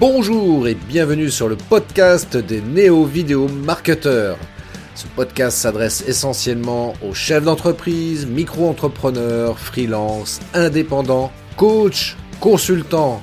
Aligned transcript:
Bonjour 0.00 0.68
et 0.68 0.76
bienvenue 0.76 1.28
sur 1.28 1.48
le 1.48 1.56
podcast 1.56 2.36
des 2.36 2.60
néo-vidéo 2.60 3.48
marketeurs. 3.48 4.38
Ce 4.94 5.08
podcast 5.08 5.58
s'adresse 5.58 6.04
essentiellement 6.06 6.94
aux 7.02 7.14
chefs 7.14 7.42
d'entreprise, 7.42 8.24
micro-entrepreneurs, 8.24 9.58
freelance, 9.58 10.38
indépendants, 10.54 11.32
coachs, 11.56 12.16
consultants. 12.38 13.20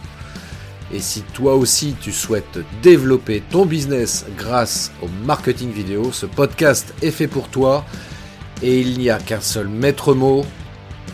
Et 0.93 0.99
si 0.99 1.21
toi 1.21 1.55
aussi 1.55 1.95
tu 2.01 2.11
souhaites 2.11 2.59
développer 2.83 3.41
ton 3.49 3.65
business 3.65 4.25
grâce 4.37 4.91
au 5.01 5.07
marketing 5.25 5.71
vidéo, 5.71 6.11
ce 6.11 6.25
podcast 6.25 6.93
est 7.01 7.11
fait 7.11 7.29
pour 7.29 7.47
toi 7.47 7.85
et 8.61 8.81
il 8.81 8.99
n'y 8.99 9.09
a 9.09 9.19
qu'un 9.19 9.39
seul 9.39 9.69
maître 9.69 10.13
mot, 10.13 10.43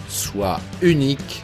sois 0.09 0.59
unique, 0.81 1.43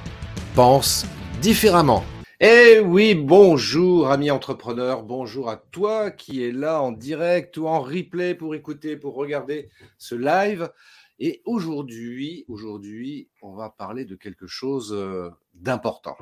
pense 0.56 1.06
différemment. 1.40 2.04
Eh 2.40 2.80
oui, 2.80 3.16
bonjour 3.16 4.12
amis 4.12 4.30
entrepreneurs, 4.30 5.02
bonjour 5.02 5.50
à 5.50 5.58
toi 5.58 6.12
qui 6.12 6.44
est 6.44 6.52
là 6.52 6.84
en 6.84 6.92
direct 6.92 7.58
ou 7.58 7.66
en 7.68 7.80
replay 7.80 8.36
pour 8.36 8.54
écouter, 8.54 8.96
pour 8.96 9.16
regarder 9.16 9.72
ce 9.98 10.14
live. 10.14 10.72
Et 11.18 11.42
aujourd'hui, 11.46 12.46
aujourd'hui, 12.48 13.28
on 13.42 13.56
va 13.56 13.72
parler 13.72 14.06
de 14.06 14.16
quelque 14.16 14.46
chose 14.46 14.94
euh, 14.94 15.32
d'important. 15.56 16.16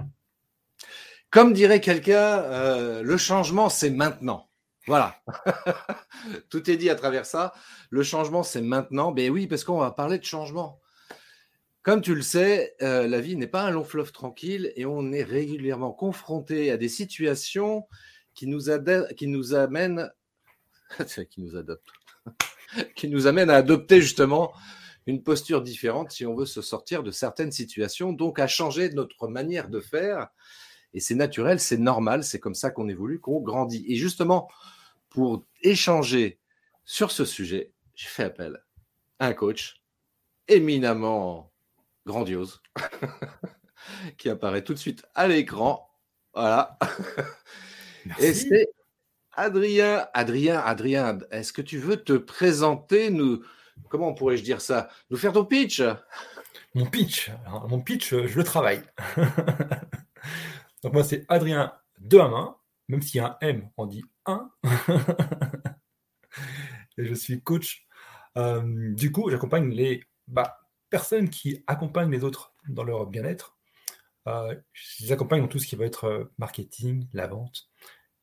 Comme 1.31 1.52
dirait 1.52 1.81
quelqu'un, 1.81 2.40
euh, 2.43 3.04
le 3.04 3.18
changement, 3.18 3.68
c'est 3.68 3.90
maintenant. 3.90 4.49
Voilà. 4.88 5.21
Tout 6.49 6.71
est 6.71 6.77
dit 6.77 6.90
à 6.90 6.95
travers 6.95 7.26
ça. 7.26 7.54
Le 7.90 8.04
changement, 8.04 8.43
c'est 8.43 8.62
maintenant. 8.62 9.12
Ben 9.12 9.29
oui, 9.29 9.48
parce 9.48 9.66
qu'on 9.66 9.79
va 9.79 9.91
parler 9.91 10.18
de 10.18 10.23
changement. 10.23 10.79
Comme 11.85 12.02
tu 12.02 12.13
le 12.16 12.23
sais, 12.23 12.75
euh, 12.81 13.07
la 13.07 13.21
vie 13.21 13.35
n'est 13.35 13.45
pas 13.45 13.62
un 13.62 13.70
long 13.70 13.84
fleuve 13.84 14.12
tranquille 14.12 14.73
et 14.76 14.88
on 14.88 15.12
est 15.12 15.21
régulièrement 15.21 15.93
confronté 15.93 16.71
à 16.71 16.77
des 16.77 16.89
situations 16.89 17.85
qui 18.34 18.48
nous, 18.48 18.71
amènent, 18.71 19.05
qui 19.16 19.27
nous 19.27 19.53
qui 22.95 23.07
nous 23.07 23.27
amènent 23.27 23.51
à 23.51 23.57
adopter 23.57 24.01
justement 24.01 24.51
une 25.05 25.21
posture 25.21 25.62
différente 25.62 26.12
si 26.12 26.26
on 26.26 26.35
veut 26.35 26.48
se 26.48 26.63
sortir 26.63 27.04
de 27.04 27.12
certaines 27.12 27.51
situations, 27.51 28.13
donc 28.13 28.40
à 28.40 28.48
changer 28.48 28.90
notre 28.90 29.27
manière 29.27 29.70
de 29.70 29.79
faire. 29.79 30.29
Et 30.95 30.99
c'est 30.99 31.13
naturel, 31.13 31.60
c'est 31.60 31.77
normal, 31.77 32.23
c'est 32.23 32.40
comme 32.40 32.55
ça 32.55 32.71
qu'on 32.71 32.90
évolue, 32.90 33.20
qu'on 33.20 33.41
grandit. 33.41 33.85
Et 33.88 33.95
justement, 33.95 34.49
pour 35.12 35.45
échanger 35.62 36.40
sur 36.84 37.12
ce 37.12 37.26
sujet, 37.26 37.73
j'ai 37.93 38.07
fait 38.07 38.23
appel 38.23 38.60
à 39.20 39.27
un 39.27 39.34
coach 39.34 39.84
éminemment 40.48 41.51
grandiose 42.05 42.61
qui 44.17 44.29
apparaît 44.29 44.63
tout 44.63 44.73
de 44.73 44.79
suite 44.79 45.05
à 45.15 45.27
l'écran. 45.27 45.89
Voilà. 46.34 46.77
Et 48.20 48.34
c'est 48.34 48.67
Adrien. 49.34 50.07
Adrien, 50.13 50.59
Adrien, 50.59 51.20
est-ce 51.31 51.53
que 51.53 51.61
tu 51.61 51.77
veux 51.77 51.98
te 51.98 52.13
présenter, 52.13 53.09
nous, 53.09 53.43
comment 53.89 54.13
pourrais-je 54.13 54.43
dire 54.43 54.61
ça, 54.61 54.89
nous 55.09 55.17
faire 55.17 55.33
ton 55.33 55.45
pitch? 55.45 55.81
Mon 56.73 56.85
pitch, 56.85 57.31
mon 57.70 57.81
pitch, 57.81 58.09
je 58.09 58.37
le 58.37 58.43
travaille. 58.43 58.83
Donc 60.83 60.93
moi, 60.93 61.03
c'est 61.03 61.26
Adrien 61.29 61.73
de 61.99 62.20
à 62.20 62.27
main, 62.27 62.57
même 62.89 63.01
s'il 63.01 63.21
y 63.21 63.23
a 63.23 63.37
un 63.41 63.48
M, 63.48 63.70
on 63.77 63.85
dit 63.85 64.03
1. 64.25 64.51
Et 66.97 67.06
je 67.06 67.13
suis 67.13 67.41
coach. 67.41 67.88
Euh, 68.38 68.94
du 68.94 69.11
coup, 69.11 69.29
j'accompagne 69.29 69.69
les 69.69 70.03
bah, 70.28 70.65
personnes 70.96 71.29
qui 71.29 71.62
accompagnent 71.68 72.09
les 72.09 72.24
autres 72.24 72.53
dans 72.69 72.85
leur 72.85 73.06
bien-être. 73.07 73.57
Euh, 74.28 74.56
je 74.72 75.03
les 75.03 75.12
accompagne 75.12 75.41
dans 75.41 75.50
tout 75.50 75.59
ce 75.59 75.68
qui 75.68 75.75
va 75.75 75.84
être 75.84 76.06
euh, 76.06 76.31
marketing, 76.38 77.06
la 77.12 77.28
vente. 77.28 77.68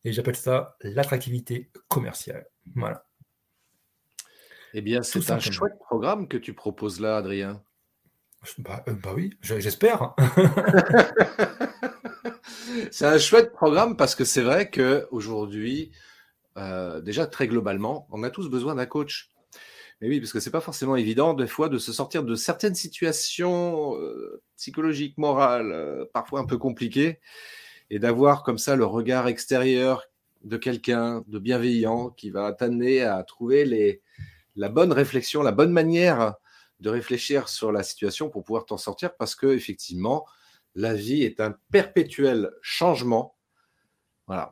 Et 0.03 0.11
j'appelle 0.11 0.35
ça 0.35 0.75
l'attractivité 0.81 1.69
commerciale. 1.87 2.47
Voilà. 2.75 3.05
Eh 4.73 4.81
bien, 4.81 5.03
c'est 5.03 5.29
un 5.29 5.39
chouette 5.39 5.77
programme 5.77 6.27
que 6.27 6.35
tu 6.35 6.55
proposes 6.55 6.99
là, 6.99 7.17
Adrien. 7.17 7.61
Bah, 8.57 8.83
euh, 8.87 8.93
bah 8.93 9.11
oui, 9.15 9.37
j'espère. 9.41 10.15
c'est 12.91 13.05
un 13.05 13.19
chouette 13.19 13.53
programme 13.53 13.95
parce 13.95 14.15
que 14.15 14.25
c'est 14.25 14.41
vrai 14.41 14.71
qu'aujourd'hui, 14.71 15.91
euh, 16.57 17.01
déjà 17.01 17.27
très 17.27 17.47
globalement, 17.47 18.07
on 18.09 18.23
a 18.23 18.31
tous 18.31 18.49
besoin 18.49 18.73
d'un 18.73 18.87
coach. 18.87 19.29
Oui, 20.09 20.19
parce 20.19 20.33
que 20.33 20.41
c'est 20.41 20.51
pas 20.51 20.59
forcément 20.59 20.97
évident 20.97 21.33
des 21.33 21.47
fois 21.47 21.69
de 21.69 21.77
se 21.77 21.93
sortir 21.93 22.23
de 22.23 22.35
certaines 22.35 22.75
situations 22.75 23.97
euh, 23.97 24.41
psychologiques, 24.57 25.17
morales, 25.17 25.71
euh, 25.71 26.05
parfois 26.11 26.41
un 26.41 26.45
peu 26.45 26.57
compliquées, 26.57 27.21
et 27.89 27.99
d'avoir 27.99 28.43
comme 28.43 28.57
ça 28.57 28.75
le 28.75 28.85
regard 28.85 29.27
extérieur 29.29 30.03
de 30.43 30.57
quelqu'un 30.57 31.23
de 31.27 31.39
bienveillant 31.39 32.09
qui 32.09 32.31
va 32.31 32.51
t'amener 32.51 33.01
à 33.01 33.23
trouver 33.23 34.01
la 34.57 34.69
bonne 34.69 34.91
réflexion, 34.91 35.41
la 35.41 35.53
bonne 35.53 35.71
manière 35.71 36.35
de 36.81 36.89
réfléchir 36.89 37.47
sur 37.47 37.71
la 37.71 37.81
situation 37.81 38.29
pour 38.29 38.43
pouvoir 38.43 38.65
t'en 38.65 38.77
sortir, 38.77 39.15
parce 39.15 39.35
que 39.35 39.47
effectivement, 39.47 40.25
la 40.75 40.93
vie 40.93 41.23
est 41.23 41.39
un 41.39 41.55
perpétuel 41.71 42.51
changement. 42.61 43.37
Voilà. 44.27 44.51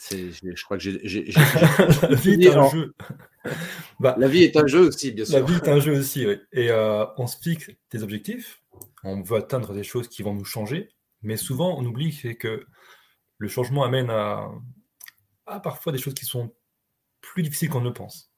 Je 0.00 0.64
crois 0.64 0.78
que 0.78 0.82
j'ai. 0.82 1.24
la 1.32 2.14
vie 2.14 2.44
est 2.44 2.54
un 2.54 2.68
jeu. 2.70 2.94
Bah, 4.00 4.14
la 4.18 4.28
vie 4.28 4.42
est 4.42 4.56
un 4.56 4.66
jeu 4.66 4.80
aussi, 4.80 5.10
bien 5.10 5.24
sûr. 5.24 5.38
La 5.38 5.44
vie 5.44 5.54
est 5.54 5.68
un 5.68 5.80
jeu 5.80 5.98
aussi, 5.98 6.26
oui. 6.26 6.36
Et 6.52 6.70
euh, 6.70 7.06
on 7.16 7.26
se 7.26 7.38
fixe 7.38 7.70
des 7.90 8.02
objectifs, 8.02 8.62
on 9.02 9.22
veut 9.22 9.38
atteindre 9.38 9.72
des 9.72 9.84
choses 9.84 10.08
qui 10.08 10.22
vont 10.22 10.34
nous 10.34 10.44
changer, 10.44 10.90
mais 11.22 11.36
souvent 11.36 11.78
on 11.78 11.84
oublie 11.84 12.14
que 12.38 12.66
le 13.38 13.48
changement 13.48 13.84
amène 13.84 14.10
à, 14.10 14.50
parfois 15.62 15.92
des 15.92 15.98
choses 15.98 16.14
qui 16.14 16.26
sont 16.26 16.52
plus 17.22 17.42
difficiles 17.42 17.70
qu'on 17.70 17.80
ne 17.80 17.86
le 17.86 17.94
pense. 17.94 18.30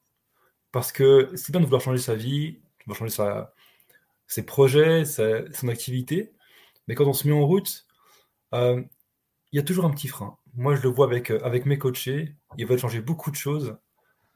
Parce 0.71 0.93
que 0.93 1.31
c'est 1.35 1.51
bien 1.51 1.61
de 1.61 1.67
vouloir 1.67 1.83
changer 1.83 2.01
sa 2.01 2.15
vie, 2.15 2.53
de 2.53 2.85
vouloir 2.85 2.99
changer 2.99 3.15
sa, 3.15 3.53
ses 4.29 4.47
projets, 4.47 5.05
son 5.05 5.69
activité, 5.69 6.33
mais 6.87 6.95
quand 6.95 7.07
on 7.07 7.13
se 7.13 7.27
met 7.27 7.35
en 7.35 7.45
route, 7.45 7.87
euh, 8.55 8.83
il 9.53 9.57
y 9.57 9.59
a 9.59 9.65
toujours 9.65 9.85
un 9.85 9.91
petit 9.91 10.09
frein. 10.09 10.39
Moi, 10.55 10.75
je 10.75 10.83
le 10.83 10.89
vois 10.89 11.07
avec, 11.07 11.31
avec 11.31 11.67
mes 11.67 11.79
coachés, 11.79 12.35
ils 12.59 12.67
veulent 12.67 12.79
changer 12.79 13.01
beaucoup 13.01 13.31
de 13.31 13.37
choses 13.37 13.77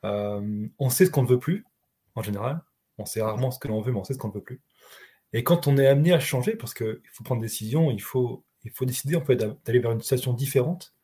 euh, 0.05 0.69
on 0.79 0.91
sait 0.91 1.07
ce 1.07 1.11
qu'on 1.11 1.23
ne 1.23 1.29
veut 1.29 1.39
plus, 1.39 1.65
en 2.15 2.23
général. 2.23 2.63
On 2.99 3.07
sait 3.07 3.23
rarement 3.23 3.51
ce 3.51 3.59
que 3.59 3.69
l'on 3.69 3.81
veut, 3.81 3.93
mais 3.93 3.99
on 3.99 4.05
sait 4.05 4.15
ce 4.15 4.19
qu'on 4.19 4.29
ne 4.29 4.35
veut 4.35 4.43
plus. 4.43 4.61
Et 5.33 5.43
quand 5.43 5.67
on 5.67 5.77
est 5.79 5.87
amené 5.87 6.13
à 6.13 6.21
changer, 6.21 6.55
parce 6.57 6.75
qu'il 6.75 7.01
faut 7.13 7.25
prendre 7.25 7.41
des 7.41 7.49
décisions, 7.49 7.91
il 7.91 8.03
faut, 8.03 8.45
il 8.63 8.71
faut 8.71 8.85
décider 8.85 9.17
en 9.17 9.21
d'aller 9.21 9.79
vers 9.81 9.93
une 9.93 10.01
situation 10.01 10.33
différente, 10.33 10.95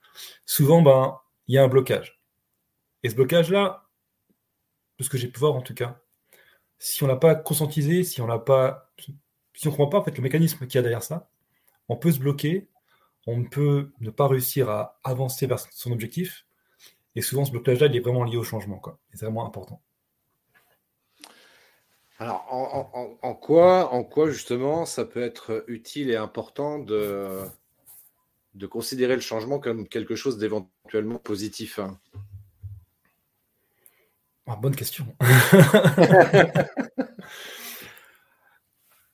souvent, 0.46 0.82
ben, 0.82 1.18
il 1.48 1.54
y 1.56 1.58
a 1.58 1.64
un 1.64 1.68
blocage. 1.68 2.20
Et 3.02 3.10
ce 3.10 3.14
blocage-là, 3.16 3.88
de 4.98 5.04
ce 5.04 5.10
que 5.10 5.18
j'ai 5.18 5.28
pu 5.28 5.40
voir 5.40 5.54
en 5.56 5.62
tout 5.62 5.74
cas, 5.74 6.00
si 6.78 7.02
on 7.02 7.06
ne 7.06 7.12
l'a 7.12 7.18
pas 7.18 7.34
conscientisé, 7.34 8.04
si 8.04 8.20
on 8.20 8.26
l'a 8.26 8.38
pas, 8.38 8.92
si 8.98 9.66
ne 9.66 9.70
comprend 9.70 9.88
pas 9.88 9.98
en 9.98 10.04
fait, 10.04 10.16
le 10.16 10.22
mécanisme 10.22 10.66
qu'il 10.66 10.76
y 10.76 10.78
a 10.78 10.82
derrière 10.82 11.02
ça, 11.02 11.30
on 11.88 11.96
peut 11.96 12.12
se 12.12 12.20
bloquer, 12.20 12.68
on 13.26 13.44
peut 13.44 13.90
ne 14.00 14.10
pas 14.10 14.28
réussir 14.28 14.70
à 14.70 14.98
avancer 15.04 15.46
vers 15.46 15.58
son 15.58 15.92
objectif, 15.92 16.46
et 17.16 17.22
souvent, 17.22 17.44
ce 17.44 17.50
blocage-là, 17.50 17.86
il 17.86 17.96
est 17.96 18.00
vraiment 18.00 18.24
lié 18.24 18.36
au 18.36 18.44
changement. 18.44 18.80
C'est 19.12 19.24
vraiment 19.24 19.46
important. 19.46 19.82
Alors, 22.18 22.46
en, 22.50 23.34
quoi, 23.34 23.92
en 23.92 24.04
quoi, 24.04 24.30
justement, 24.30 24.84
ça 24.84 25.04
peut 25.04 25.22
être 25.22 25.64
utile 25.68 26.10
et 26.10 26.16
important 26.16 26.78
de, 26.78 27.40
de 28.54 28.66
considérer 28.66 29.14
le 29.14 29.22
changement 29.22 29.58
comme 29.58 29.88
quelque 29.88 30.14
chose 30.14 30.36
d'éventuellement 30.38 31.18
positif 31.18 31.78
hein? 31.78 31.98
Ah, 34.46 34.56
Bonne 34.56 34.74
question. 34.74 35.06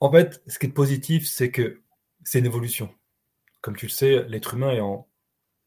en 0.00 0.11
fait, 0.11 0.43
ce 0.47 0.59
qui 0.59 0.67
est 0.67 0.71
positif, 0.71 1.27
c'est 1.27 1.50
que 1.50 1.83
c'est 2.25 2.38
une 2.38 2.47
évolution. 2.47 2.93
Comme 3.66 3.75
tu 3.75 3.87
le 3.87 3.91
sais, 3.91 4.22
l'être 4.28 4.54
humain 4.54 4.71
est 4.71 4.81
en 4.81 5.09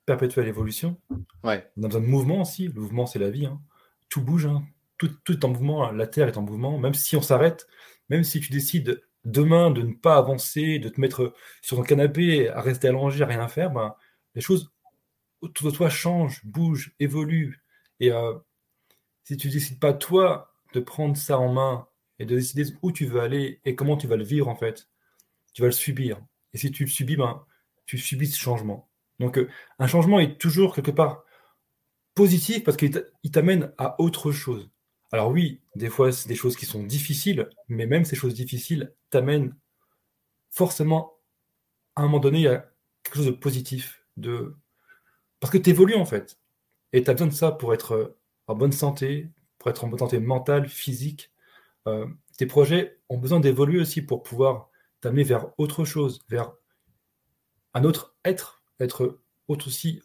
perpétuelle 0.05 0.47
évolution. 0.47 1.01
Ouais. 1.43 1.69
On 1.75 1.83
a 1.83 1.87
besoin 1.87 1.99
de 1.99 2.05
mouvement 2.05 2.43
aussi. 2.43 2.69
Le 2.69 2.79
mouvement, 2.79 3.05
c'est 3.05 3.19
la 3.19 3.29
vie. 3.29 3.45
Hein. 3.45 3.61
Tout 4.07 4.21
bouge. 4.21 4.45
Hein. 4.45 4.63
Tout, 4.97 5.09
tout, 5.25 5.33
est 5.33 5.43
en 5.43 5.49
mouvement. 5.49 5.91
La 5.91 6.07
Terre 6.07 6.29
est 6.29 6.37
en 6.37 6.41
mouvement. 6.41 6.77
Même 6.77 6.93
si 6.93 7.17
on 7.17 7.21
s'arrête, 7.21 7.67
même 8.07 8.23
si 8.23 8.39
tu 8.39 8.53
décides 8.53 9.03
demain 9.25 9.69
de 9.69 9.81
ne 9.81 9.91
pas 9.91 10.15
avancer, 10.15 10.79
de 10.79 10.87
te 10.87 11.01
mettre 11.01 11.33
sur 11.61 11.75
ton 11.75 11.83
canapé, 11.83 12.47
à 12.47 12.61
rester 12.61 12.87
allongé, 12.87 13.21
à 13.21 13.27
rien 13.27 13.49
faire, 13.49 13.69
ben, 13.69 13.93
les 14.33 14.39
choses 14.39 14.71
autour 15.41 15.69
de 15.69 15.75
toi 15.75 15.89
changent, 15.89 16.39
bougent, 16.45 16.95
évoluent. 17.01 17.61
Et 17.99 18.13
euh, 18.13 18.33
si 19.25 19.35
tu 19.35 19.49
décides 19.49 19.81
pas, 19.81 19.91
toi, 19.91 20.53
de 20.73 20.79
prendre 20.79 21.17
ça 21.17 21.37
en 21.37 21.51
main 21.51 21.85
et 22.17 22.25
de 22.25 22.33
décider 22.37 22.63
où 22.81 22.93
tu 22.93 23.05
veux 23.05 23.19
aller 23.19 23.59
et 23.65 23.75
comment 23.75 23.97
tu 23.97 24.07
vas 24.07 24.15
le 24.15 24.23
vivre, 24.23 24.47
en 24.47 24.55
fait, 24.55 24.87
tu 25.51 25.61
vas 25.61 25.67
le 25.67 25.73
subir. 25.73 26.21
Et 26.53 26.57
si 26.57 26.71
tu 26.71 26.85
le 26.85 26.89
subis, 26.89 27.17
ben, 27.17 27.43
tu 27.89 27.97
subis 27.97 28.27
ce 28.27 28.37
changement. 28.37 28.87
Donc 29.19 29.39
euh, 29.39 29.49
un 29.79 29.87
changement 29.87 30.19
est 30.19 30.39
toujours 30.39 30.75
quelque 30.75 30.91
part 30.91 31.23
positif 32.13 32.63
parce 32.63 32.77
qu'il 32.77 32.91
t'amène 33.31 33.73
à 33.79 33.99
autre 33.99 34.31
chose. 34.31 34.69
Alors 35.11 35.31
oui, 35.31 35.61
des 35.75 35.89
fois 35.89 36.11
c'est 36.11 36.27
des 36.27 36.35
choses 36.35 36.55
qui 36.55 36.67
sont 36.67 36.83
difficiles, 36.83 37.49
mais 37.67 37.87
même 37.87 38.05
ces 38.05 38.15
choses 38.15 38.35
difficiles 38.35 38.93
t'amènent 39.09 39.55
forcément 40.51 41.17
à 41.95 42.01
un 42.01 42.03
moment 42.03 42.19
donné 42.19 42.47
à 42.47 42.71
quelque 43.01 43.15
chose 43.15 43.25
de 43.25 43.31
positif, 43.31 44.05
de 44.17 44.55
parce 45.39 45.51
que 45.51 45.57
tu 45.57 45.71
évolues 45.71 45.95
en 45.95 46.05
fait. 46.05 46.37
Et 46.93 47.03
tu 47.03 47.09
as 47.09 47.13
besoin 47.13 47.27
de 47.27 47.33
ça 47.33 47.51
pour 47.51 47.73
être 47.73 48.17
en 48.45 48.53
bonne 48.53 48.71
santé, 48.71 49.31
pour 49.57 49.71
être 49.71 49.83
en 49.83 49.87
bonne 49.87 49.99
santé 49.99 50.19
mentale, 50.19 50.67
physique. 50.69 51.31
Euh, 51.87 52.05
tes 52.37 52.45
projets 52.45 52.99
ont 53.09 53.17
besoin 53.17 53.39
d'évoluer 53.39 53.81
aussi 53.81 54.03
pour 54.03 54.21
pouvoir 54.21 54.69
t'amener 55.01 55.23
vers 55.23 55.47
autre 55.57 55.85
chose, 55.85 56.19
vers 56.29 56.53
un 57.73 57.83
autre 57.83 58.15
être, 58.25 58.63
être 58.79 59.19
autre 59.47 59.67
aussi 59.67 60.01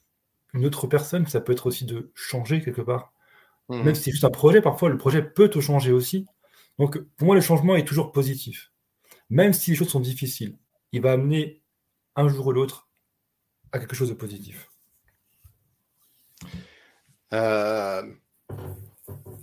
une 0.53 0.67
autre 0.67 0.87
personne. 0.87 1.27
Ça 1.27 1.41
peut 1.41 1.53
être 1.53 1.67
aussi 1.67 1.85
de 1.85 2.11
changer 2.15 2.63
quelque 2.63 2.83
part. 2.83 3.13
Mmh. 3.69 3.83
Même 3.83 3.95
si 3.95 4.05
c'est 4.05 4.11
juste 4.13 4.25
un 4.25 4.31
projet, 4.31 4.61
parfois 4.61 4.89
le 4.89 4.99
projet 4.99 5.23
peut 5.23 5.49
te 5.49 5.61
changer 5.61 5.93
aussi. 5.93 6.27
Donc 6.79 6.99
pour 6.99 7.27
moi, 7.27 7.35
le 7.35 7.41
changement 7.41 7.77
est 7.77 7.87
toujours 7.87 8.13
positif. 8.13 8.73
Même 9.31 9.53
si 9.53 9.71
les 9.71 9.77
choses 9.77 9.89
sont 9.89 10.01
difficiles, 10.01 10.59
il 10.93 11.01
va 11.01 11.13
amener 11.13 11.63
un 12.17 12.29
jour 12.29 12.47
ou 12.47 12.53
l'autre 12.53 12.89
à 13.73 13.79
quelque 13.79 13.97
chose 13.97 14.11
de 14.11 14.15
positif. 14.15 14.71
Euh, 17.33 18.03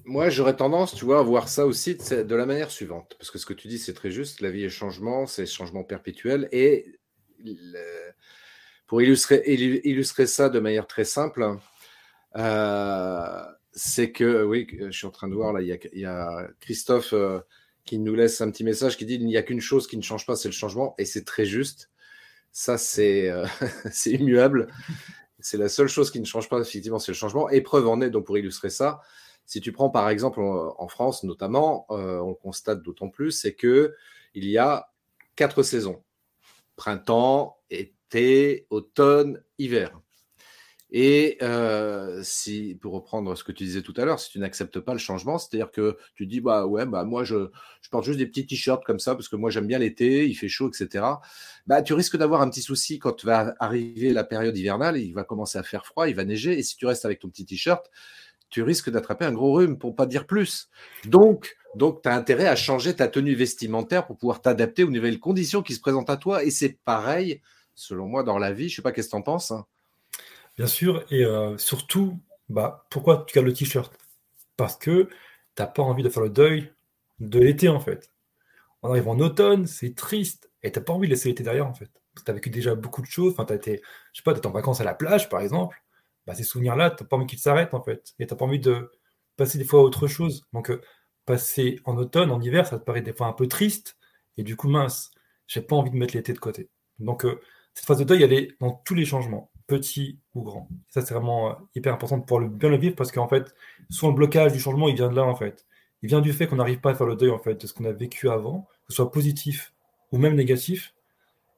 moi, 0.05 0.29
j'aurais 0.29 0.55
tendance, 0.55 0.95
tu 0.95 1.05
vois, 1.05 1.19
à 1.19 1.23
voir 1.23 1.49
ça 1.49 1.65
aussi 1.65 1.95
de, 1.95 2.35
la 2.35 2.45
manière 2.45 2.71
suivante. 2.71 3.15
Parce 3.17 3.31
que 3.31 3.37
ce 3.37 3.45
que 3.45 3.53
tu 3.53 3.67
dis, 3.67 3.79
c'est 3.79 3.93
très 3.93 4.11
juste. 4.11 4.41
La 4.41 4.49
vie 4.49 4.63
est 4.63 4.69
changement, 4.69 5.25
c'est 5.25 5.45
changement 5.45 5.83
perpétuel. 5.83 6.47
Et 6.51 6.99
pour 8.87 9.01
illustrer, 9.01 10.27
ça 10.27 10.49
de 10.49 10.59
manière 10.59 10.87
très 10.87 11.05
simple, 11.05 11.57
euh, 12.35 13.43
c'est 13.73 14.11
que, 14.11 14.43
oui, 14.43 14.67
je 14.79 14.91
suis 14.91 15.07
en 15.07 15.11
train 15.11 15.27
de 15.27 15.35
voir, 15.35 15.53
là, 15.53 15.61
il 15.61 15.99
y 15.99 16.05
a, 16.05 16.47
Christophe 16.59 17.13
euh, 17.13 17.39
qui 17.85 17.99
nous 17.99 18.15
laisse 18.15 18.41
un 18.41 18.51
petit 18.51 18.63
message 18.63 18.97
qui 18.97 19.05
dit 19.05 19.15
il 19.15 19.25
n'y 19.25 19.37
a 19.37 19.43
qu'une 19.43 19.61
chose 19.61 19.87
qui 19.87 19.97
ne 19.97 20.01
change 20.01 20.25
pas, 20.25 20.35
c'est 20.35 20.49
le 20.49 20.53
changement. 20.53 20.95
Et 20.97 21.05
c'est 21.05 21.23
très 21.23 21.45
juste. 21.45 21.89
Ça, 22.51 22.77
c'est 22.77 23.29
euh, 23.29 23.45
immuable. 24.05 24.67
C'est 25.39 25.57
la 25.57 25.69
seule 25.69 25.87
chose 25.87 26.11
qui 26.11 26.19
ne 26.19 26.25
change 26.25 26.49
pas, 26.49 26.59
effectivement, 26.59 26.99
c'est 26.99 27.11
le 27.11 27.17
changement. 27.17 27.49
Et 27.49 27.61
preuve 27.61 27.87
en 27.87 28.01
est, 28.01 28.09
donc 28.09 28.25
pour 28.25 28.37
illustrer 28.37 28.69
ça, 28.69 29.01
si 29.45 29.59
tu 29.59 29.71
prends 29.71 29.89
par 29.89 30.09
exemple 30.09 30.39
en 30.39 30.87
France 30.87 31.23
notamment, 31.23 31.85
euh, 31.89 32.19
on 32.19 32.33
constate 32.33 32.83
d'autant 32.83 33.09
plus, 33.09 33.31
c'est 33.31 33.53
que 33.53 33.95
il 34.33 34.45
y 34.45 34.57
a 34.57 34.91
quatre 35.35 35.63
saisons 35.63 36.01
printemps, 36.75 37.57
été, 37.69 38.67
automne, 38.69 39.41
hiver. 39.57 40.01
Et 40.93 41.37
euh, 41.41 42.19
si, 42.21 42.77
pour 42.81 42.93
reprendre 42.93 43.33
ce 43.37 43.45
que 43.45 43.53
tu 43.53 43.63
disais 43.63 43.81
tout 43.81 43.93
à 43.95 44.03
l'heure, 44.03 44.19
si 44.19 44.29
tu 44.29 44.39
n'acceptes 44.39 44.81
pas 44.81 44.91
le 44.91 44.99
changement, 44.99 45.37
c'est-à-dire 45.37 45.71
que 45.71 45.97
tu 46.15 46.27
dis 46.27 46.41
bah 46.41 46.65
ouais 46.65 46.85
bah 46.85 47.05
moi 47.05 47.23
je, 47.23 47.49
je 47.81 47.89
porte 47.89 48.03
juste 48.03 48.17
des 48.17 48.25
petits 48.25 48.45
t-shirts 48.45 48.83
comme 48.83 48.99
ça 48.99 49.15
parce 49.15 49.29
que 49.29 49.37
moi 49.37 49.49
j'aime 49.49 49.67
bien 49.67 49.79
l'été, 49.79 50.27
il 50.27 50.35
fait 50.35 50.49
chaud, 50.49 50.69
etc. 50.69 51.05
Bah 51.65 51.81
tu 51.81 51.93
risques 51.93 52.17
d'avoir 52.17 52.41
un 52.41 52.49
petit 52.49 52.61
souci 52.61 52.99
quand 52.99 53.23
va 53.23 53.55
arriver 53.59 54.11
la 54.11 54.25
période 54.25 54.57
hivernale, 54.57 54.97
il 54.97 55.13
va 55.13 55.23
commencer 55.23 55.57
à 55.57 55.63
faire 55.63 55.85
froid, 55.85 56.09
il 56.09 56.15
va 56.15 56.25
neiger, 56.25 56.59
et 56.59 56.63
si 56.63 56.75
tu 56.75 56.85
restes 56.85 57.05
avec 57.05 57.19
ton 57.19 57.29
petit 57.29 57.45
t-shirt, 57.45 57.89
tu 58.51 58.61
risques 58.61 58.91
d'attraper 58.91 59.25
un 59.25 59.31
gros 59.31 59.53
rhume 59.53 59.79
pour 59.79 59.95
pas 59.95 60.05
dire 60.05 60.27
plus. 60.27 60.69
Donc 61.05 61.57
donc, 61.75 62.01
tu 62.01 62.09
as 62.09 62.15
intérêt 62.15 62.47
à 62.47 62.55
changer 62.55 62.95
ta 62.95 63.07
tenue 63.07 63.33
vestimentaire 63.33 64.05
pour 64.05 64.17
pouvoir 64.17 64.41
t'adapter 64.41 64.83
aux 64.83 64.89
nouvelles 64.89 65.19
conditions 65.19 65.61
qui 65.61 65.73
se 65.73 65.79
présentent 65.79 66.09
à 66.09 66.17
toi. 66.17 66.43
Et 66.43 66.51
c'est 66.51 66.77
pareil, 66.83 67.41
selon 67.75 68.07
moi, 68.07 68.23
dans 68.23 68.37
la 68.37 68.51
vie. 68.51 68.69
Je 68.69 68.77
sais 68.77 68.81
pas 68.81 68.91
qu'est-ce 68.91 69.07
que 69.07 69.11
tu 69.11 69.17
en 69.17 69.21
penses. 69.21 69.51
Hein? 69.51 69.65
Bien 70.57 70.67
sûr, 70.67 71.05
et 71.11 71.23
euh, 71.23 71.57
surtout, 71.57 72.19
bah, 72.49 72.85
pourquoi 72.89 73.25
tu 73.25 73.33
gardes 73.33 73.47
le 73.47 73.53
t-shirt? 73.53 73.93
Parce 74.57 74.75
que 74.75 75.03
tu 75.03 75.61
n'as 75.61 75.67
pas 75.67 75.81
envie 75.81 76.03
de 76.03 76.09
faire 76.09 76.23
le 76.23 76.29
deuil 76.29 76.71
de 77.19 77.39
l'été, 77.39 77.69
en 77.69 77.79
fait. 77.79 78.11
On 78.83 78.89
arrive 78.89 79.07
en 79.07 79.19
automne, 79.19 79.65
c'est 79.65 79.95
triste, 79.95 80.51
et 80.63 80.71
tu 80.71 80.79
n'as 80.79 80.83
pas 80.83 80.93
envie 80.93 81.07
de 81.07 81.13
laisser 81.13 81.29
l'été 81.29 81.43
derrière, 81.43 81.67
en 81.67 81.73
fait. 81.73 81.89
Tu 82.25 82.29
as 82.29 82.33
vécu 82.33 82.49
déjà 82.49 82.75
beaucoup 82.75 83.01
de 83.01 83.07
choses, 83.07 83.31
enfin, 83.31 83.45
tu 83.45 83.53
as 83.53 83.55
été, 83.55 83.81
je 84.11 84.19
sais 84.19 84.23
pas, 84.23 84.37
tu 84.37 84.45
en 84.45 84.51
vacances 84.51 84.81
à 84.81 84.83
la 84.83 84.93
plage, 84.93 85.29
par 85.29 85.39
exemple, 85.39 85.81
bah, 86.27 86.35
ces 86.35 86.43
souvenirs-là, 86.43 86.91
tu 86.91 87.03
n'as 87.03 87.07
pas 87.07 87.17
envie 87.17 87.25
qu'ils 87.25 87.39
s'arrêtent, 87.39 87.73
en 87.73 87.83
fait. 87.83 88.13
Et 88.19 88.27
tu 88.27 88.33
n'as 88.33 88.37
pas 88.37 88.45
envie 88.45 88.59
de 88.59 88.91
passer 89.37 89.57
des 89.57 89.65
fois 89.65 89.81
à 89.81 89.83
autre 89.83 90.07
chose. 90.07 90.43
Donc, 90.53 90.69
euh, 90.71 90.81
passer 91.25 91.79
en 91.85 91.97
automne, 91.97 92.31
en 92.31 92.41
hiver, 92.41 92.67
ça 92.67 92.79
te 92.79 92.83
paraît 92.83 93.01
des 93.01 93.13
fois 93.13 93.27
un 93.27 93.33
peu 93.33 93.47
triste, 93.47 93.97
et 94.37 94.43
du 94.43 94.55
coup, 94.55 94.69
mince, 94.69 95.11
j'ai 95.47 95.61
pas 95.61 95.75
envie 95.75 95.91
de 95.91 95.95
mettre 95.95 96.15
l'été 96.15 96.33
de 96.33 96.39
côté. 96.39 96.69
Donc, 96.99 97.25
euh, 97.25 97.39
cette 97.73 97.85
phase 97.85 97.99
de 97.99 98.03
deuil, 98.03 98.23
elle 98.23 98.33
est 98.33 98.59
dans 98.59 98.71
tous 98.71 98.95
les 98.95 99.05
changements 99.05 99.51
petit 99.67 100.19
ou 100.35 100.43
grand. 100.43 100.67
Ça, 100.89 101.01
c'est 101.01 101.13
vraiment 101.13 101.51
euh, 101.51 101.53
hyper 101.75 101.93
important 101.93 102.19
pour 102.19 102.39
le, 102.39 102.49
bien 102.49 102.69
le 102.69 102.77
vivre 102.77 102.95
parce 102.95 103.11
qu'en 103.11 103.27
fait, 103.27 103.55
soit 103.89 104.09
le 104.09 104.15
blocage 104.15 104.51
du 104.51 104.59
changement, 104.59 104.89
il 104.89 104.95
vient 104.95 105.09
de 105.09 105.15
là, 105.15 105.23
en 105.23 105.35
fait. 105.35 105.65
Il 106.01 106.09
vient 106.09 106.21
du 106.21 106.33
fait 106.33 106.47
qu'on 106.47 106.57
n'arrive 106.57 106.81
pas 106.81 106.91
à 106.91 106.95
faire 106.95 107.07
le 107.07 107.15
deuil, 107.15 107.29
en 107.29 107.39
fait, 107.39 107.55
de 107.55 107.67
ce 107.67 107.73
qu'on 107.73 107.85
a 107.85 107.91
vécu 107.93 108.29
avant, 108.29 108.67
que 108.85 108.93
ce 108.93 108.95
soit 108.97 109.11
positif 109.11 109.73
ou 110.11 110.17
même 110.17 110.35
négatif. 110.35 110.93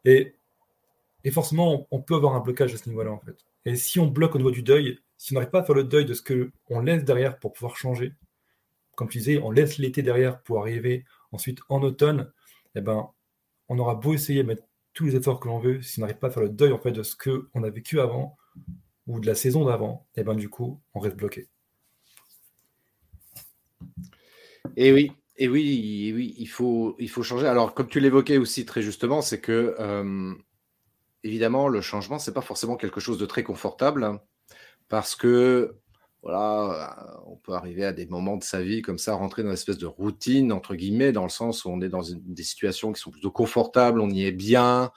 Et, 0.06 0.36
forcément, 1.32 1.88
on, 1.90 2.02
peut 2.02 2.16
avoir 2.16 2.36
un 2.36 2.40
blocage 2.40 2.74
à 2.74 2.78
ce 2.78 2.90
niveau-là, 2.90 3.12
en 3.12 3.20
fait. 3.20 3.38
Et 3.66 3.76
si 3.76 4.00
on 4.00 4.08
bloque 4.08 4.36
au 4.36 4.38
niveau 4.38 4.52
du 4.52 4.64
deuil, 4.64 5.00
si 5.18 5.32
on 5.32 5.36
n'arrive 5.36 5.52
pas 5.52 5.62
à 5.62 5.64
faire 5.64 5.76
le 5.76 5.84
deuil 5.84 6.06
de 6.06 6.14
ce 6.14 6.22
qu'on 6.22 6.80
laisse 6.82 7.04
derrière 7.04 7.40
pour 7.40 7.54
pouvoir 7.54 7.78
changer, 7.78 8.14
comme 8.96 9.10
tu 9.10 9.20
disais, 9.20 9.40
on 9.40 9.52
laisse 9.52 9.78
l'été 9.78 10.02
derrière 10.02 10.42
pour 10.42 10.60
arriver 10.60 11.06
ensuite 11.32 11.60
en 11.70 11.82
automne, 11.82 12.32
eh 12.76 12.82
ben, 12.82 13.10
on 13.70 13.80
aura 13.80 13.96
beau 13.96 14.14
essayer 14.14 14.44
de 14.44 14.48
mettre 14.48 14.64
tous 14.94 15.06
les 15.06 15.16
efforts 15.16 15.40
que 15.40 15.48
l'on 15.48 15.60
veut, 15.60 15.82
si 15.82 16.00
on 16.00 16.02
n'arrive 16.02 16.20
pas 16.20 16.28
à 16.28 16.32
faire 16.32 16.44
le 16.44 16.50
deuil 16.50 16.72
en 16.72 16.78
fait 16.78 16.92
de 16.92 17.04
ce 17.04 17.16
qu'on 17.16 17.64
a 17.64 17.70
vécu 17.70 18.00
avant 18.00 18.38
ou 19.08 19.20
de 19.20 19.26
la 19.26 19.36
saison 19.36 19.66
d'avant, 19.66 20.08
eh 20.16 20.24
ben 20.24 20.36
du 20.36 20.50
coup, 20.50 20.80
on 20.94 21.00
reste 21.00 21.18
bloqué. 21.18 21.48
Et 24.76 24.94
oui, 24.94 25.12
et 25.38 25.48
oui, 25.48 26.12
oui, 26.16 26.36
il 26.38 26.48
faut, 26.48 26.96
il 27.00 27.10
faut 27.10 27.24
changer. 27.24 27.48
Alors, 27.48 27.74
comme 27.74 27.88
tu 27.88 28.00
l'évoquais 28.00 28.38
aussi 28.38 28.66
très 28.66 28.82
justement, 28.82 29.22
c'est 29.22 29.42
que 29.42 29.76
euh, 29.80 30.34
évidemment, 31.24 31.68
le 31.68 31.82
changement, 31.82 32.20
c'est 32.20 32.34
pas 32.34 32.42
forcément 32.42 32.76
quelque 32.76 33.00
chose 33.00 33.18
de 33.18 33.26
très 33.26 33.44
confortable, 33.44 34.04
hein, 34.04 34.22
parce 34.90 35.16
que 35.16 35.76
voilà, 36.22 37.18
euh, 37.18 37.20
on 37.26 37.36
peut 37.36 37.52
arriver 37.52 37.84
à 37.84 37.92
des 37.92 38.06
moments 38.06 38.38
de 38.38 38.44
sa 38.44 38.62
vie 38.62 38.82
comme 38.82 38.98
ça, 38.98 39.14
rentrer 39.14 39.44
dans 39.44 39.50
une 39.50 39.54
espèce 39.54 39.78
de 39.78 39.86
routine, 39.86 40.54
entre 40.54 40.76
guillemets, 40.76 41.12
dans 41.12 41.24
le 41.24 41.30
sens 41.30 41.66
où 41.66 41.70
on 41.70 41.82
est 41.82 41.90
dans 41.90 42.04
des 42.14 42.44
situations 42.44 42.94
qui 42.94 43.02
sont 43.02 43.12
plutôt 43.12 43.32
confortables, 43.32 44.00
on 44.00 44.10
y 44.10 44.26
est 44.26 44.32
bien, 44.32 44.92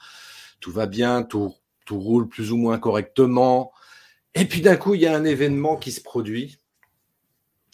tout 0.61 0.71
va 0.71 0.85
bien, 0.85 1.23
tout, 1.23 1.53
tout 1.85 1.99
roule 1.99 2.29
plus 2.29 2.53
ou 2.53 2.57
moins 2.57 2.79
correctement. 2.79 3.73
Et 4.35 4.45
puis 4.45 4.61
d'un 4.61 4.77
coup, 4.77 4.95
il 4.95 5.01
y 5.01 5.07
a 5.07 5.15
un 5.15 5.25
événement 5.25 5.75
qui 5.75 5.91
se 5.91 6.01
produit, 6.01 6.57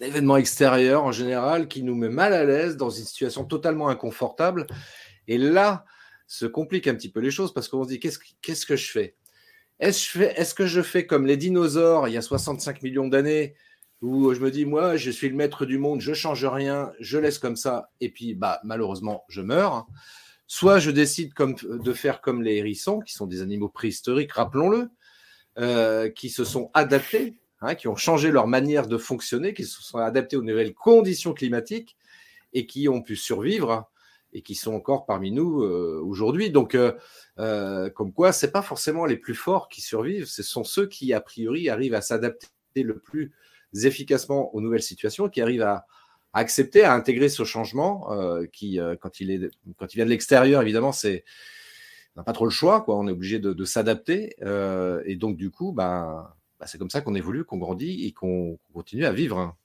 un 0.02 0.06
événement 0.06 0.38
extérieur 0.38 1.04
en 1.04 1.12
général, 1.12 1.68
qui 1.68 1.84
nous 1.84 1.96
met 1.96 2.10
mal 2.10 2.34
à 2.34 2.46
l'aise 2.46 2.76
dans 2.76 2.90
une 2.90 3.06
situation 3.06 3.46
totalement 3.46 3.90
inconfortable. 3.90 4.66
Et 5.28 5.38
là, 5.38 5.86
se 6.28 6.46
complique 6.46 6.88
un 6.88 6.96
petit 6.96 7.10
peu 7.10 7.20
les 7.20 7.32
choses 7.32 7.54
parce 7.54 7.68
qu'on 7.68 7.84
se 7.84 7.90
dit 7.90 8.00
qu'est-ce, 8.00 8.66
que 8.66 8.76
je 8.76 8.92
fais? 8.92 9.16
Est-ce, 9.80 10.54
que 10.54 10.66
je 10.66 10.82
fais 10.82 11.06
comme 11.06 11.26
les 11.26 11.38
dinosaures 11.38 12.08
il 12.08 12.14
y 12.14 12.18
a 12.18 12.22
65 12.22 12.82
millions 12.84 13.08
d'années, 13.08 13.56
où 14.02 14.34
je 14.34 14.40
me 14.40 14.52
dis, 14.52 14.66
moi, 14.66 14.98
je 14.98 15.12
suis 15.12 15.30
le 15.30 15.36
maître 15.36 15.66
du 15.66 15.78
monde, 15.78 16.02
je 16.02 16.14
change 16.14 16.46
rien, 16.46 16.92
je 17.00 17.18
laisse 17.18 17.40
comme 17.40 17.56
ça, 17.56 17.90
et 18.02 18.10
puis, 18.10 18.34
bah, 18.34 18.60
malheureusement, 18.64 19.24
je 19.30 19.42
meurs. 19.42 19.88
Soit 20.48 20.80
je 20.80 20.92
décide 20.92 21.34
de 21.34 21.94
faire 21.94 22.20
comme 22.20 22.42
les 22.44 22.58
hérissons, 22.58 23.00
qui 23.00 23.14
sont 23.14 23.28
des 23.28 23.42
animaux 23.42 23.70
préhistoriques, 23.70 24.34
rappelons-le, 24.34 24.90
euh, 25.58 26.10
qui 26.10 26.30
se 26.30 26.44
sont 26.44 26.70
adaptés, 26.74 27.38
hein, 27.62 27.76
qui 27.76 27.88
ont 27.88 27.96
changé 27.96 28.30
leur 28.30 28.48
manière 28.48 28.88
de 28.88 28.98
fonctionner, 28.98 29.54
qui 29.54 29.64
se 29.64 29.82
sont 29.82 30.00
adaptés 30.00 30.36
aux 30.36 30.44
nouvelles 30.44 30.74
conditions 30.74 31.34
climatiques 31.34 31.96
et 32.54 32.66
qui 32.66 32.90
ont 32.90 33.02
pu 33.02 33.16
survivre 33.16 33.90
et 34.34 34.42
qui 34.42 34.56
sont 34.56 34.74
encore 34.74 35.06
parmi 35.06 35.32
nous 35.32 35.62
euh, 35.62 36.02
aujourd'hui. 36.04 36.50
Donc, 36.50 36.76
euh, 36.76 36.94
euh, 37.40 37.90
comme 37.90 38.12
quoi, 38.12 38.32
c'est 38.32 38.52
pas 38.52 38.62
forcément 38.62 39.06
les 39.06 39.18
plus 39.18 39.36
forts 39.36 39.70
qui 39.70 39.82
survivent, 39.82 40.26
ce 40.26 40.44
sont 40.44 40.64
ceux 40.64 40.88
qui, 40.88 41.14
a 41.14 41.22
priori, 41.22 41.70
arrivent 41.70 41.94
à 41.94 42.02
s'adapter 42.02 42.50
le 42.76 42.98
plus 42.98 43.32
efficacement 43.84 44.54
aux 44.54 44.62
nouvelles 44.62 44.84
situations, 44.84 45.30
qui 45.30 45.42
arrivent 45.42 45.64
à, 45.64 45.86
accepter, 46.34 46.84
à 46.84 46.94
intégrer 46.96 47.30
ce 47.30 47.44
changement, 47.44 48.10
qui, 48.52 48.80
quand, 49.02 49.20
il 49.20 49.30
est, 49.30 49.52
quand 49.78 49.94
il 49.94 49.98
vient 49.98 50.06
de 50.06 50.10
l'extérieur, 50.10 50.64
évidemment, 50.64 50.92
c'est 50.92 51.24
on 52.16 52.22
n'a 52.22 52.24
pas 52.24 52.34
trop 52.34 52.46
le 52.46 52.52
choix. 52.52 52.84
On 52.88 53.08
est 53.08 53.12
obligé 53.12 53.38
de, 53.38 53.66
s'adapter, 53.66 54.36
et 55.06 55.16
donc 55.16 55.38
du 55.38 55.52
coup, 55.52 55.74
ben, 55.74 56.28
ben, 56.60 56.66
c'est 56.66 56.80
comme 56.80 56.90
ça 56.90 57.02
qu'on 57.02 57.14
évolue, 57.14 57.46
qu'on 57.46 57.58
grandit 57.58 58.08
et 58.08 58.14
qu'on 58.14 58.58
continue 58.74 59.06
à 59.06 59.12
vivre. 59.12 59.56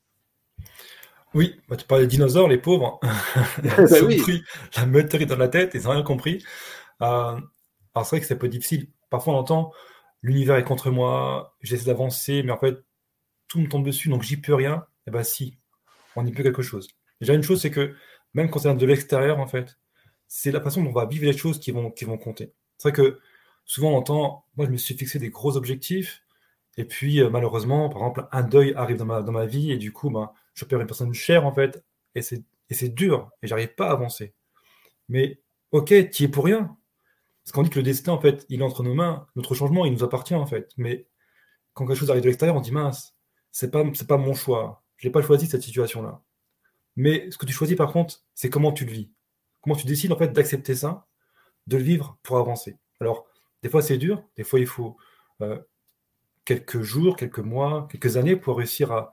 Oui, 1.34 1.60
bah, 1.68 1.76
tu 1.76 1.86
parlais 1.86 2.04
des 2.04 2.10
dinosaures, 2.10 2.48
les 2.48 2.58
pauvres. 2.58 3.00
ils 3.62 4.04
ont 4.04 4.22
pris 4.22 4.42
la 4.76 4.86
météorite 4.86 5.28
dans 5.28 5.36
la 5.36 5.48
tête, 5.48 5.72
ils 5.74 5.82
n'ont 5.82 5.90
rien 5.90 6.02
compris. 6.02 6.42
Euh, 7.02 7.38
alors 7.94 8.06
c'est 8.06 8.16
vrai 8.16 8.20
que 8.20 8.26
c'est 8.26 8.34
un 8.34 8.38
peu 8.38 8.48
difficile. 8.48 8.88
Parfois 9.10 9.34
on 9.34 9.38
entend 9.38 9.72
l'univers 10.22 10.56
est 10.56 10.64
contre 10.64 10.90
moi, 10.90 11.56
j'essaie 11.60 11.86
d'avancer, 11.86 12.42
mais 12.42 12.52
en 12.52 12.58
fait 12.58 12.78
tout 13.48 13.60
me 13.60 13.68
tombe 13.68 13.84
dessus, 13.84 14.08
donc 14.08 14.22
j'y 14.22 14.36
peux 14.36 14.54
rien. 14.54 14.84
Et 15.06 15.08
eh 15.08 15.10
bien 15.10 15.22
si, 15.22 15.58
on 16.16 16.26
y 16.26 16.32
peut 16.32 16.42
quelque 16.42 16.62
chose. 16.62 16.88
Déjà 17.20 17.34
une 17.34 17.42
chose, 17.42 17.60
c'est 17.60 17.70
que 17.70 17.94
même 18.34 18.50
quand 18.50 18.60
c'est 18.60 18.74
de 18.74 18.86
l'extérieur, 18.86 19.38
en 19.38 19.46
fait, 19.46 19.78
c'est 20.26 20.52
la 20.52 20.60
façon 20.60 20.82
dont 20.82 20.90
on 20.90 20.92
va 20.92 21.06
vivre 21.06 21.24
les 21.24 21.36
choses 21.36 21.58
qui 21.58 21.70
vont, 21.70 21.90
qui 21.90 22.04
vont 22.04 22.18
compter. 22.18 22.52
C'est 22.76 22.90
vrai 22.90 22.96
que 22.96 23.18
souvent 23.64 23.92
on 23.92 23.96
entend, 23.96 24.44
moi 24.56 24.66
je 24.66 24.70
me 24.70 24.76
suis 24.76 24.94
fixé 24.94 25.18
des 25.18 25.30
gros 25.30 25.56
objectifs, 25.56 26.22
et 26.76 26.84
puis 26.84 27.20
euh, 27.20 27.30
malheureusement, 27.30 27.88
par 27.88 28.02
exemple, 28.02 28.28
un 28.32 28.42
deuil 28.42 28.74
arrive 28.74 28.98
dans 28.98 29.06
ma, 29.06 29.22
dans 29.22 29.32
ma 29.32 29.46
vie, 29.46 29.72
et 29.72 29.78
du 29.78 29.92
coup, 29.92 30.10
ben, 30.10 30.30
je 30.58 30.64
perds 30.64 30.80
une 30.80 30.86
personne 30.86 31.14
chère 31.14 31.46
en 31.46 31.52
fait, 31.52 31.84
et 32.14 32.22
c'est, 32.22 32.88
dur, 32.88 33.30
et 33.42 33.46
j'arrive 33.46 33.74
pas 33.74 33.88
à 33.88 33.92
avancer. 33.92 34.34
Mais 35.08 35.40
ok, 35.70 36.10
tu 36.10 36.24
es 36.24 36.28
pour 36.28 36.44
rien. 36.44 36.76
Parce 37.44 37.52
qu'on 37.52 37.62
dit 37.62 37.70
que 37.70 37.78
le 37.78 37.84
destin, 37.84 38.12
en 38.12 38.20
fait, 38.20 38.44
il 38.48 38.60
est 38.60 38.64
entre 38.64 38.82
nos 38.82 38.94
mains, 38.94 39.26
notre 39.36 39.54
changement, 39.54 39.84
il 39.84 39.92
nous 39.92 40.04
appartient 40.04 40.34
en 40.34 40.46
fait. 40.46 40.72
Mais 40.76 41.06
quand 41.74 41.86
quelque 41.86 41.96
chose 41.96 42.10
arrive 42.10 42.22
de 42.22 42.28
l'extérieur, 42.28 42.56
on 42.56 42.60
dit 42.60 42.72
mince, 42.72 43.14
c'est 43.52 43.70
pas, 43.70 43.84
pas 44.06 44.16
mon 44.16 44.34
choix. 44.34 44.82
Je 44.96 45.06
n'ai 45.06 45.12
pas 45.12 45.22
choisi 45.22 45.46
cette 45.46 45.62
situation-là. 45.62 46.20
Mais 46.96 47.30
ce 47.30 47.38
que 47.38 47.46
tu 47.46 47.52
choisis, 47.52 47.76
par 47.76 47.92
contre, 47.92 48.24
c'est 48.34 48.50
comment 48.50 48.72
tu 48.72 48.84
le 48.84 48.90
vis. 48.90 49.10
Comment 49.62 49.76
tu 49.76 49.86
décides, 49.86 50.12
en 50.12 50.18
fait, 50.18 50.32
d'accepter 50.32 50.74
ça, 50.74 51.06
de 51.68 51.76
le 51.76 51.82
vivre 51.82 52.18
pour 52.24 52.38
avancer. 52.38 52.76
Alors, 53.00 53.26
des 53.62 53.68
fois, 53.68 53.82
c'est 53.82 53.98
dur. 53.98 54.24
Des 54.36 54.44
fois, 54.44 54.58
il 54.58 54.66
faut 54.66 54.96
euh, 55.40 55.58
quelques 56.44 56.80
jours, 56.80 57.16
quelques 57.16 57.38
mois, 57.38 57.86
quelques 57.90 58.16
années 58.16 58.34
pour 58.34 58.56
réussir 58.56 58.90
à, 58.92 59.12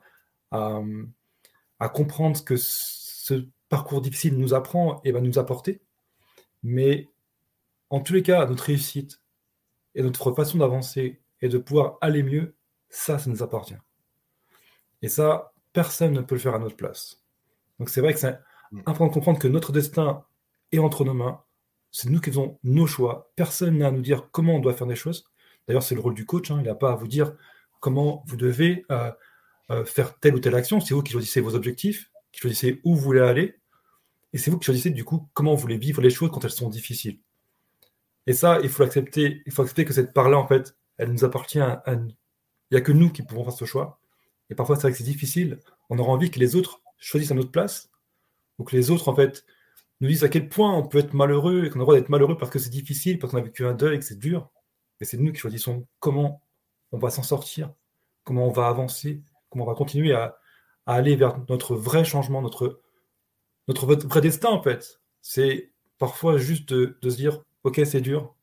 comprendre 1.89 2.37
ce 2.37 2.41
que 2.41 2.55
ce 2.57 3.47
parcours 3.69 4.01
difficile 4.01 4.37
nous 4.37 4.53
apprend 4.53 5.01
et 5.03 5.11
va 5.11 5.21
nous 5.21 5.39
apporter. 5.39 5.81
Mais 6.63 7.09
en 7.89 7.99
tous 8.01 8.13
les 8.13 8.23
cas, 8.23 8.45
notre 8.45 8.63
réussite 8.63 9.21
et 9.93 10.01
notre 10.01 10.31
façon 10.33 10.57
d'avancer 10.57 11.21
et 11.41 11.49
de 11.49 11.57
pouvoir 11.57 11.97
aller 12.01 12.23
mieux, 12.23 12.55
ça, 12.89 13.19
ça 13.19 13.29
nous 13.29 13.43
appartient. 13.43 13.77
Et 15.01 15.09
ça, 15.09 15.53
personne 15.73 16.13
ne 16.13 16.21
peut 16.21 16.35
le 16.35 16.41
faire 16.41 16.55
à 16.55 16.59
notre 16.59 16.75
place. 16.75 17.21
Donc 17.79 17.89
c'est 17.89 18.01
vrai 18.01 18.13
que 18.13 18.19
c'est 18.19 18.39
mm. 18.71 18.79
important 18.79 19.07
de 19.07 19.13
comprendre 19.13 19.39
que 19.39 19.47
notre 19.47 19.71
destin 19.71 20.25
est 20.71 20.79
entre 20.79 21.05
nos 21.05 21.13
mains. 21.13 21.41
C'est 21.91 22.09
nous 22.09 22.19
qui 22.19 22.31
faisons 22.31 22.59
nos 22.63 22.87
choix. 22.87 23.31
Personne 23.35 23.77
n'a 23.77 23.87
à 23.87 23.91
nous 23.91 24.01
dire 24.01 24.29
comment 24.31 24.55
on 24.55 24.59
doit 24.59 24.73
faire 24.73 24.87
des 24.87 24.95
choses. 24.95 25.29
D'ailleurs, 25.67 25.83
c'est 25.83 25.95
le 25.95 26.01
rôle 26.01 26.13
du 26.13 26.25
coach. 26.25 26.51
Hein. 26.51 26.57
Il 26.59 26.65
n'a 26.65 26.75
pas 26.75 26.91
à 26.91 26.95
vous 26.95 27.07
dire 27.07 27.33
comment 27.79 28.23
vous 28.27 28.35
devez 28.37 28.85
euh, 28.91 29.11
faire 29.85 30.19
telle 30.19 30.35
ou 30.35 30.39
telle 30.39 30.55
action. 30.55 30.79
C'est 30.79 30.93
vous 30.93 31.03
qui 31.03 31.11
choisissez 31.11 31.41
vos 31.41 31.55
objectifs, 31.55 32.11
qui 32.31 32.41
choisissez 32.41 32.81
où 32.83 32.95
vous 32.95 33.01
voulez 33.01 33.21
aller. 33.21 33.59
Et 34.33 34.37
c'est 34.37 34.51
vous 34.51 34.59
qui 34.59 34.65
choisissez 34.65 34.89
du 34.89 35.03
coup 35.03 35.29
comment 35.33 35.55
vous 35.55 35.61
voulez 35.61 35.77
vivre 35.77 36.01
les 36.01 36.09
choses 36.09 36.29
quand 36.31 36.43
elles 36.43 36.51
sont 36.51 36.69
difficiles. 36.69 37.19
Et 38.27 38.33
ça, 38.33 38.59
il 38.61 38.69
faut 38.69 38.83
l'accepter. 38.83 39.41
Il 39.45 39.51
faut 39.51 39.61
accepter 39.61 39.85
que 39.85 39.93
cette 39.93 40.13
part-là, 40.13 40.37
en 40.37 40.47
fait, 40.47 40.75
elle 40.97 41.11
nous 41.11 41.23
appartient 41.23 41.59
à, 41.59 41.81
nous. 41.95 42.11
Il 42.71 42.75
n'y 42.75 42.77
a 42.77 42.81
que 42.81 42.91
nous 42.91 43.11
qui 43.11 43.23
pouvons 43.23 43.43
faire 43.43 43.53
ce 43.53 43.65
choix. 43.65 43.99
Et 44.49 44.55
parfois, 44.55 44.75
c'est 44.75 44.83
vrai 44.83 44.91
que 44.91 44.97
c'est 44.97 45.03
difficile. 45.03 45.59
On 45.89 45.99
aura 45.99 46.11
envie 46.11 46.31
que 46.31 46.39
les 46.39 46.55
autres 46.55 46.81
choisissent 46.97 47.31
à 47.31 47.35
notre 47.35 47.51
place, 47.51 47.89
ou 48.57 48.63
que 48.63 48.75
les 48.75 48.89
autres, 48.89 49.09
en 49.09 49.15
fait, 49.15 49.45
nous 50.01 50.07
disent 50.07 50.23
à 50.23 50.29
quel 50.29 50.49
point 50.49 50.73
on 50.73 50.87
peut 50.87 50.99
être 50.99 51.13
malheureux 51.13 51.65
et 51.65 51.69
qu'on 51.69 51.75
a 51.75 51.79
le 51.79 51.85
droit 51.85 51.95
d'être 51.95 52.09
malheureux 52.09 52.37
parce 52.37 52.51
que 52.51 52.59
c'est 52.59 52.69
difficile, 52.69 53.19
parce 53.19 53.31
qu'on 53.31 53.39
a 53.39 53.41
vécu 53.41 53.65
un 53.65 53.73
deuil 53.73 53.99
que 53.99 54.05
c'est 54.05 54.19
dur. 54.19 54.49
Et 54.99 55.05
c'est 55.05 55.17
nous 55.17 55.31
qui 55.31 55.39
choisissons 55.39 55.85
comment 55.99 56.41
on 56.91 56.97
va 56.97 57.09
s'en 57.09 57.23
sortir, 57.23 57.73
comment 58.23 58.47
on 58.47 58.51
va 58.51 58.67
avancer, 58.67 59.21
on 59.63 59.65
va 59.65 59.75
continuer 59.75 60.13
à, 60.13 60.37
aller 60.85 61.15
vers 61.15 61.39
notre 61.49 61.75
vrai 61.75 62.05
changement, 62.05 62.41
notre, 62.41 62.81
notre 63.67 63.87
vrai 63.87 64.21
destin, 64.21 64.49
en 64.49 64.61
fait. 64.61 65.01
C'est 65.21 65.71
parfois 65.97 66.37
juste 66.37 66.69
de, 66.71 67.09
se 67.09 67.15
dire, 67.15 67.43
OK, 67.63 67.81
c'est 67.85 68.01
dur, 68.01 68.35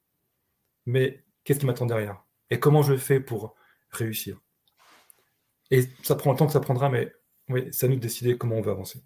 mais 0.87 1.25
qu'est-ce 1.45 1.61
qui 1.61 1.67
m'attend 1.67 1.87
derrière? 1.87 2.25
Et 2.51 2.59
comment 2.59 2.83
je 2.83 2.97
fais 2.97 3.21
pour 3.21 3.55
réussir? 3.91 4.41
Et 5.71 5.85
ça 6.03 6.17
prend 6.17 6.33
le 6.33 6.37
temps 6.37 6.47
que 6.47 6.53
ça 6.53 6.61
prendra, 6.61 6.91
mais 6.91 7.13
oui, 7.49 7.69
c'est 7.71 7.87
à 7.87 7.89
nous 7.89 7.97
de 7.97 8.01
décider 8.01 8.37
comment 8.37 8.57
on 8.57 8.63
va 8.63 8.73
avancer. 8.73 9.01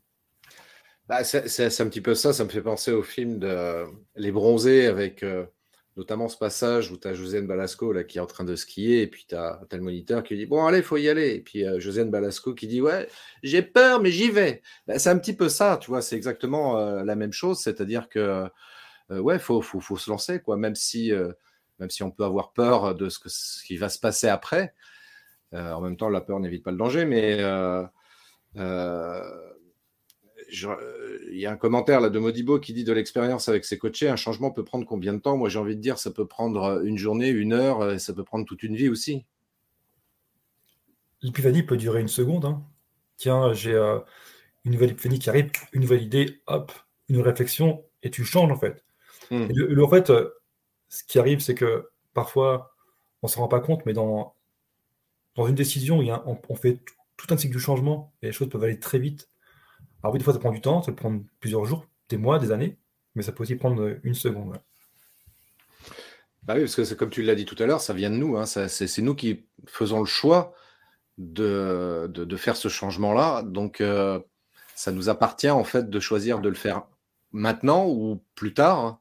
Bah, 1.06 1.22
c'est 1.22 1.80
un 1.80 1.88
petit 1.88 2.00
peu 2.00 2.14
ça, 2.14 2.32
ça 2.32 2.44
me 2.44 2.48
fait 2.48 2.62
penser 2.62 2.90
au 2.90 3.02
film 3.02 3.38
de 3.38 3.84
Les 4.16 4.32
Bronzés 4.32 4.86
avec 4.86 5.22
euh, 5.22 5.46
notamment 5.96 6.28
ce 6.28 6.36
passage 6.36 6.90
où 6.90 6.98
tu 6.98 7.08
as 7.08 7.14
Josiane 7.14 7.46
Balasco 7.46 7.92
là, 7.92 8.04
qui 8.04 8.18
est 8.18 8.20
en 8.20 8.26
train 8.26 8.44
de 8.44 8.54
skier 8.54 9.02
et 9.02 9.06
puis 9.06 9.26
tu 9.28 9.34
as, 9.34 9.60
le 9.72 9.80
moniteur 9.80 10.22
qui 10.22 10.36
dit 10.36 10.46
Bon, 10.46 10.64
allez, 10.66 10.82
faut 10.82 10.96
y 10.96 11.08
aller. 11.08 11.34
Et 11.34 11.40
puis 11.40 11.64
euh, 11.64 11.80
Josiane 11.80 12.10
Balasco 12.10 12.54
qui 12.54 12.66
dit 12.66 12.80
Ouais, 12.80 13.08
j'ai 13.42 13.62
peur, 13.62 14.00
mais 14.00 14.10
j'y 14.10 14.30
vais. 14.30 14.62
Bah, 14.86 14.98
c'est 14.98 15.10
un 15.10 15.18
petit 15.18 15.34
peu 15.34 15.48
ça, 15.48 15.78
tu 15.80 15.90
vois, 15.90 16.02
c'est 16.02 16.16
exactement 16.16 16.78
euh, 16.78 17.02
la 17.04 17.16
même 17.16 17.32
chose, 17.32 17.60
c'est-à-dire 17.60 18.08
que 18.08 18.44
ouais, 19.10 19.36
il 19.36 19.40
faut, 19.40 19.62
faut, 19.62 19.96
se 19.96 20.10
lancer, 20.10 20.40
quoi, 20.40 20.56
même 20.56 20.74
si, 20.74 21.12
même 21.78 21.90
si 21.90 22.02
on 22.02 22.10
peut 22.10 22.24
avoir 22.24 22.52
peur 22.52 22.94
de 22.96 23.08
ce, 23.08 23.20
ce 23.26 23.64
qui 23.64 23.76
va 23.76 23.88
se 23.88 24.00
passer 24.00 24.28
après. 24.28 24.74
en 25.52 25.80
même 25.80 25.96
temps, 25.96 26.08
la 26.08 26.20
peur 26.20 26.40
n'évite 26.40 26.64
pas 26.64 26.72
le 26.72 26.76
danger, 26.76 27.04
mais 27.04 27.38
euh, 27.40 27.84
euh, 28.58 29.20
il 31.30 31.38
y 31.38 31.46
a 31.46 31.52
un 31.52 31.56
commentaire 31.56 32.00
là 32.00 32.10
de 32.10 32.18
Modibo 32.18 32.58
qui 32.60 32.72
dit 32.72 32.84
de 32.84 32.92
l'expérience 32.92 33.48
avec 33.48 33.64
ses 33.64 33.78
coachés, 33.78 34.08
un 34.08 34.16
changement 34.16 34.50
peut 34.50 34.64
prendre 34.64 34.86
combien 34.86 35.12
de 35.12 35.18
temps? 35.18 35.36
Moi, 35.36 35.48
j'ai 35.48 35.58
envie 35.58 35.76
de 35.76 35.80
dire, 35.80 35.98
ça 35.98 36.10
peut 36.10 36.26
prendre 36.26 36.82
une 36.84 36.96
journée, 36.96 37.28
une 37.28 37.52
heure, 37.52 37.90
et 37.90 37.98
ça 37.98 38.12
peut 38.12 38.24
prendre 38.24 38.46
toute 38.46 38.62
une 38.62 38.76
vie 38.76 38.88
aussi. 38.88 39.24
L'épiphanie 41.22 41.62
peut 41.62 41.76
durer 41.76 42.00
une 42.00 42.08
seconde. 42.08 42.44
Hein. 42.44 42.62
Tiens, 43.16 43.52
j'ai 43.52 43.72
euh, 43.72 43.98
une 44.64 44.72
nouvelle 44.72 44.90
épiphanie 44.90 45.18
qui 45.18 45.28
arrive, 45.30 45.50
une 45.72 45.82
nouvelle 45.82 46.02
idée, 46.02 46.40
hop, 46.46 46.72
une 47.08 47.20
réflexion, 47.20 47.84
et 48.02 48.10
tu 48.10 48.24
changes 48.24 48.52
en 48.52 48.58
fait. 48.58 48.84
Hmm. 49.30 49.48
en 49.80 49.88
fait, 49.88 50.12
ce 50.88 51.04
qui 51.04 51.18
arrive, 51.18 51.40
c'est 51.40 51.54
que 51.54 51.88
parfois, 52.14 52.74
on 53.22 53.26
ne 53.26 53.30
s'en 53.30 53.40
rend 53.40 53.48
pas 53.48 53.60
compte, 53.60 53.84
mais 53.86 53.92
dans, 53.92 54.34
dans 55.34 55.46
une 55.46 55.54
décision, 55.54 56.02
il 56.02 56.08
y 56.08 56.10
a, 56.10 56.24
on, 56.26 56.54
fait 56.54 56.80
tout 57.16 57.26
un 57.30 57.36
cycle 57.36 57.54
du 57.54 57.60
changement 57.60 58.12
et 58.22 58.26
les 58.26 58.32
choses 58.32 58.48
peuvent 58.48 58.64
aller 58.64 58.80
très 58.80 58.98
vite. 58.98 59.28
Alors 60.06 60.14
oui, 60.14 60.18
des 60.20 60.24
fois, 60.24 60.34
ça 60.34 60.38
prend 60.38 60.52
du 60.52 60.60
temps, 60.60 60.82
ça 60.82 60.92
peut 60.92 60.98
prendre 60.98 61.20
plusieurs 61.40 61.64
jours, 61.64 61.84
des 62.08 62.16
mois, 62.16 62.38
des 62.38 62.52
années, 62.52 62.78
mais 63.16 63.24
ça 63.24 63.32
peut 63.32 63.42
aussi 63.42 63.56
prendre 63.56 63.98
une 64.04 64.14
seconde. 64.14 64.56
Bah 66.44 66.54
oui, 66.54 66.60
parce 66.60 66.76
que 66.76 66.94
comme 66.94 67.10
tu 67.10 67.22
l'as 67.22 67.34
dit 67.34 67.44
tout 67.44 67.60
à 67.60 67.66
l'heure, 67.66 67.80
ça 67.80 67.92
vient 67.92 68.10
de 68.10 68.14
nous. 68.14 68.36
Hein, 68.36 68.46
c'est 68.46 68.98
nous 68.98 69.16
qui 69.16 69.46
faisons 69.66 69.98
le 69.98 70.06
choix 70.06 70.54
de, 71.18 72.08
de, 72.08 72.36
faire 72.36 72.54
ce 72.54 72.68
changement-là. 72.68 73.42
Donc, 73.42 73.80
euh, 73.80 74.20
ça 74.76 74.92
nous 74.92 75.08
appartient 75.08 75.50
en 75.50 75.64
fait 75.64 75.90
de 75.90 75.98
choisir 75.98 76.38
de 76.38 76.50
le 76.50 76.54
faire 76.54 76.84
maintenant 77.32 77.88
ou 77.88 78.22
plus 78.36 78.54
tard. 78.54 78.78
Hein. 78.78 79.00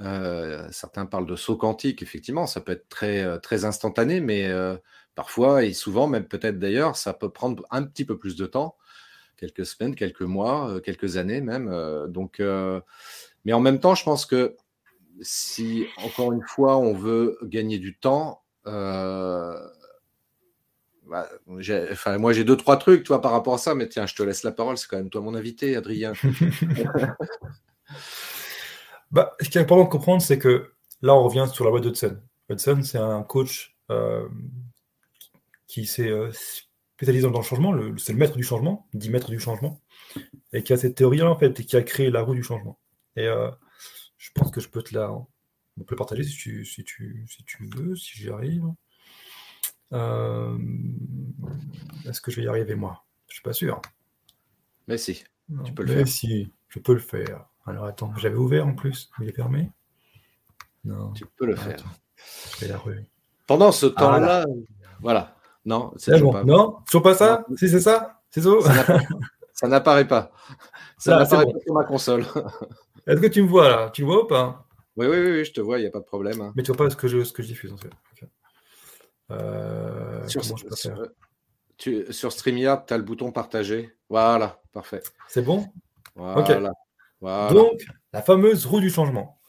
Euh, 0.00 0.66
certains 0.72 1.06
parlent 1.06 1.26
de 1.26 1.36
saut 1.36 1.56
quantique, 1.56 2.02
effectivement, 2.02 2.48
ça 2.48 2.60
peut 2.60 2.72
être 2.72 2.88
très, 2.88 3.22
euh, 3.22 3.38
très 3.38 3.64
instantané, 3.64 4.20
mais 4.20 4.50
Parfois, 5.16 5.64
et 5.64 5.72
souvent, 5.72 6.06
même 6.08 6.28
peut-être 6.28 6.58
d'ailleurs, 6.58 6.94
ça 6.94 7.14
peut 7.14 7.30
prendre 7.30 7.64
un 7.70 7.84
petit 7.84 8.04
peu 8.04 8.18
plus 8.18 8.36
de 8.36 8.44
temps, 8.44 8.76
quelques 9.36 9.66
semaines, 9.66 9.94
quelques 9.94 10.22
mois, 10.22 10.70
euh, 10.70 10.80
quelques 10.80 11.16
années 11.16 11.40
même. 11.40 11.68
Euh, 11.68 12.06
donc, 12.06 12.40
euh, 12.40 12.80
mais 13.44 13.52
en 13.52 13.60
même 13.60 13.80
temps, 13.80 13.94
je 13.94 14.04
pense 14.04 14.26
que 14.26 14.56
si, 15.20 15.86
encore 16.04 16.32
une 16.32 16.42
fois, 16.42 16.76
on 16.76 16.92
veut 16.92 17.38
gagner 17.42 17.78
du 17.78 17.96
temps, 17.96 18.42
bah, 18.64 19.60
moi 21.46 22.32
j'ai 22.32 22.44
deux, 22.44 22.56
trois 22.56 22.76
trucs 22.76 23.04
toi, 23.04 23.22
par 23.22 23.30
rapport 23.30 23.54
à 23.54 23.58
ça, 23.58 23.74
mais 23.74 23.88
tiens, 23.88 24.06
je 24.06 24.14
te 24.14 24.22
laisse 24.22 24.42
la 24.42 24.50
parole, 24.50 24.76
c'est 24.76 24.88
quand 24.88 24.96
même 24.96 25.08
toi 25.08 25.20
mon 25.20 25.34
invité, 25.34 25.76
Adrien. 25.76 26.12
bah, 29.10 29.34
ce 29.40 29.48
qui 29.48 29.58
est 29.58 29.60
important 29.60 29.84
de 29.84 29.88
comprendre, 29.88 30.20
c'est 30.20 30.38
que 30.38 30.72
là, 31.00 31.14
on 31.14 31.22
revient 31.22 31.46
sur 31.50 31.64
la 31.64 31.70
voie 31.70 31.80
d'Hudson. 31.80 32.18
Hudson, 32.50 32.80
c'est 32.82 32.98
un 32.98 33.22
coach 33.22 33.76
qui 35.68 35.86
s'est 35.86 36.12
spécialisé 36.96 37.28
dans 37.30 37.38
le 37.38 37.44
changement, 37.44 37.78
c'est 37.98 38.12
le 38.12 38.18
maître 38.18 38.36
du 38.36 38.42
changement, 38.42 38.88
dit 38.94 39.10
maître 39.10 39.30
du 39.30 39.38
changement, 39.38 39.82
et 40.54 40.62
qui 40.62 40.72
a 40.72 40.78
cette 40.78 40.94
théorie-là, 40.94 41.30
en 41.30 41.36
fait, 41.36 41.60
et 41.60 41.64
qui 41.64 41.76
a 41.76 41.82
créé 41.82 42.10
la 42.10 42.22
roue 42.22 42.34
du 42.34 42.42
changement. 42.42 42.80
Et 43.16 43.26
euh, 43.26 43.50
je 44.16 44.30
pense 44.34 44.50
que 44.50 44.60
je 44.60 44.68
peux 44.68 44.82
te 44.82 44.94
la. 44.94 45.12
On 45.78 45.84
peut 45.84 45.94
partager 45.94 46.24
si 46.24 46.34
tu, 46.34 46.64
si 46.64 46.84
tu, 46.84 47.26
si 47.28 47.44
tu 47.44 47.66
veux, 47.66 47.94
si 47.96 48.16
j'y 48.16 48.30
arrive. 48.30 48.64
Euh, 49.92 50.58
est-ce 52.08 52.22
que 52.22 52.30
je 52.30 52.40
vais 52.40 52.46
y 52.46 52.48
arriver, 52.48 52.74
moi? 52.74 53.04
Je 53.28 53.34
suis 53.34 53.42
pas 53.42 53.52
sûr. 53.52 53.82
Mais 54.88 54.96
si, 54.96 55.22
tu 55.64 55.72
peux 55.74 55.82
le 55.82 55.92
faire. 55.92 56.08
Si, 56.08 56.50
je 56.68 56.78
peux 56.78 56.94
le 56.94 57.00
faire. 57.00 57.46
Alors 57.66 57.84
attends, 57.84 58.14
j'avais 58.16 58.36
ouvert 58.36 58.66
en 58.66 58.74
plus, 58.74 59.10
il 59.20 59.28
est 59.28 59.32
fermé? 59.32 59.70
Non. 60.84 61.12
Tu 61.12 61.26
peux 61.26 61.44
le 61.44 61.56
faire. 61.56 61.84
Je 62.54 62.60
vais 62.60 62.68
la 62.68 62.78
rue. 62.78 63.04
Pendant 63.46 63.70
ce 63.70 63.86
ah, 63.96 64.00
temps-là, 64.00 64.46
voilà. 65.00 65.35
Non, 65.66 65.92
c'est 65.96 66.18
bon. 66.20 66.32
pas. 66.32 66.44
Non, 66.44 66.78
toujours 66.86 67.02
pas 67.02 67.14
ça? 67.14 67.44
Si 67.56 67.68
c'est 67.68 67.80
ça? 67.80 68.22
C'est 68.30 68.40
ça 68.40 68.50
Ça 69.52 69.68
n'apparaît 69.68 70.06
pas. 70.06 70.30
Ça 70.96 71.18
n'apparaît 71.18 71.46
pas 71.46 71.60
sur 71.60 71.74
ma 71.74 71.84
console. 71.84 72.24
Est-ce 73.06 73.20
que 73.20 73.26
tu 73.26 73.42
me 73.42 73.48
vois 73.48 73.68
là? 73.68 73.90
Tu 73.90 74.02
me 74.02 74.06
vois 74.06 74.24
ou 74.24 74.26
pas? 74.26 74.64
Oui, 74.96 75.06
oui, 75.06 75.18
oui, 75.18 75.44
je 75.44 75.52
te 75.52 75.60
vois, 75.60 75.78
il 75.78 75.82
n'y 75.82 75.88
a 75.88 75.90
pas 75.90 75.98
de 75.98 76.04
problème. 76.04 76.40
Hein. 76.40 76.52
Mais 76.56 76.62
tu 76.62 76.72
vois 76.72 76.84
pas 76.84 76.90
ce 76.90 76.96
que 76.96 77.08
je, 77.08 77.24
ce 77.24 77.32
que 77.32 77.42
je 77.42 77.48
diffuse 77.48 77.72
en 77.72 77.76
fait. 77.76 77.90
Euh, 79.32 80.26
sur, 80.28 80.42
tu, 81.76 82.12
sur 82.12 82.32
StreamYard, 82.32 82.86
tu 82.86 82.94
as 82.94 82.98
le 82.98 83.02
bouton 83.02 83.32
partager. 83.32 83.92
Voilà, 84.08 84.62
parfait. 84.72 85.02
C'est 85.28 85.42
bon? 85.42 85.66
Voilà. 86.14 86.72
Donc, 87.50 87.84
la 88.12 88.22
fameuse 88.22 88.66
roue 88.66 88.80
du 88.80 88.90
changement. 88.90 89.40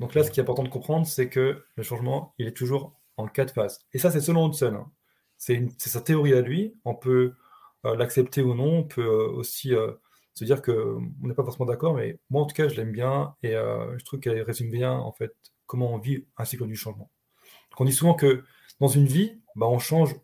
Donc 0.00 0.14
là, 0.14 0.24
ce 0.24 0.30
qui 0.30 0.40
est 0.40 0.42
important 0.42 0.62
de 0.62 0.68
comprendre, 0.68 1.06
c'est 1.06 1.28
que 1.28 1.62
le 1.74 1.82
changement, 1.82 2.34
il 2.38 2.46
est 2.46 2.56
toujours 2.56 2.98
en 3.16 3.26
quatre 3.26 3.52
phases. 3.52 3.80
Et 3.92 3.98
ça, 3.98 4.10
c'est 4.10 4.20
selon 4.20 4.48
Hudson. 4.48 4.74
Hein 4.74 4.90
c'est 5.38 5.70
sa 5.78 6.00
théorie 6.00 6.34
à 6.34 6.40
lui. 6.40 6.74
On 6.84 6.94
peut 6.94 7.34
euh, 7.86 7.96
l'accepter 7.96 8.42
ou 8.42 8.54
non. 8.54 8.78
On 8.78 8.84
peut 8.84 9.02
euh, 9.02 9.28
aussi 9.30 9.74
euh, 9.74 9.92
se 10.34 10.44
dire 10.44 10.62
qu'on 10.62 11.00
n'est 11.22 11.34
pas 11.34 11.44
forcément 11.44 11.66
d'accord, 11.66 11.94
mais 11.94 12.18
moi 12.28 12.42
en 12.42 12.46
tout 12.46 12.54
cas, 12.54 12.68
je 12.68 12.74
l'aime 12.76 12.92
bien 12.92 13.34
et 13.42 13.52
je 13.52 14.04
trouve 14.04 14.20
qu'elle 14.20 14.40
résume 14.42 14.70
bien 14.70 14.92
en 14.92 15.12
fait 15.12 15.34
comment 15.66 15.92
on 15.92 15.98
vit 15.98 16.26
un 16.36 16.44
cycle 16.44 16.66
du 16.66 16.76
changement. 16.76 17.10
on 17.78 17.84
dit 17.84 17.92
souvent 17.92 18.14
que 18.14 18.44
dans 18.80 18.88
une 18.88 19.06
vie, 19.06 19.40
bah, 19.56 19.66
on 19.66 19.80
change. 19.80 20.14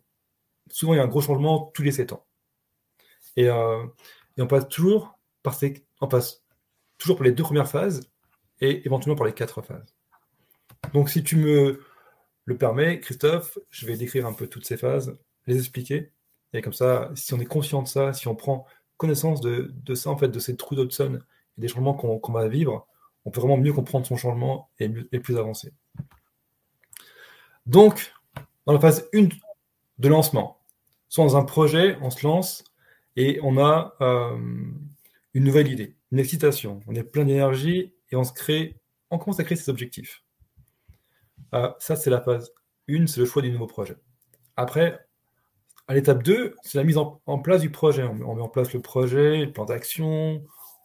Souvent, 0.71 0.93
il 0.93 0.97
y 0.97 0.99
a 0.99 1.03
un 1.03 1.07
gros 1.07 1.21
changement 1.21 1.71
tous 1.73 1.83
les 1.83 1.91
7 1.91 2.13
ans. 2.13 2.25
Et, 3.35 3.49
on 3.51 4.47
passe 4.47 4.69
toujours 4.69 5.19
par 5.43 5.53
ces, 5.53 5.85
on 5.99 6.07
passe 6.07 6.43
toujours 6.97 7.17
par 7.17 7.25
les 7.25 7.31
deux 7.33 7.43
premières 7.43 7.69
phases 7.69 8.09
et 8.61 8.85
éventuellement 8.85 9.17
par 9.17 9.27
les 9.27 9.33
quatre 9.33 9.61
phases. 9.61 9.95
Donc, 10.93 11.09
si 11.09 11.23
tu 11.23 11.35
me 11.35 11.81
le 12.45 12.57
permet. 12.57 12.99
Christophe, 12.99 13.57
je 13.69 13.85
vais 13.85 13.97
décrire 13.97 14.25
un 14.25 14.33
peu 14.33 14.47
toutes 14.47 14.65
ces 14.65 14.77
phases, 14.77 15.17
les 15.47 15.57
expliquer. 15.57 16.11
Et 16.53 16.61
comme 16.61 16.73
ça, 16.73 17.11
si 17.15 17.33
on 17.33 17.39
est 17.39 17.45
conscient 17.45 17.81
de 17.81 17.87
ça, 17.87 18.13
si 18.13 18.27
on 18.27 18.35
prend 18.35 18.65
connaissance 18.97 19.41
de, 19.41 19.73
ça, 19.93 20.09
en 20.09 20.17
fait, 20.17 20.29
de 20.29 20.39
ces 20.39 20.55
trous 20.55 20.75
d'Hudson 20.75 21.19
et 21.57 21.61
des 21.61 21.67
changements 21.67 21.93
qu'on 21.93 22.31
va 22.31 22.47
vivre, 22.47 22.87
on 23.25 23.31
peut 23.31 23.41
vraiment 23.41 23.57
mieux 23.57 23.73
comprendre 23.73 24.05
son 24.05 24.15
changement 24.15 24.69
et, 24.79 24.89
plus 25.19 25.37
avancer. 25.37 25.73
Donc, 27.65 28.13
dans 28.65 28.73
la 28.73 28.79
phase 28.79 29.09
1 29.13 29.27
de 29.97 30.07
lancement, 30.07 30.61
soit 31.09 31.25
dans 31.25 31.35
un 31.35 31.43
projet, 31.43 31.97
on 32.01 32.09
se 32.09 32.25
lance 32.25 32.63
et 33.15 33.39
on 33.41 33.57
a 33.57 33.95
euh, 34.01 34.37
une 35.33 35.43
nouvelle 35.43 35.71
idée, 35.71 35.95
une 36.11 36.19
excitation, 36.19 36.81
on 36.87 36.95
est 36.95 37.03
plein 37.03 37.25
d'énergie 37.25 37.93
et 38.11 38.15
on 38.15 38.23
se 38.23 38.33
crée, 38.33 38.75
on 39.09 39.17
commence 39.17 39.39
à 39.39 39.43
créer 39.43 39.57
ses 39.57 39.69
objectifs. 39.69 40.24
Euh, 41.53 41.71
ça, 41.79 41.95
c'est 41.95 42.09
la 42.09 42.21
phase 42.21 42.51
1, 42.89 43.07
c'est 43.07 43.19
le 43.19 43.25
choix 43.25 43.41
du 43.41 43.51
nouveau 43.51 43.67
projet. 43.67 43.95
Après, 44.55 45.05
à 45.87 45.93
l'étape 45.93 46.23
2, 46.23 46.55
c'est 46.63 46.77
la 46.77 46.83
mise 46.83 46.97
en, 46.97 47.39
place 47.39 47.61
du 47.61 47.69
projet. 47.69 48.03
On, 48.03 48.13
met 48.13 48.41
en 48.41 48.49
place 48.49 48.73
le 48.73 48.81
projet, 48.81 49.45
le 49.45 49.51
plan 49.51 49.65
d'action, 49.65 50.43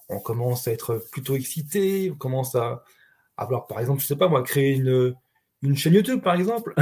on 0.08 0.20
commence 0.20 0.68
à 0.68 0.72
être 0.72 1.02
plutôt 1.12 1.34
excité, 1.36 2.10
on 2.12 2.16
commence 2.16 2.54
à 2.54 2.84
avoir, 3.36 3.66
par 3.66 3.80
exemple, 3.80 4.02
je 4.02 4.06
sais 4.06 4.16
pas 4.16 4.28
moi, 4.28 4.42
créer 4.42 4.74
une, 4.74 5.14
une 5.62 5.76
chaîne 5.76 5.94
YouTube, 5.94 6.20
par 6.22 6.34
exemple. 6.34 6.74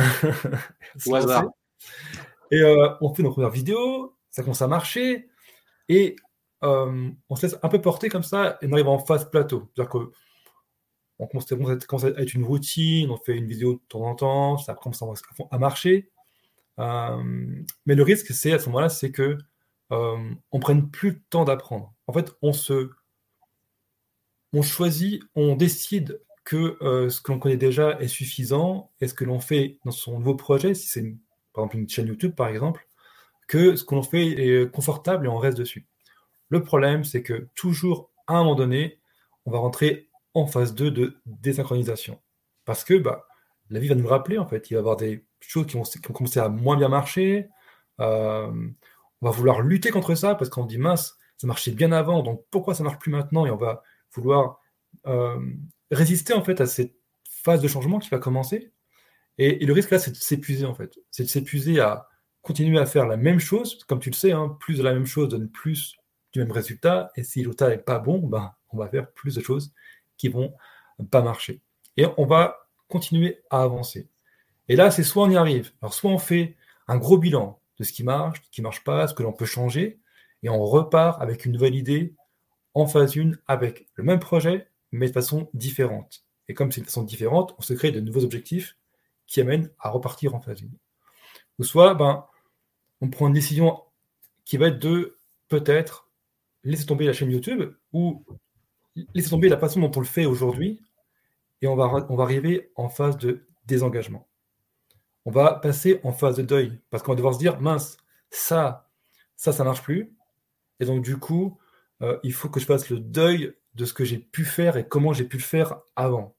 et 2.50 2.60
euh, 2.60 2.88
on 3.00 3.14
fait 3.14 3.22
nos 3.22 3.30
premières 3.30 3.50
vidéos, 3.50 4.16
ça 4.30 4.42
commence 4.42 4.62
à 4.62 4.68
marcher, 4.68 5.28
et 5.88 6.16
euh, 6.64 7.10
on 7.28 7.36
se 7.36 7.46
laisse 7.46 7.56
un 7.62 7.68
peu 7.68 7.80
porter 7.80 8.08
comme 8.08 8.24
ça, 8.24 8.58
et 8.60 8.66
on 8.66 8.72
arrive 8.72 8.88
en 8.88 8.98
phase 8.98 9.30
plateau. 9.30 9.70
C'est-à-dire 9.74 9.90
que 9.90 10.10
on 11.18 11.26
commence, 11.26 11.50
à 12.04 12.08
être 12.20 12.34
une 12.34 12.44
routine, 12.44 13.10
on 13.10 13.16
fait 13.16 13.36
une 13.36 13.46
vidéo 13.46 13.74
de 13.74 13.80
temps 13.88 14.02
en 14.02 14.14
temps, 14.14 14.58
ça 14.58 14.74
commence 14.74 15.02
à 15.50 15.58
marcher. 15.58 16.10
Euh, 16.78 17.22
mais 17.86 17.94
le 17.94 18.02
risque, 18.02 18.32
c'est 18.32 18.52
à 18.52 18.58
ce 18.58 18.66
moment-là, 18.66 18.88
c'est 18.88 19.10
que 19.10 19.36
euh, 19.92 20.34
prenne 20.60 20.90
plus 20.90 21.10
le 21.10 21.20
temps 21.30 21.44
d'apprendre. 21.44 21.92
En 22.06 22.12
fait, 22.12 22.32
on 22.42 22.52
se, 22.52 22.90
on 24.52 24.62
choisit, 24.62 25.22
on 25.34 25.56
décide 25.56 26.20
que 26.44 26.78
euh, 26.82 27.10
ce 27.10 27.20
que 27.20 27.32
l'on 27.32 27.38
connaît 27.38 27.56
déjà 27.56 27.98
est 28.00 28.08
suffisant 28.08 28.90
et 29.00 29.08
ce 29.08 29.14
que 29.14 29.24
l'on 29.24 29.40
fait 29.40 29.78
dans 29.84 29.90
son 29.90 30.18
nouveau 30.18 30.34
projet, 30.34 30.74
si 30.74 30.88
c'est 30.88 31.02
par 31.52 31.64
exemple 31.64 31.76
une 31.78 31.88
chaîne 31.88 32.06
YouTube 32.06 32.34
par 32.34 32.48
exemple, 32.48 32.86
que 33.48 33.76
ce 33.76 33.84
que 33.84 33.94
l'on 33.94 34.02
fait 34.02 34.26
est 34.26 34.70
confortable 34.70 35.26
et 35.26 35.28
on 35.28 35.38
reste 35.38 35.58
dessus. 35.58 35.86
Le 36.48 36.62
problème, 36.62 37.04
c'est 37.04 37.22
que 37.22 37.48
toujours 37.54 38.10
à 38.26 38.34
un 38.34 38.44
moment 38.44 38.54
donné, 38.54 39.00
on 39.46 39.50
va 39.50 39.58
rentrer 39.58 40.07
phase 40.46 40.74
2 40.74 40.90
de 40.90 41.16
désynchronisation. 41.26 42.20
Parce 42.64 42.84
que 42.84 42.94
bah, 42.94 43.26
la 43.70 43.80
vie 43.80 43.88
va 43.88 43.94
nous 43.94 44.02
le 44.02 44.08
rappeler, 44.08 44.38
en 44.38 44.46
fait. 44.46 44.70
Il 44.70 44.74
va 44.74 44.78
y 44.78 44.80
avoir 44.80 44.96
des 44.96 45.26
choses 45.40 45.66
qui 45.66 45.76
vont, 45.76 45.82
qui 45.82 46.00
commencer 46.00 46.40
à 46.40 46.48
moins 46.48 46.76
bien 46.76 46.88
marcher. 46.88 47.48
Euh, 48.00 48.50
on 49.20 49.26
va 49.26 49.30
vouloir 49.32 49.60
lutter 49.60 49.90
contre 49.90 50.14
ça 50.14 50.34
parce 50.34 50.50
qu'on 50.50 50.64
dit 50.64 50.78
mince, 50.78 51.16
ça 51.36 51.46
marchait 51.46 51.72
bien 51.72 51.92
avant, 51.92 52.22
donc 52.22 52.44
pourquoi 52.50 52.74
ça 52.74 52.84
marche 52.84 52.98
plus 52.98 53.10
maintenant? 53.10 53.46
Et 53.46 53.50
on 53.50 53.56
va 53.56 53.82
vouloir 54.14 54.60
euh, 55.06 55.40
résister 55.90 56.34
en 56.34 56.42
fait 56.42 56.60
à 56.60 56.66
cette 56.66 56.94
phase 57.28 57.60
de 57.60 57.68
changement 57.68 57.98
qui 57.98 58.10
va 58.10 58.18
commencer. 58.18 58.72
Et, 59.38 59.64
le 59.64 59.72
risque 59.72 59.90
là, 59.90 59.98
c'est 59.98 60.10
de 60.10 60.16
s'épuiser 60.16 60.66
en 60.66 60.74
fait. 60.74 60.98
C'est 61.10 61.24
de 61.24 61.28
s'épuiser 61.28 61.80
à 61.80 62.08
continuer 62.42 62.78
à 62.78 62.86
faire 62.86 63.06
la 63.06 63.16
même 63.16 63.38
chose. 63.38 63.84
Comme 63.88 64.00
tu 64.00 64.10
le 64.10 64.14
sais, 64.14 64.32
hein, 64.32 64.56
plus 64.60 64.78
de 64.78 64.82
la 64.82 64.92
même 64.92 65.06
chose 65.06 65.28
donne 65.28 65.48
plus 65.48 65.96
du 66.32 66.40
même 66.40 66.50
résultat. 66.50 67.10
Et 67.16 67.22
si 67.22 67.40
le 67.42 67.48
résultat 67.48 67.68
n'est 67.70 67.78
pas 67.78 67.98
bon, 67.98 68.18
ben, 68.18 68.52
on 68.70 68.78
va 68.78 68.88
faire 68.88 69.10
plus 69.12 69.36
de 69.36 69.40
choses 69.40 69.72
qui 70.18 70.28
vont 70.28 70.52
pas 71.10 71.22
marcher. 71.22 71.60
Et 71.96 72.04
on 72.16 72.26
va 72.26 72.68
continuer 72.88 73.42
à 73.50 73.62
avancer. 73.62 74.08
Et 74.68 74.76
là, 74.76 74.90
c'est 74.90 75.02
soit 75.02 75.24
on 75.24 75.30
y 75.30 75.36
arrive. 75.36 75.72
Alors, 75.80 75.94
soit 75.94 76.10
on 76.10 76.18
fait 76.18 76.56
un 76.86 76.98
gros 76.98 77.16
bilan 77.18 77.60
de 77.78 77.84
ce 77.84 77.92
qui 77.92 78.04
marche, 78.04 78.42
ce 78.44 78.50
qui 78.50 78.60
ne 78.60 78.64
marche 78.64 78.84
pas, 78.84 79.06
ce 79.08 79.14
que 79.14 79.22
l'on 79.22 79.32
peut 79.32 79.46
changer, 79.46 80.00
et 80.42 80.48
on 80.48 80.64
repart 80.64 81.20
avec 81.22 81.44
une 81.44 81.52
nouvelle 81.52 81.74
idée 81.74 82.14
en 82.74 82.86
phase 82.86 83.16
1 83.16 83.32
avec 83.46 83.88
le 83.94 84.04
même 84.04 84.20
projet, 84.20 84.68
mais 84.92 85.08
de 85.08 85.12
façon 85.12 85.48
différente. 85.54 86.24
Et 86.48 86.54
comme 86.54 86.72
c'est 86.72 86.80
de 86.80 86.86
façon 86.86 87.02
différente, 87.02 87.54
on 87.58 87.62
se 87.62 87.74
crée 87.74 87.92
de 87.92 88.00
nouveaux 88.00 88.24
objectifs 88.24 88.76
qui 89.26 89.40
amènent 89.40 89.70
à 89.78 89.90
repartir 89.90 90.34
en 90.34 90.40
phase 90.40 90.62
1. 90.62 90.66
Ou 91.58 91.64
soit, 91.64 91.94
ben, 91.94 92.24
on 93.00 93.10
prend 93.10 93.28
une 93.28 93.34
décision 93.34 93.82
qui 94.44 94.56
va 94.56 94.68
être 94.68 94.78
de 94.78 95.18
peut-être 95.48 96.08
laisser 96.64 96.86
tomber 96.86 97.04
la 97.04 97.12
chaîne 97.12 97.30
YouTube 97.30 97.74
ou 97.92 98.24
laisser 99.14 99.30
tomber 99.30 99.48
la 99.48 99.58
façon 99.58 99.80
dont 99.80 99.92
on 99.96 100.00
le 100.00 100.06
fait 100.06 100.26
aujourd'hui 100.26 100.80
et 101.62 101.66
on 101.66 101.76
va, 101.76 102.06
on 102.08 102.16
va 102.16 102.22
arriver 102.22 102.70
en 102.76 102.88
phase 102.88 103.16
de 103.18 103.46
désengagement. 103.66 104.28
On 105.24 105.30
va 105.30 105.54
passer 105.54 106.00
en 106.04 106.12
phase 106.12 106.36
de 106.36 106.42
deuil 106.42 106.80
parce 106.90 107.02
qu'on 107.02 107.12
va 107.12 107.16
devoir 107.16 107.34
se 107.34 107.38
dire 107.38 107.60
mince, 107.60 107.96
ça, 108.30 108.88
ça, 109.36 109.52
ça 109.52 109.64
marche 109.64 109.82
plus. 109.82 110.14
Et 110.80 110.84
donc, 110.84 111.02
du 111.02 111.16
coup, 111.16 111.58
euh, 112.02 112.18
il 112.22 112.32
faut 112.32 112.48
que 112.48 112.60
je 112.60 112.66
fasse 112.66 112.88
le 112.88 113.00
deuil 113.00 113.54
de 113.74 113.84
ce 113.84 113.92
que 113.92 114.04
j'ai 114.04 114.18
pu 114.18 114.44
faire 114.44 114.76
et 114.76 114.86
comment 114.86 115.12
j'ai 115.12 115.24
pu 115.24 115.36
le 115.36 115.42
faire 115.42 115.80
avant. 115.96 116.36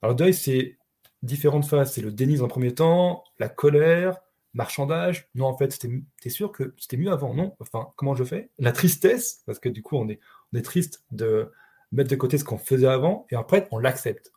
Alors, 0.00 0.14
deuil, 0.14 0.34
c'est 0.34 0.78
différentes 1.22 1.66
phases. 1.66 1.92
C'est 1.92 2.00
le 2.00 2.12
déni 2.12 2.36
dans 2.36 2.44
un 2.44 2.48
premier 2.48 2.74
temps, 2.74 3.24
la 3.38 3.48
colère, 3.48 4.18
marchandage. 4.54 5.28
Non, 5.34 5.46
en 5.46 5.56
fait, 5.56 5.78
t'es 6.20 6.30
sûr 6.30 6.52
que 6.52 6.74
c'était 6.78 6.96
mieux 6.96 7.10
avant? 7.10 7.34
Non. 7.34 7.56
Enfin, 7.60 7.92
comment 7.96 8.14
je 8.14 8.24
fais? 8.24 8.50
La 8.58 8.72
tristesse, 8.72 9.42
parce 9.46 9.58
que 9.58 9.68
du 9.68 9.82
coup, 9.82 9.96
on 9.96 10.08
est, 10.08 10.20
on 10.52 10.58
est 10.58 10.62
triste 10.62 11.04
de 11.10 11.52
mettre 11.92 12.10
de 12.10 12.16
côté 12.16 12.38
ce 12.38 12.44
qu'on 12.44 12.58
faisait 12.58 12.86
avant, 12.86 13.26
et 13.30 13.36
après, 13.36 13.68
on 13.70 13.78
l'accepte. 13.78 14.32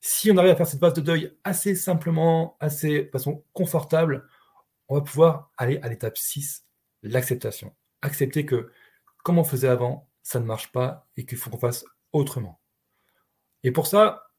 Si 0.00 0.30
on 0.30 0.36
arrive 0.36 0.50
à 0.50 0.56
faire 0.56 0.66
cette 0.66 0.80
phase 0.80 0.94
de 0.94 1.00
deuil 1.00 1.36
assez 1.44 1.74
simplement, 1.76 2.56
assez 2.60 3.04
de 3.04 3.10
façon 3.10 3.44
confortable, 3.52 4.26
on 4.88 4.96
va 4.96 5.00
pouvoir 5.00 5.52
aller 5.56 5.78
à 5.82 5.88
l'étape 5.88 6.18
6, 6.18 6.66
l'acceptation. 7.02 7.74
Accepter 8.02 8.44
que 8.44 8.70
comme 9.22 9.38
on 9.38 9.44
faisait 9.44 9.68
avant, 9.68 10.08
ça 10.22 10.40
ne 10.40 10.44
marche 10.44 10.72
pas 10.72 11.08
et 11.16 11.24
qu'il 11.24 11.38
faut 11.38 11.50
qu'on 11.50 11.58
fasse 11.58 11.84
autrement. 12.12 12.60
Et 13.62 13.70
pour 13.70 13.86
ça, 13.86 14.32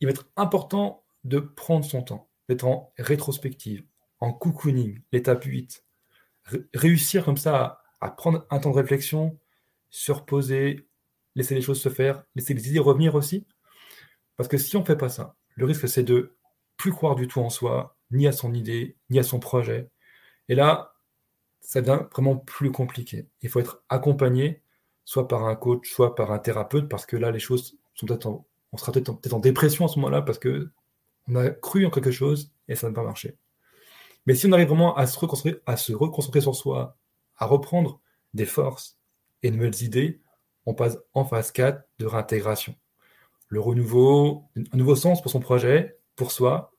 il 0.00 0.06
va 0.06 0.12
être 0.12 0.30
important 0.36 1.04
de 1.24 1.40
prendre 1.40 1.84
son 1.84 2.02
temps, 2.02 2.30
d'être 2.48 2.64
en 2.64 2.92
rétrospective, 2.96 3.84
en 4.20 4.32
cocooning, 4.32 5.02
l'étape 5.12 5.44
8. 5.44 5.84
réussir 6.74 7.24
comme 7.24 7.36
ça 7.36 7.82
à, 8.00 8.06
à, 8.06 8.10
prendre 8.10 8.46
un 8.50 8.60
temps 8.60 8.70
de 8.70 8.76
réflexion, 8.76 9.38
se 9.90 10.12
reposer, 10.12 10.87
laisser 11.38 11.54
les 11.54 11.62
choses 11.62 11.80
se 11.80 11.88
faire, 11.88 12.24
laisser 12.34 12.52
les 12.52 12.68
idées 12.68 12.80
revenir 12.80 13.14
aussi. 13.14 13.46
Parce 14.36 14.48
que 14.48 14.58
si 14.58 14.76
on 14.76 14.80
ne 14.80 14.84
fait 14.84 14.96
pas 14.96 15.08
ça, 15.08 15.36
le 15.54 15.64
risque 15.64 15.88
c'est 15.88 16.02
de 16.02 16.36
plus 16.76 16.92
croire 16.92 17.14
du 17.14 17.28
tout 17.28 17.40
en 17.40 17.48
soi, 17.48 17.96
ni 18.10 18.26
à 18.26 18.32
son 18.32 18.52
idée, 18.54 18.96
ni 19.08 19.18
à 19.18 19.22
son 19.22 19.38
projet. 19.38 19.88
Et 20.48 20.54
là, 20.54 20.94
ça 21.60 21.80
devient 21.80 22.04
vraiment 22.12 22.36
plus 22.36 22.72
compliqué. 22.72 23.28
Il 23.42 23.48
faut 23.48 23.60
être 23.60 23.82
accompagné, 23.88 24.62
soit 25.04 25.28
par 25.28 25.44
un 25.44 25.54
coach, 25.54 25.90
soit 25.90 26.14
par 26.14 26.32
un 26.32 26.38
thérapeute, 26.38 26.88
parce 26.88 27.06
que 27.06 27.16
là, 27.16 27.30
les 27.30 27.38
choses 27.38 27.76
sont 27.94 28.06
peut-être 28.06 28.42
on 28.72 28.76
sera 28.76 28.92
peut-être 28.92 29.32
en, 29.32 29.38
dépression 29.38 29.86
à 29.86 29.88
ce 29.88 29.98
moment-là, 29.98 30.22
parce 30.22 30.38
que 30.38 30.70
on 31.28 31.36
a 31.36 31.50
cru 31.50 31.86
en 31.86 31.90
quelque 31.90 32.10
chose 32.10 32.52
et 32.68 32.74
ça 32.74 32.88
n'a 32.88 32.94
pas 32.94 33.02
marché. 33.02 33.36
Mais 34.26 34.34
si 34.34 34.46
on 34.46 34.52
arrive 34.52 34.68
vraiment 34.68 34.94
à 34.96 35.06
se 35.06 35.18
à 35.66 35.76
se 35.76 35.92
reconcentrer 35.92 36.40
sur 36.40 36.54
soi, 36.54 36.96
à 37.36 37.46
reprendre 37.46 38.00
des 38.34 38.44
forces 38.44 38.98
et 39.42 39.50
de 39.50 39.56
nouvelles 39.56 39.82
idées, 39.82 40.20
on 40.68 40.74
passe 40.74 40.98
en 41.14 41.24
phase 41.24 41.50
4 41.50 41.82
de 41.98 42.04
réintégration. 42.04 42.74
Le 43.48 43.58
renouveau, 43.58 44.44
un 44.54 44.76
nouveau 44.76 44.96
sens 44.96 45.22
pour 45.22 45.30
son 45.30 45.40
projet, 45.40 45.98
pour 46.14 46.30
soi. 46.30 46.72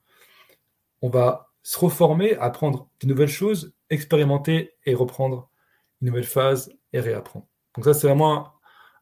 On 1.02 1.10
va 1.10 1.50
se 1.64 1.80
reformer, 1.80 2.36
apprendre 2.36 2.88
de 3.02 3.08
nouvelles 3.08 3.30
choses, 3.30 3.74
expérimenter 3.90 4.76
et 4.86 4.94
reprendre 4.94 5.50
une 6.02 6.10
nouvelle 6.10 6.24
phase 6.24 6.72
et 6.94 7.00
réapprendre. 7.00 7.48
Donc 7.76 7.86
ça, 7.86 7.96
c'est 7.96 8.06
vraiment 8.06 8.54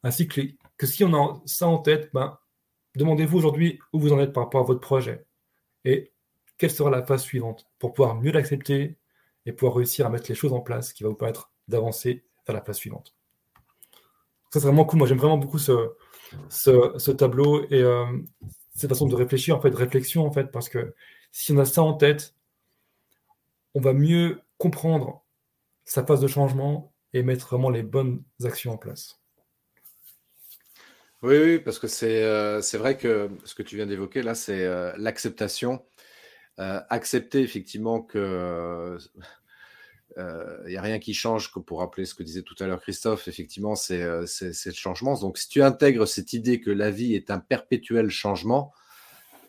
un, 0.03 0.11
cycle 0.11 0.53
que 0.77 0.87
si 0.87 1.03
on 1.03 1.13
a 1.13 1.41
ça 1.45 1.67
en 1.67 1.79
tête, 1.79 2.09
ben, 2.13 2.37
demandez-vous 2.95 3.37
aujourd'hui 3.37 3.79
où 3.91 3.99
vous 3.99 4.13
en 4.13 4.19
êtes 4.21 4.31
par 4.31 4.45
rapport 4.45 4.61
à 4.61 4.65
votre 4.67 4.79
projet 4.79 5.25
et 5.83 6.13
quelle 6.57 6.71
sera 6.71 6.89
la 6.89 7.03
phase 7.03 7.23
suivante 7.23 7.67
pour 7.77 7.91
pouvoir 7.91 8.15
mieux 8.15 8.31
l'accepter 8.31 8.97
et 9.45 9.51
pouvoir 9.51 9.75
réussir 9.75 10.05
à 10.05 10.09
mettre 10.09 10.29
les 10.29 10.35
choses 10.35 10.53
en 10.53 10.61
place 10.61 10.93
qui 10.93 11.03
va 11.03 11.09
vous 11.09 11.15
permettre 11.15 11.51
d'avancer 11.67 12.23
vers 12.45 12.55
la 12.55 12.61
phase 12.61 12.77
suivante. 12.77 13.16
Ça, 14.51 14.59
c'est 14.59 14.67
vraiment 14.67 14.85
cool. 14.85 14.99
Moi, 14.99 15.07
j'aime 15.07 15.17
vraiment 15.17 15.37
beaucoup 15.37 15.59
ce, 15.59 17.11
tableau 17.11 17.65
et 17.69 17.81
euh, 17.81 18.05
cette 18.75 18.89
façon 18.89 19.07
de 19.07 19.15
réfléchir, 19.15 19.57
en 19.57 19.61
fait, 19.61 19.71
de 19.71 19.75
réflexion, 19.75 20.25
en 20.25 20.31
fait, 20.31 20.51
parce 20.51 20.69
que 20.69 20.93
si 21.31 21.51
on 21.51 21.57
a 21.57 21.65
ça 21.65 21.83
en 21.83 21.93
tête, 21.93 22.35
on 23.73 23.81
va 23.81 23.93
mieux 23.93 24.41
comprendre 24.57 25.25
sa 25.83 26.05
phase 26.05 26.21
de 26.21 26.27
changement 26.27 26.93
et 27.13 27.23
mettre 27.23 27.47
vraiment 27.47 27.69
les 27.69 27.83
bonnes 27.83 28.23
actions 28.43 28.73
en 28.73 28.77
place. 28.77 29.19
Oui, 31.23 31.37
oui, 31.37 31.59
parce 31.59 31.79
que 31.79 31.87
c'est 31.87 32.23
euh, 32.23 32.61
vrai 32.73 32.97
que 32.97 33.29
ce 33.43 33.55
que 33.55 33.63
tu 33.63 33.75
viens 33.75 33.87
d'évoquer 33.87 34.21
là, 34.21 34.35
c'est 34.35 34.63
euh, 34.63 34.93
l'acceptation. 34.97 35.85
accepter 36.57 37.41
effectivement 37.41 38.01
que 38.01 38.97
il 40.15 40.21
euh, 40.21 40.67
n'y 40.67 40.77
a 40.77 40.81
rien 40.81 40.99
qui 40.99 41.13
change, 41.13 41.51
pour 41.51 41.79
rappeler 41.79 42.05
ce 42.05 42.15
que 42.15 42.23
disait 42.23 42.41
tout 42.41 42.55
à 42.59 42.67
l'heure 42.67 42.81
Christophe, 42.81 43.27
effectivement, 43.27 43.75
euh, 43.91 44.25
c'est 44.25 44.65
le 44.65 44.73
changement. 44.73 45.19
Donc, 45.19 45.37
si 45.37 45.49
tu 45.49 45.61
intègres 45.61 46.07
cette 46.07 46.33
idée 46.33 46.59
que 46.59 46.71
la 46.71 46.89
vie 46.89 47.13
est 47.13 47.29
un 47.29 47.39
perpétuel 47.39 48.09
changement, 48.09 48.73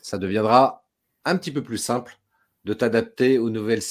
ça 0.02 0.18
deviendra 0.18 0.84
un 1.24 1.36
petit 1.36 1.52
peu 1.52 1.62
plus 1.62 1.78
simple 1.78 2.18
de 2.64 2.74
t'adapter 2.74 3.38
aux 3.38 3.50
nouvelles 3.50 3.82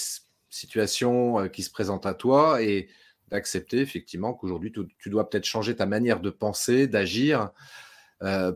situations 0.49 1.39
euh, 1.39 1.47
qui 1.47 1.63
se 1.63 1.71
présentent 1.71 2.05
à 2.05 2.13
toi 2.13 2.61
et 2.61 2.89
d'accepter 3.29 3.79
effectivement 3.79 4.33
qu'aujourd'hui, 4.33 4.71
tu, 4.71 5.09
dois 5.09 5.29
peut-être 5.29 5.45
changer 5.45 5.75
ta 5.75 5.85
manière 5.85 6.19
de 6.21 6.29
penser, 6.29 6.87
d'agir 6.87 7.51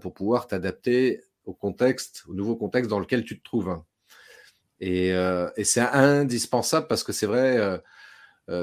pour 0.01 0.13
pouvoir 0.13 0.47
t'adapter 0.47 1.21
au 1.43 1.53
contexte, 1.53 2.23
au 2.29 2.33
nouveau 2.33 2.55
contexte 2.55 2.89
dans 2.89 2.99
lequel 2.99 3.25
tu 3.25 3.37
te 3.37 3.43
trouves. 3.43 3.81
Et, 4.79 5.13
c'est 5.65 5.81
indispensable 5.81 6.87
parce 6.87 7.03
que 7.03 7.11
c'est 7.11 7.25
vrai, 7.25 7.81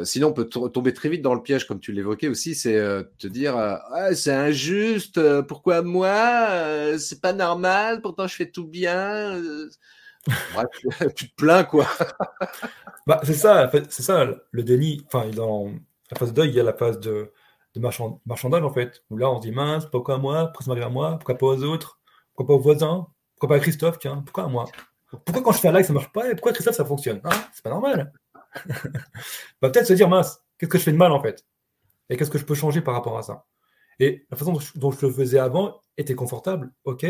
sinon, 0.05 0.29
on 0.29 0.33
peut 0.33 0.47
tomber 0.47 0.93
très 0.93 1.09
vite 1.09 1.23
dans 1.23 1.35
le 1.35 1.43
piège, 1.43 1.67
comme 1.67 1.81
tu 1.81 1.93
l'évoquais 1.93 2.29
aussi, 2.29 2.55
c'est 2.55 2.77
euh, 2.77 3.03
te 3.19 3.27
dire 3.27 3.57
euh, 3.57 3.77
c'est 4.15 4.33
injuste, 4.33 5.21
pourquoi 5.43 5.83
moi 5.83 6.99
C'est 6.99 7.21
pas 7.21 7.33
normal, 7.33 8.03
pourtant 8.03 8.27
je 8.27 8.35
fais 8.35 8.51
tout 8.51 8.67
bien. 8.67 9.41
tu 11.17 11.31
te 11.31 11.35
plains, 11.37 11.65
quoi. 11.65 11.87
bah, 13.07 13.21
c'est 13.23 13.35
ça, 13.35 13.71
c'est 13.89 14.03
ça, 14.03 14.27
le 14.51 14.63
déni. 14.63 15.05
Enfin, 15.07 15.29
dans 15.31 15.71
la 16.11 16.19
phase 16.19 16.31
de 16.31 16.35
deuil, 16.35 16.51
il 16.51 16.55
y 16.55 16.61
a 16.61 16.65
la 16.65 16.75
phase 16.75 17.01
de, 17.01 17.33
marchandage, 18.27 18.65
en 18.65 18.73
fait, 18.73 19.05
où 19.11 19.17
là, 19.17 19.31
on 19.31 19.41
se 19.41 19.47
dit 19.47 19.53
mince, 19.53 19.87
pourquoi 19.87 20.19
moi 20.19 20.49
Pourquoi 20.49 20.77
ça 20.77 20.85
à 20.85 20.89
moi 20.89 21.13
Pourquoi 21.13 21.39
pas 21.39 21.47
aux 21.47 21.63
autres 21.63 22.01
Pourquoi 22.35 22.55
pas 22.55 22.59
aux 22.59 22.63
voisins 22.63 23.07
Pourquoi 23.35 23.57
pas 23.57 23.57
à 23.57 23.61
Christophe 23.61 23.99
pourquoi 23.99 24.45
à 24.45 24.49
moi? 24.49 24.67
Pourquoi 25.25 25.43
quand 25.43 25.53
je 25.53 25.61
fais 25.61 25.69
un 25.69 25.73
live, 25.73 25.87
ça 25.87 25.93
marche 25.93 26.13
pas 26.13 26.29
Et 26.29 26.35
pourquoi 26.35 26.53
Christophe, 26.53 26.77
ça 26.77 26.85
fonctionne? 26.85 27.21
Hein 27.25 27.31
C'est 27.53 27.63
pas 27.63 27.71
normal. 27.71 28.13
Va 29.63 29.71
peut-être 29.71 29.87
se 29.87 29.93
dire, 29.93 30.09
mince, 30.09 30.43
qu'est-ce 30.59 30.71
que 30.71 30.79
je 30.79 30.85
fais 30.85 30.93
de 30.93 30.97
mal 30.97 31.13
en 31.13 31.23
fait? 31.23 31.47
Et 32.11 32.17
qu'est-ce 32.17 32.31
que 32.31 32.39
je 32.39 32.45
peux 32.45 32.55
changer 32.55 32.81
par 32.81 32.95
rapport 32.95 33.19
à 33.19 33.23
ça? 33.23 33.47
Et 34.01 34.27
la 34.31 34.37
façon 34.37 34.59
dont 34.77 34.91
je, 34.91 35.07
le 35.07 35.13
faisais 35.13 35.39
avant 35.39 35.81
était 35.97 36.15
confortable, 36.15 36.73
ok, 36.85 37.05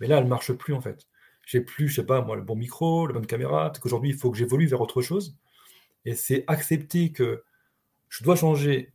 mais 0.00 0.06
là, 0.06 0.18
elle 0.18 0.24
ne 0.24 0.28
marche 0.28 0.52
plus 0.52 0.74
en 0.74 0.80
fait. 0.80 1.06
J'ai 1.46 1.60
plus, 1.60 1.88
je 1.88 1.96
sais 1.96 2.06
pas, 2.06 2.22
moi, 2.22 2.36
le 2.36 2.42
bon 2.42 2.56
micro, 2.56 3.06
la 3.06 3.12
bonne 3.12 3.26
caméra, 3.26 3.72
qu'aujourd'hui, 3.80 4.10
il 4.10 4.16
faut 4.16 4.30
que 4.30 4.38
j'évolue 4.38 4.66
vers 4.66 4.80
autre 4.80 5.02
chose. 5.02 5.36
Et 6.04 6.14
c'est 6.14 6.44
accepter 6.46 7.12
que 7.12 7.44
je 8.08 8.24
dois 8.24 8.36
changer 8.36 8.92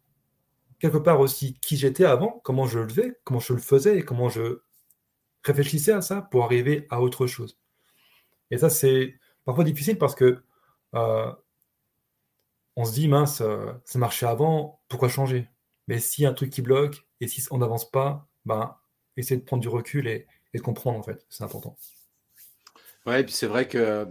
quelque 0.80 0.98
part 0.98 1.20
aussi 1.20 1.56
qui 1.60 1.78
j'étais 1.78 2.06
avant, 2.06 2.42
comment 2.44 2.66
je 2.66 2.80
le 2.80 2.88
faisais, 2.88 3.20
comment 3.24 3.40
je 3.40 3.54
le 3.54 3.60
faisais 3.60 3.98
et 3.98 4.04
comment 4.04 4.30
je 4.30 4.62
réfléchissais 5.44 5.92
à 5.92 6.02
ça 6.02 6.22
pour 6.22 6.44
arriver 6.44 6.88
à 6.90 7.02
autre 7.02 7.28
chose. 7.28 7.60
Et 8.52 8.58
ça, 8.58 8.70
c'est 8.70 9.16
parfois 9.46 9.64
difficile 9.64 9.98
parce 9.98 10.16
que 10.16 10.44
euh, 10.96 11.32
on 12.78 12.86
se 12.86 12.94
dit, 12.94 13.08
mince, 13.08 13.42
euh, 13.42 13.74
ça 13.86 13.98
marchait 13.98 14.28
avant, 14.28 14.80
pourquoi 14.88 15.10
changer? 15.10 15.50
Mais 15.88 16.00
s'il 16.00 16.24
y 16.24 16.28
a 16.28 16.30
un 16.30 16.34
truc 16.34 16.52
qui 16.52 16.62
bloque, 16.62 17.08
et 17.20 17.28
si 17.28 17.44
on 17.50 17.58
n'avance 17.58 17.90
pas, 17.90 18.30
ben, 18.46 18.78
essayer 19.18 19.38
de 19.38 19.44
prendre 19.44 19.62
du 19.62 19.68
recul 19.68 20.08
et, 20.08 20.28
de 20.54 20.62
comprendre, 20.62 20.98
en 20.98 21.04
fait, 21.04 21.26
c'est 21.30 21.44
important. 21.44 21.76
Ouais, 23.06 23.22
et 23.22 23.24
puis 23.24 23.34
c'est 23.34 23.48
vrai 23.48 23.68
que 23.68 24.08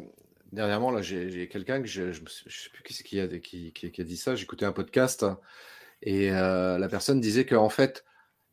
dernièrement, 0.52 0.90
là, 0.90 1.00
j'ai 1.00 1.48
quelqu'un 1.48 1.80
que 1.80 1.88
je 1.88 2.12
sais 2.12 2.70
plus 2.72 2.82
qui, 2.82 3.20
a, 3.20 3.28
qui, 3.38 3.92
a 3.98 4.04
dit 4.04 4.16
ça, 4.16 4.34
j'écoutais 4.34 4.64
un 4.64 4.72
podcast, 4.72 5.24
et 6.02 6.30
euh, 6.32 6.76
la 6.78 6.88
personne 6.88 7.20
disait 7.20 7.46
qu'en 7.46 7.68
fait, 7.68 8.04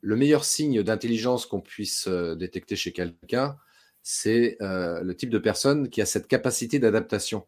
le 0.01 0.15
meilleur 0.15 0.45
signe 0.45 0.83
d'intelligence 0.83 1.47
qu'on 1.47 1.61
puisse 1.61 2.07
euh, 2.07 2.35
détecter 2.35 2.75
chez 2.75 2.93
quelqu'un, 2.93 3.57
c'est 4.03 4.57
le 4.59 5.13
type 5.13 5.29
de 5.29 5.37
personne 5.39 5.89
qui 5.89 6.01
a 6.01 6.05
cette 6.05 6.27
capacité 6.27 6.77
d'adaptation. 6.77 7.47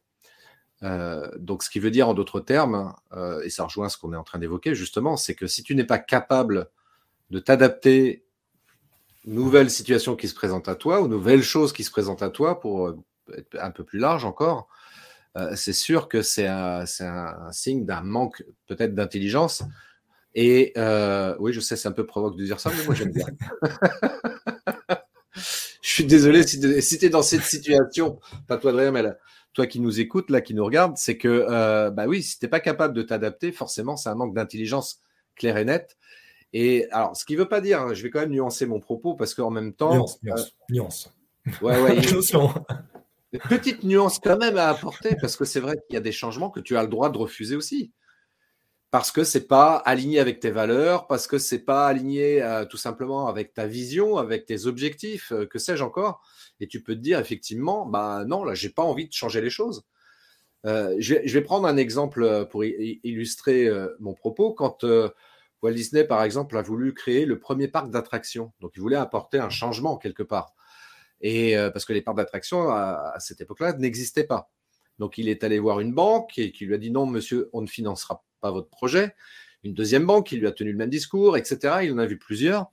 Euh, 0.83 1.29
donc, 1.37 1.63
ce 1.63 1.69
qui 1.69 1.79
veut 1.79 1.91
dire 1.91 2.09
en 2.09 2.13
d'autres 2.13 2.39
termes, 2.39 2.93
euh, 3.13 3.41
et 3.43 3.49
ça 3.49 3.63
rejoint 3.63 3.89
ce 3.89 3.97
qu'on 3.97 4.13
est 4.13 4.17
en 4.17 4.23
train 4.23 4.39
d'évoquer 4.39 4.75
justement, 4.75 5.17
c'est 5.17 5.35
que 5.35 5.47
si 5.47 5.63
tu 5.63 5.75
n'es 5.75 5.85
pas 5.85 5.99
capable 5.99 6.69
de 7.31 7.39
t'adapter 7.39 8.25
aux 9.25 9.31
nouvelles 9.31 9.71
situations 9.71 10.15
qui 10.15 10.27
se 10.27 10.35
présentent 10.35 10.67
à 10.67 10.75
toi, 10.75 11.01
aux 11.01 11.07
nouvelles 11.07 11.43
choses 11.43 11.73
qui 11.73 11.83
se 11.83 11.91
présentent 11.91 12.21
à 12.21 12.29
toi, 12.29 12.59
pour 12.59 12.87
euh, 12.87 12.97
être 13.35 13.57
un 13.59 13.71
peu 13.71 13.83
plus 13.83 13.99
large 13.99 14.25
encore, 14.25 14.67
c'est 15.55 15.73
sûr 15.73 16.07
que 16.07 16.21
c'est 16.21 16.47
un, 16.47 16.85
signe 17.51 17.85
d'un 17.85 18.03
manque 18.03 18.45
peut-être 18.67 18.95
d'intelligence. 18.95 19.63
Et 20.33 20.71
oui, 21.39 21.51
je 21.51 21.59
sais, 21.59 21.75
c'est 21.75 21.89
un 21.89 21.91
peu 21.91 22.05
provoque 22.05 22.37
de 22.37 22.45
dire 22.45 22.61
ça, 22.61 22.71
mais 22.73 22.85
moi 22.85 22.95
j'aime 22.95 23.11
bien. 23.11 23.25
je 25.35 25.89
suis 25.89 26.05
désolé 26.05 26.43
si, 26.43 26.57
tu 26.97 27.05
es 27.05 27.09
dans 27.09 27.21
cette 27.21 27.43
situation, 27.43 28.17
pas 28.47 28.55
toi 28.57 28.71
de 28.71 28.77
rien, 28.77 28.91
mais 28.91 29.01
là, 29.01 29.17
toi 29.55 29.65
qui 29.67 29.79
nous 29.79 29.99
écoutes, 29.99 30.29
là, 30.29 30.41
qui 30.41 30.53
nous 30.53 30.65
regarde, 30.65 30.97
c'est 30.97 31.17
que, 31.17 31.47
euh, 31.49 31.89
bah 31.89 32.05
oui, 32.07 32.21
si 32.21 32.37
tu 32.37 32.45
n'es 32.45 32.49
pas 32.49 32.59
capable 32.59 32.93
de 32.93 33.01
t'adapter, 33.01 33.51
forcément, 33.51 33.95
c'est 33.95 34.09
un 34.09 34.15
manque 34.15 34.35
d'intelligence 34.35 35.01
claire 35.35 35.57
et 35.57 35.65
nette. 35.65 35.97
Et 36.53 36.87
alors, 36.91 37.15
ce 37.15 37.25
qui 37.25 37.33
ne 37.33 37.39
veut 37.39 37.47
pas 37.47 37.61
dire, 37.61 37.81
hein, 37.81 37.93
je 37.93 38.03
vais 38.03 38.09
quand 38.09 38.19
même 38.19 38.31
nuancer 38.31 38.65
mon 38.65 38.79
propos 38.79 39.15
parce 39.15 39.33
qu'en 39.33 39.49
même 39.49 39.73
temps. 39.73 39.93
Nuance, 39.95 40.19
nuance, 40.23 40.41
euh, 40.41 40.73
nuance. 40.73 41.13
Ouais, 41.61 41.81
ouais. 41.81 41.99
Une 43.33 43.39
petite 43.39 43.83
nuance 43.83 44.19
quand 44.19 44.37
même 44.37 44.57
à 44.57 44.67
apporter 44.67 45.15
parce 45.19 45.35
que 45.35 45.45
c'est 45.45 45.59
vrai 45.59 45.75
qu'il 45.87 45.95
y 45.95 45.97
a 45.97 46.01
des 46.01 46.13
changements 46.13 46.49
que 46.49 46.59
tu 46.59 46.77
as 46.77 46.83
le 46.83 46.89
droit 46.89 47.09
de 47.09 47.17
refuser 47.17 47.55
aussi 47.55 47.91
parce 48.95 49.11
que 49.11 49.25
c'est 49.25 49.49
pas 49.49 49.75
aligné 49.75 50.19
avec 50.19 50.39
tes 50.39 50.51
valeurs, 50.51 51.05
parce 51.07 51.27
que 51.27 51.37
c'est 51.37 51.65
pas 51.65 51.85
aligné 51.85 52.41
euh, 52.41 52.63
tout 52.63 52.77
simplement 52.77 53.27
avec 53.27 53.53
ta 53.53 53.67
vision, 53.67 54.15
avec 54.15 54.45
tes 54.45 54.67
objectifs, 54.67 55.33
euh, 55.33 55.45
que 55.45 55.59
sais-je 55.59 55.83
encore. 55.83 56.21
Et 56.61 56.67
tu 56.67 56.81
peux 56.81 56.95
te 56.95 57.01
dire 57.01 57.19
effectivement, 57.19 57.85
bah 57.85 58.23
non, 58.25 58.45
là, 58.45 58.53
j'ai 58.53 58.69
pas 58.69 58.83
envie 58.83 59.05
de 59.05 59.11
changer 59.11 59.41
les 59.41 59.49
choses. 59.49 59.83
Euh, 60.65 60.95
je, 60.97 61.15
vais, 61.15 61.41
prendre 61.41 61.67
un 61.67 61.75
exemple 61.75 62.47
pour 62.49 62.63
illustrer 62.63 63.69
mon 63.99 64.13
propos. 64.13 64.53
Quand 64.53 64.85
Walt 65.61 65.73
Disney, 65.73 66.05
par 66.05 66.23
exemple, 66.23 66.57
a 66.57 66.61
voulu 66.61 66.93
créer 66.93 67.25
le 67.25 67.37
premier 67.37 67.67
parc 67.67 67.89
d'attractions, 67.89 68.53
donc 68.61 68.71
il 68.77 68.79
voulait 68.79 68.95
apporter 68.95 69.39
un 69.39 69.49
changement 69.49 69.97
quelque 69.97 70.23
part, 70.23 70.53
et 71.19 71.57
parce 71.73 71.83
que 71.83 71.91
les 71.91 72.01
parcs 72.01 72.15
d'attractions 72.15 72.69
à, 72.69 73.11
à 73.13 73.19
cette 73.19 73.41
époque-là 73.41 73.73
n'existaient 73.73 74.23
pas. 74.23 74.49
Donc 74.99 75.17
il 75.17 75.27
est 75.27 75.43
allé 75.43 75.59
voir 75.59 75.81
une 75.81 75.93
banque 75.93 76.37
et 76.37 76.53
qui 76.53 76.65
lui 76.65 76.75
a 76.75 76.77
dit 76.77 76.91
non, 76.91 77.05
monsieur, 77.05 77.49
on 77.51 77.61
ne 77.61 77.67
financera 77.67 78.23
votre 78.51 78.69
projet. 78.69 79.15
Une 79.63 79.73
deuxième 79.73 80.05
banque 80.05 80.27
qui 80.27 80.37
lui 80.37 80.47
a 80.47 80.51
tenu 80.51 80.71
le 80.71 80.77
même 80.77 80.89
discours, 80.89 81.37
etc. 81.37 81.77
Il 81.83 81.93
en 81.93 81.97
a 81.97 82.05
vu 82.05 82.17
plusieurs. 82.17 82.67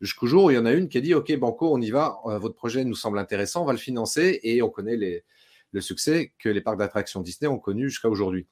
Jusqu'au 0.00 0.26
jour 0.26 0.44
où 0.44 0.50
il 0.50 0.54
y 0.54 0.58
en 0.58 0.66
a 0.66 0.72
une 0.72 0.88
qui 0.88 0.98
a 0.98 1.00
dit 1.00 1.14
Ok, 1.14 1.34
Banco, 1.36 1.72
on 1.72 1.80
y 1.80 1.90
va, 1.90 2.18
euh, 2.26 2.38
votre 2.38 2.54
projet 2.54 2.84
nous 2.84 2.94
semble 2.94 3.18
intéressant, 3.18 3.62
on 3.62 3.66
va 3.66 3.72
le 3.72 3.78
financer. 3.78 4.40
Et 4.42 4.62
on 4.62 4.70
connaît 4.70 4.96
le 5.72 5.80
succès 5.80 6.32
que 6.38 6.48
les 6.48 6.60
parcs 6.60 6.78
d'attractions 6.78 7.20
Disney 7.20 7.48
ont 7.48 7.58
connu 7.58 7.90
jusqu'à 7.90 8.08
aujourd'hui. 8.08 8.46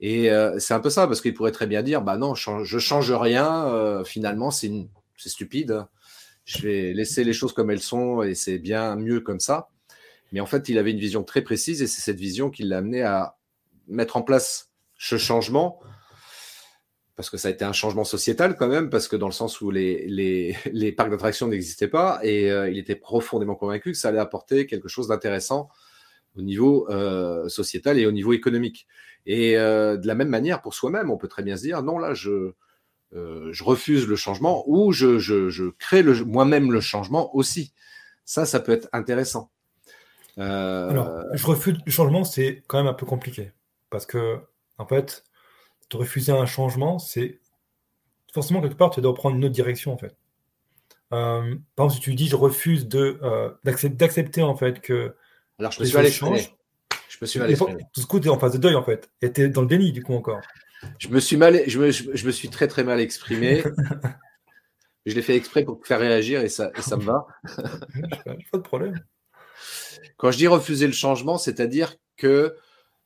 Et 0.00 0.30
euh, 0.30 0.58
c'est 0.58 0.74
un 0.74 0.80
peu 0.80 0.90
ça, 0.90 1.06
parce 1.06 1.20
qu'il 1.20 1.34
pourrait 1.34 1.52
très 1.52 1.66
bien 1.66 1.82
dire 1.82 2.02
Bah 2.02 2.16
non, 2.16 2.34
je 2.34 2.78
change 2.78 3.12
rien, 3.12 3.66
euh, 3.66 4.04
finalement, 4.04 4.50
c'est 4.50 4.70
stupide. 5.16 5.84
Je 6.44 6.62
vais 6.62 6.92
laisser 6.92 7.24
les 7.24 7.32
choses 7.32 7.52
comme 7.52 7.70
elles 7.70 7.80
sont 7.80 8.22
et 8.22 8.34
c'est 8.34 8.58
bien 8.58 8.94
mieux 8.94 9.20
comme 9.20 9.40
ça. 9.40 9.68
Mais 10.32 10.40
en 10.40 10.46
fait, 10.46 10.68
il 10.68 10.78
avait 10.78 10.92
une 10.92 10.98
vision 10.98 11.24
très 11.24 11.42
précise 11.42 11.82
et 11.82 11.86
c'est 11.86 12.02
cette 12.02 12.20
vision 12.20 12.50
qui 12.50 12.62
l'a 12.62 12.78
amené 12.78 13.02
à 13.02 13.36
mettre 13.88 14.16
en 14.16 14.22
place 14.22 14.70
ce 14.98 15.18
changement 15.18 15.80
parce 17.16 17.30
que 17.30 17.38
ça 17.38 17.48
a 17.48 17.50
été 17.50 17.64
un 17.64 17.72
changement 17.72 18.04
sociétal 18.04 18.56
quand 18.56 18.68
même, 18.68 18.90
parce 18.90 19.08
que 19.08 19.16
dans 19.16 19.26
le 19.26 19.32
sens 19.32 19.60
où 19.62 19.70
les, 19.72 20.94
parcs 20.96 21.10
d'attractions 21.10 21.48
n'existaient 21.48 21.88
pas, 21.88 22.20
et 22.22 22.50
euh, 22.50 22.70
il 22.70 22.78
était 22.78 22.94
profondément 22.94 23.56
convaincu 23.56 23.92
que 23.92 23.98
ça 23.98 24.08
allait 24.08 24.18
apporter 24.18 24.66
quelque 24.66 24.88
chose 24.88 25.08
d'intéressant 25.08 25.70
au 26.36 26.42
niveau 26.42 26.86
euh, 26.90 27.48
sociétal 27.48 27.98
et 27.98 28.06
au 28.06 28.12
niveau 28.12 28.34
économique. 28.34 28.86
Et 29.24 29.56
euh, 29.56 29.96
de 29.96 30.06
la 30.06 30.14
même 30.14 30.28
manière, 30.28 30.60
pour 30.60 30.74
soi-même, 30.74 31.10
on 31.10 31.16
peut 31.16 31.28
très 31.28 31.42
bien 31.42 31.56
se 31.56 31.62
dire, 31.62 31.82
non, 31.82 31.98
là, 31.98 32.12
je, 32.12 32.52
refuse 33.62 34.06
le 34.06 34.16
changement, 34.16 34.64
ou 34.66 34.92
je, 34.92 35.18
je, 35.18 35.48
je 35.48 35.64
crée 35.78 36.02
moi-même 36.02 36.70
le 36.70 36.82
changement 36.82 37.34
aussi. 37.34 37.72
Ça, 38.26 38.44
ça 38.44 38.60
peut 38.60 38.72
être 38.72 38.88
intéressant. 38.92 39.50
Alors, 40.36 41.22
je 41.32 41.46
refuse 41.46 41.78
le 41.86 41.90
changement, 41.90 42.24
c'est 42.24 42.62
quand 42.66 42.76
même 42.76 42.88
un 42.88 42.94
peu 42.94 43.06
compliqué, 43.06 43.52
parce 43.88 44.04
que, 44.04 44.38
en 44.76 44.86
fait, 44.86 45.24
de 45.90 45.96
refuser 45.96 46.32
un 46.32 46.46
changement, 46.46 46.98
c'est 46.98 47.40
forcément 48.32 48.60
quelque 48.60 48.76
part, 48.76 48.90
tu 48.90 49.00
dois 49.00 49.14
prendre 49.14 49.36
une 49.36 49.44
autre 49.44 49.54
direction 49.54 49.92
en 49.92 49.98
fait. 49.98 50.16
Euh, 51.12 51.54
par 51.76 51.86
exemple, 51.86 51.92
si 51.94 52.00
tu 52.00 52.14
dis 52.14 52.28
je 52.28 52.36
refuse 52.36 52.88
de 52.88 53.18
euh, 53.22 53.50
d'accepter 53.64 54.42
en 54.42 54.56
fait 54.56 54.80
que. 54.80 55.14
Alors 55.58 55.72
je 55.72 55.80
me 55.80 55.86
suis 55.86 55.96
allé 55.96 56.10
changer. 56.10 56.48
Je 57.08 57.18
me 57.20 57.26
suis 57.26 57.38
mal 57.38 57.50
exprimé. 57.50 57.86
Tout 57.94 58.00
ce 58.00 58.06
coup, 58.06 58.20
tu 58.20 58.26
es 58.26 58.30
en 58.30 58.38
phase 58.38 58.52
de 58.52 58.58
deuil 58.58 58.74
en 58.74 58.82
fait. 58.82 59.10
Et 59.22 59.32
tu 59.32 59.42
es 59.42 59.48
dans 59.48 59.62
le 59.62 59.68
déni 59.68 59.92
du 59.92 60.02
coup 60.02 60.14
encore. 60.14 60.40
Je 60.98 61.08
me 61.08 61.20
suis 61.20 61.36
mal, 61.36 61.62
je 61.66 61.78
me, 61.78 61.90
je 61.90 62.26
me 62.26 62.30
suis 62.30 62.48
très 62.48 62.68
très 62.68 62.84
mal 62.84 63.00
exprimé. 63.00 63.62
je 65.06 65.14
l'ai 65.14 65.22
fait 65.22 65.36
exprès 65.36 65.64
pour 65.64 65.80
te 65.80 65.86
faire 65.86 66.00
réagir 66.00 66.42
et 66.42 66.48
ça, 66.48 66.70
et 66.76 66.82
ça 66.82 66.96
me 66.96 67.02
va. 67.02 67.26
pas 68.52 68.58
de 68.58 68.62
problème. 68.62 69.00
Quand 70.16 70.30
je 70.30 70.38
dis 70.38 70.46
refuser 70.46 70.86
le 70.86 70.92
changement, 70.92 71.38
c'est-à-dire 71.38 71.96
que 72.16 72.56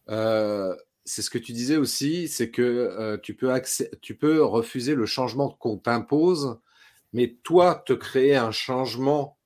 euh, 0.09 0.75
c'est 1.11 1.23
ce 1.23 1.31
que 1.31 1.39
tu 1.39 1.53
disais 1.53 1.77
aussi, 1.77 2.29
c'est 2.29 2.51
que 2.51 2.63
euh, 2.63 3.19
tu, 3.19 3.35
peux 3.35 3.53
tu 4.01 4.15
peux 4.15 4.45
refuser 4.45 4.95
le 4.95 5.07
changement 5.07 5.51
qu'on 5.51 5.77
t'impose, 5.77 6.61
mais 7.13 7.37
toi, 7.43 7.83
te 7.85 7.93
créer 7.93 8.37
un 8.37 8.53
changement 8.53 9.37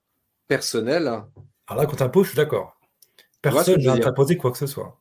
personnel. 0.47 1.07
Alors 1.67 1.83
là, 1.83 1.87
qu'on 1.87 1.97
t'impose, 1.97 2.25
je 2.25 2.31
suis 2.31 2.37
d'accord. 2.37 2.79
Personne 3.41 3.83
n'a 3.83 3.99
t'imposer 3.99 4.37
quoi 4.37 4.51
que 4.51 4.59
ce 4.59 4.67
soit. 4.67 5.01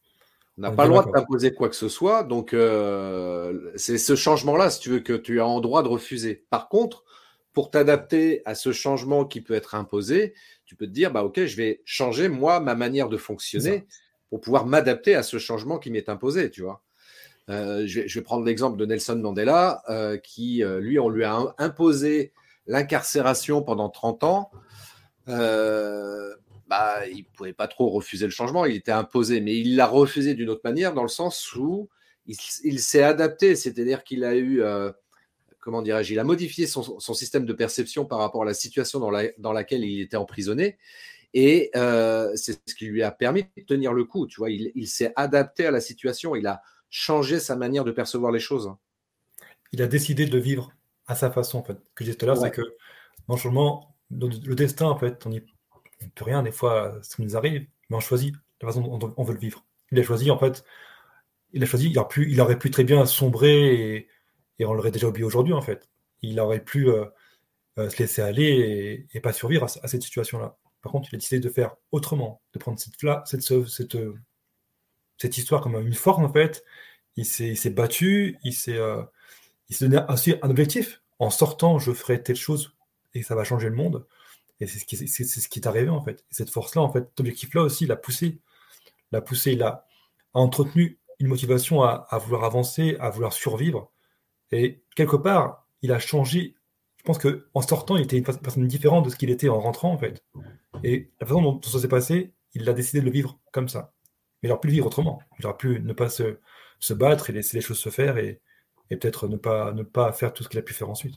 On 0.58 0.62
n'a 0.62 0.72
pas 0.72 0.86
le 0.86 0.92
droit 0.92 1.06
de 1.06 1.12
t'imposer 1.12 1.54
quoi 1.54 1.68
que 1.68 1.76
ce 1.76 1.90
soit. 1.90 2.24
Donc, 2.24 2.54
euh, 2.54 3.72
c'est 3.76 3.98
ce 3.98 4.16
changement-là, 4.16 4.70
si 4.70 4.80
tu 4.80 4.90
veux, 4.90 5.00
que 5.00 5.14
tu 5.14 5.42
as 5.42 5.48
en 5.48 5.60
droit 5.60 5.84
de 5.84 5.90
refuser. 5.90 6.46
Par 6.50 6.70
contre, 6.70 7.04
pour 7.52 7.72
t'adapter 7.72 8.42
à 8.46 8.56
ce 8.56 8.72
changement 8.72 9.26
qui 9.26 9.42
peut 9.42 9.54
être 9.54 9.76
imposé, 9.76 10.34
tu 10.66 10.76
peux 10.76 10.86
te 10.86 10.92
dire, 10.92 11.12
bah, 11.12 11.26
OK, 11.26 11.44
je 11.44 11.58
vais 11.58 11.82
changer, 11.84 12.30
moi, 12.30 12.62
ma 12.62 12.74
manière 12.74 13.10
de 13.10 13.18
fonctionner 13.18 13.86
pour 14.34 14.42
pouvoir 14.42 14.66
m'adapter 14.66 15.14
à 15.14 15.22
ce 15.22 15.38
changement 15.38 15.78
qui 15.78 15.92
m'est 15.92 16.10
imposé, 16.10 16.50
tu 16.50 16.64
vois. 16.64 16.82
Euh, 17.52 17.84
je, 17.86 18.02
vais, 18.02 18.22
prendre 18.24 18.44
l'exemple 18.44 18.78
de 18.78 18.86
Nelson 18.88 19.18
Mandela, 19.18 19.84
euh, 19.90 20.18
qui, 20.18 20.64
euh, 20.64 20.80
lui, 20.80 20.98
on 20.98 21.08
lui 21.08 21.24
a 21.24 21.54
imposé 21.60 22.34
l'incarcération 22.66 23.62
pendant 23.62 23.90
30 23.90 24.24
ans. 24.24 24.50
Bah, 25.28 27.08
il 27.08 27.26
pouvait 27.26 27.54
pas 27.54 27.68
trop 27.68 27.90
refuser 27.90 28.26
le 28.26 28.32
changement, 28.32 28.66
il 28.66 28.76
était 28.76 28.92
imposé, 28.92 29.40
mais 29.40 29.56
il 29.56 29.76
l'a 29.76 29.86
refusé 29.86 30.34
d'une 30.34 30.50
autre 30.50 30.62
manière, 30.64 30.96
dans 30.96 31.04
le 31.04 31.10
sens 31.10 31.54
où 31.56 31.88
il, 32.26 32.80
s'est 32.80 33.04
adapté, 33.04 33.56
c'est-à-dire 33.56 34.04
qu'il 34.04 34.24
a 34.24 34.36
eu, 34.36 34.64
comment 35.60 35.84
dirais-je, 35.84 36.12
il 36.12 36.18
a 36.18 36.24
modifié 36.24 36.66
son, 36.66 37.00
système 37.14 37.46
de 37.46 37.54
perception 37.54 38.06
par 38.06 38.18
rapport 38.18 38.42
à 38.42 38.46
la 38.46 38.56
situation 38.56 39.00
dans, 39.00 39.12
dans 39.38 39.54
laquelle 39.54 39.84
il 39.84 40.02
était 40.02 40.18
emprisonné. 40.18 40.80
Et 41.34 41.72
c'est 42.36 42.60
ce 42.68 42.76
qui 42.76 42.86
lui 42.86 43.04
a 43.04 43.12
permis 43.12 43.44
de 43.58 43.64
tenir 43.64 43.94
le 43.94 44.06
coup. 44.06 44.28
Tu 44.28 44.40
vois, 44.40 44.50
il 44.50 44.88
s'est 44.88 45.14
adapté 45.16 45.66
à 45.66 45.72
la 45.72 45.82
situation. 45.82 46.36
Il 46.36 46.48
a 46.48 46.62
changer 46.90 47.40
sa 47.40 47.56
manière 47.56 47.84
de 47.84 47.92
percevoir 47.92 48.32
les 48.32 48.40
choses. 48.40 48.72
Il 49.72 49.82
a 49.82 49.88
décidé 49.88 50.28
de 50.28 50.38
vivre 50.38 50.72
à 51.08 51.16
sa 51.16 51.32
façon, 51.32 51.60
en 51.60 51.64
fait. 51.64 51.74
Ce 51.74 51.94
que 51.96 52.04
je 52.04 52.06
disais 52.06 52.18
tout 52.18 52.26
à 52.26 52.28
l'heure, 52.28 52.38
c'est 52.38 52.52
que 52.52 52.62
non 53.28 53.38
seulement 53.38 53.96
le 54.12 54.54
destin, 54.54 54.86
en 54.86 54.98
fait, 54.98 55.26
on 55.26 55.30
n'y 55.30 55.42
peut 56.16 56.26
rien, 56.26 56.44
des 56.44 56.52
fois, 56.52 57.00
ce 57.02 57.16
qui 57.16 57.24
nous 57.24 57.36
arrive, 57.36 57.66
mais 57.90 57.98
on 57.98 58.00
choisit 58.00 58.36
la 58.62 58.68
façon 58.68 58.82
dont 58.82 59.14
on 59.18 59.24
veut 59.24 59.34
le 59.34 59.40
vivre. 59.40 59.66
Il 59.92 60.00
a 60.00 60.04
choisi, 60.04 60.30
en 60.30 60.38
fait, 60.38 60.64
il 61.54 61.64
a 61.64 61.66
choisi, 61.66 61.90
il 61.90 61.98
aurait 61.98 62.08
pu, 62.08 62.32
il 62.32 62.40
aurait 62.42 62.60
pu 62.60 62.72
très 62.72 62.84
bien 62.84 63.06
sombrer 63.06 64.08
et, 64.60 64.66
on 64.66 64.74
l'aurait 64.74 64.92
déjà 64.92 65.08
oublié 65.08 65.26
aujourd'hui, 65.26 65.54
en 65.54 65.62
fait. 65.62 65.90
Il 66.22 66.40
aurait 66.40 66.64
pu 66.64 66.88
euh, 66.88 67.06
euh, 67.80 67.90
se 67.90 67.98
laisser 67.98 68.22
aller 68.22 69.08
et, 69.14 69.20
pas 69.20 69.34
survivre 69.34 69.66
à, 69.66 69.88
cette 69.88 70.04
situation-là. 70.04 70.58
Par 70.84 70.92
contre, 70.92 71.10
il 71.12 71.16
a 71.16 71.18
décidé 71.18 71.40
de 71.40 71.50
faire 71.50 71.76
autrement, 71.92 72.42
de 72.54 72.60
prendre 72.60 72.78
cette, 72.78 72.94
cette 75.18 75.38
histoire 75.38 75.62
comme 75.62 75.76
une 75.76 75.94
forme, 75.94 76.26
en 76.26 76.32
fait. 76.32 76.64
Il 77.16 77.26
s'est 77.26 77.70
battu, 77.70 78.38
il 78.44 78.54
s'est 78.54 78.78
euh, 78.78 79.02
donné 79.80 79.98
un 79.98 80.50
objectif. 80.50 81.02
En 81.20 81.30
sortant, 81.30 81.80
je 81.80 81.94
ferai 81.94 82.22
telle 82.22 82.36
chose 82.36 82.76
et 83.14 83.24
ça 83.24 83.34
va 83.34 83.46
changer 83.46 83.70
le 83.70 83.76
monde. 83.76 84.06
Et 84.60 84.68
c'est 84.68 84.80
ce 84.80 85.48
qui, 85.48 85.60
est 85.60 85.68
arrivé, 85.68 85.90
en 85.90 86.04
fait. 86.04 86.26
Et 86.32 86.34
cette 86.34 86.50
force-là, 86.50 86.82
en 86.82 86.92
fait, 86.92 87.06
cet 87.10 87.20
objectif-là 87.22 87.62
aussi, 87.64 87.86
l'a 87.86 87.96
poussé. 87.96 88.40
L'a 89.12 89.22
poussé, 89.22 89.54
il 89.54 89.64
a, 89.64 89.88
entretenu 90.34 91.00
une 91.20 91.28
motivation 91.28 91.84
à, 91.84 92.18
vouloir 92.18 92.44
avancer, 92.44 92.98
à 93.00 93.10
vouloir 93.10 93.32
survivre. 93.32 93.92
Et 94.52 94.82
quelque 94.96 95.16
part, 95.16 95.66
il 95.82 95.92
a 95.94 96.00
changé. 96.00 96.56
Je 97.04 97.08
pense 97.12 97.18
qu'en 97.20 97.62
sortant, 97.62 97.98
il 97.98 98.04
était 98.04 98.18
une 98.18 98.24
personne 98.24 98.66
différente 98.66 99.06
de 99.06 99.10
ce 99.10 99.18
qu'il 99.18 99.30
était 99.30 99.50
en 99.50 99.60
rentrant, 99.60 99.92
en 99.92 99.98
fait. 99.98 100.24
Et 100.84 101.12
la 101.20 101.28
façon 101.28 101.42
dont 101.42 101.62
ça 101.62 101.80
s'est 101.80 101.90
passé, 101.90 102.34
il 102.54 102.68
a 102.70 102.74
décidé 102.74 103.02
de 103.02 103.06
le 103.06 103.12
vivre 103.12 103.40
comme 103.52 103.68
ça. 103.68 103.94
Mais 104.42 104.48
il 104.48 104.52
aurait 104.52 104.62
pu 104.62 104.68
le 104.68 104.74
vivre 104.74 104.88
autrement. 104.88 105.22
Il 105.40 105.46
aurait 105.46 105.58
pu 105.58 105.82
ne 105.82 105.92
pas 105.92 106.08
se, 106.10 106.38
se 106.80 106.94
battre 106.94 107.30
et 107.30 107.34
laisser 107.34 107.58
les 107.58 107.62
choses 107.62 107.80
se 107.80 107.90
faire 107.90 108.18
et, 108.18 108.42
peut-être 108.90 109.28
ne 109.28 109.38
pas, 109.38 109.72
ne 109.74 109.82
pas 109.82 110.12
faire 110.12 110.34
tout 110.34 110.44
ce 110.44 110.50
qu'il 110.50 110.60
a 110.60 110.62
pu 110.62 110.74
faire 110.74 110.90
ensuite. 110.90 111.16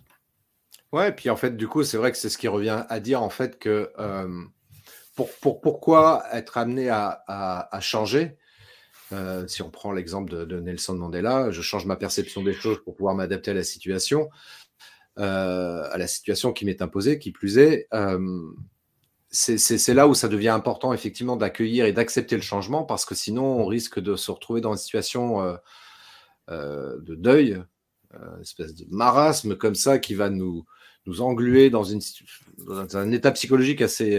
Ouais, 0.92 1.11
et 1.11 1.12
puis 1.12 1.29
en 1.29 1.37
fait, 1.37 1.57
du 1.57 1.68
coup, 1.68 1.83
c'est 1.83 1.99
vrai 1.99 2.11
que 2.11 2.16
c'est 2.16 2.31
ce 2.31 2.38
qui 2.38 2.49
revient 2.49 2.85
à 2.88 3.01
dire 3.01 3.22
en 3.22 3.29
fait 3.29 3.59
que 3.59 3.92
euh, 3.99 4.44
pour, 5.14 5.31
pour, 5.40 5.61
pourquoi 5.61 6.25
être 6.33 6.57
amené 6.57 6.88
à, 6.88 7.22
à, 7.27 7.81
changer? 7.81 8.38
Euh, 9.12 9.46
Si 9.46 9.61
on 9.62 9.70
prend 9.70 9.92
l'exemple 9.92 10.46
de, 10.46 10.61
Nelson 10.61 10.94
Mandela, 10.94 11.51
je 11.51 11.61
change 11.61 11.85
ma 11.85 11.96
perception 11.96 12.42
des 12.42 12.55
choses 12.55 12.83
pour 12.83 12.94
pouvoir 12.94 13.14
m'adapter 13.14 13.51
à 13.51 13.55
la 13.55 13.64
situation, 13.64 14.31
à 15.17 15.97
la 15.97 16.07
situation 16.07 16.53
qui 16.53 16.65
m'est 16.65 16.83
imposée, 16.83 17.19
qui 17.19 17.33
plus 17.33 17.59
est 17.59 17.89
c'est 19.37 19.95
là 19.95 20.09
où 20.09 20.15
ça 20.15 20.29
devient 20.29 20.49
important 20.49 20.93
effectivement 20.93 21.37
d'accueillir 21.37 21.85
et 21.85 21.93
d'accepter 21.93 22.37
le 22.37 22.43
changement 22.43 22.85
parce 22.85 23.05
que 23.05 23.15
sinon 23.15 23.45
on 23.45 23.67
risque 23.67 24.01
de 24.01 24.17
se 24.17 24.31
retrouver 24.31 24.61
dans 24.61 24.73
une 24.73 24.79
situation 24.79 25.43
euh, 25.43 25.57
euh, 26.51 26.99
de 27.01 27.15
deuil, 27.15 27.63
euh, 28.15 28.37
une 28.37 28.43
espèce 28.43 28.75
de 28.75 28.87
marasme 28.91 29.57
comme 29.57 29.75
ça 29.75 29.99
qui 29.99 30.15
va 30.15 30.31
nous, 30.31 30.65
nous 31.07 31.21
engluer 31.21 31.71
dans, 31.71 31.85
une, 31.85 32.01
dans 32.59 32.97
un 32.97 33.13
état 33.13 33.33
psychologique 33.33 33.83
assez, 33.83 34.19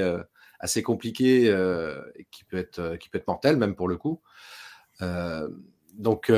assez 0.59 0.83
compliqué 0.83 1.43
qui 2.31 2.43
peut, 2.43 2.57
être, 2.57 2.97
qui 2.97 3.09
peut 3.09 3.17
être 3.17 3.27
mortel 3.27 3.57
même 3.57 3.75
pour 3.75 3.87
le 3.87 3.97
coup. 3.97 4.21
donc 5.93 6.29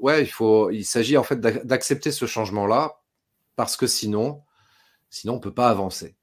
ouais, 0.00 0.24
il, 0.24 0.32
il 0.72 0.84
s'agit 0.84 1.16
en 1.16 1.22
fait 1.22 1.38
d'accepter 1.40 2.10
ce 2.10 2.26
changement-là 2.26 2.99
parce 3.60 3.76
que 3.76 3.86
sinon, 3.86 4.42
sinon 5.10 5.34
on 5.34 5.36
ne 5.36 5.42
peut 5.42 5.52
pas 5.52 5.68
avancer. 5.68 6.16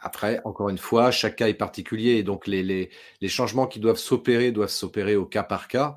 Après, 0.00 0.40
encore 0.44 0.68
une 0.68 0.76
fois, 0.76 1.12
chaque 1.12 1.36
cas 1.36 1.46
est 1.46 1.54
particulier 1.54 2.14
et 2.16 2.24
donc 2.24 2.48
les, 2.48 2.64
les, 2.64 3.28
changements 3.28 3.68
qui 3.68 3.78
doivent 3.78 3.98
s'opérer 3.98 4.50
doivent 4.50 4.68
s'opérer 4.68 5.14
au 5.14 5.26
cas 5.26 5.44
par 5.44 5.68
cas. 5.68 5.96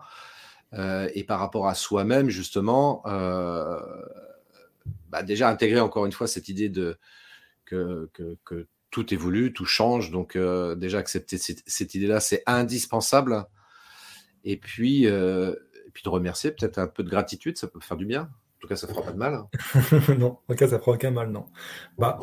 Euh, 0.73 1.09
et 1.15 1.23
par 1.23 1.39
rapport 1.39 1.67
à 1.67 1.73
soi-même, 1.73 2.29
justement, 2.29 3.01
euh, 3.07 3.79
bah 5.09 5.23
déjà 5.23 5.49
intégrer 5.49 5.79
encore 5.79 6.05
une 6.05 6.11
fois 6.11 6.27
cette 6.27 6.49
idée 6.49 6.69
de 6.69 6.99
que, 7.65 8.07
que, 8.45 8.67
tout 8.91 9.11
évolue, 9.11 9.53
tout 9.53 9.65
change. 9.65 10.11
Donc 10.11 10.35
euh, 10.35 10.75
déjà 10.75 10.99
accepter 10.99 11.39
cette, 11.39 11.95
idée-là, 11.95 12.19
c'est 12.19 12.43
indispensable. 12.45 13.47
Et 14.43 14.57
puis, 14.57 15.05
et 15.05 15.91
puis 15.93 16.03
de 16.03 16.09
remercier, 16.09 16.51
peut-être 16.51 16.77
un 16.77 16.87
peu 16.87 17.01
de 17.01 17.09
gratitude, 17.09 17.57
ça 17.57 17.65
peut 17.67 17.79
faire 17.79 17.97
du 17.97 18.05
bien. 18.05 18.29
En 18.61 18.67
tout 18.67 18.67
cas, 18.67 18.75
ça 18.75 18.87
fera 18.87 19.01
pas 19.01 19.11
de 19.11 19.17
mal. 19.17 19.43
non, 20.19 20.37
en 20.47 20.53
tout 20.53 20.55
cas, 20.55 20.67
ça 20.67 20.77
fera 20.77 20.91
aucun 20.91 21.09
mal, 21.09 21.31
non. 21.31 21.47
Bah, 21.97 22.19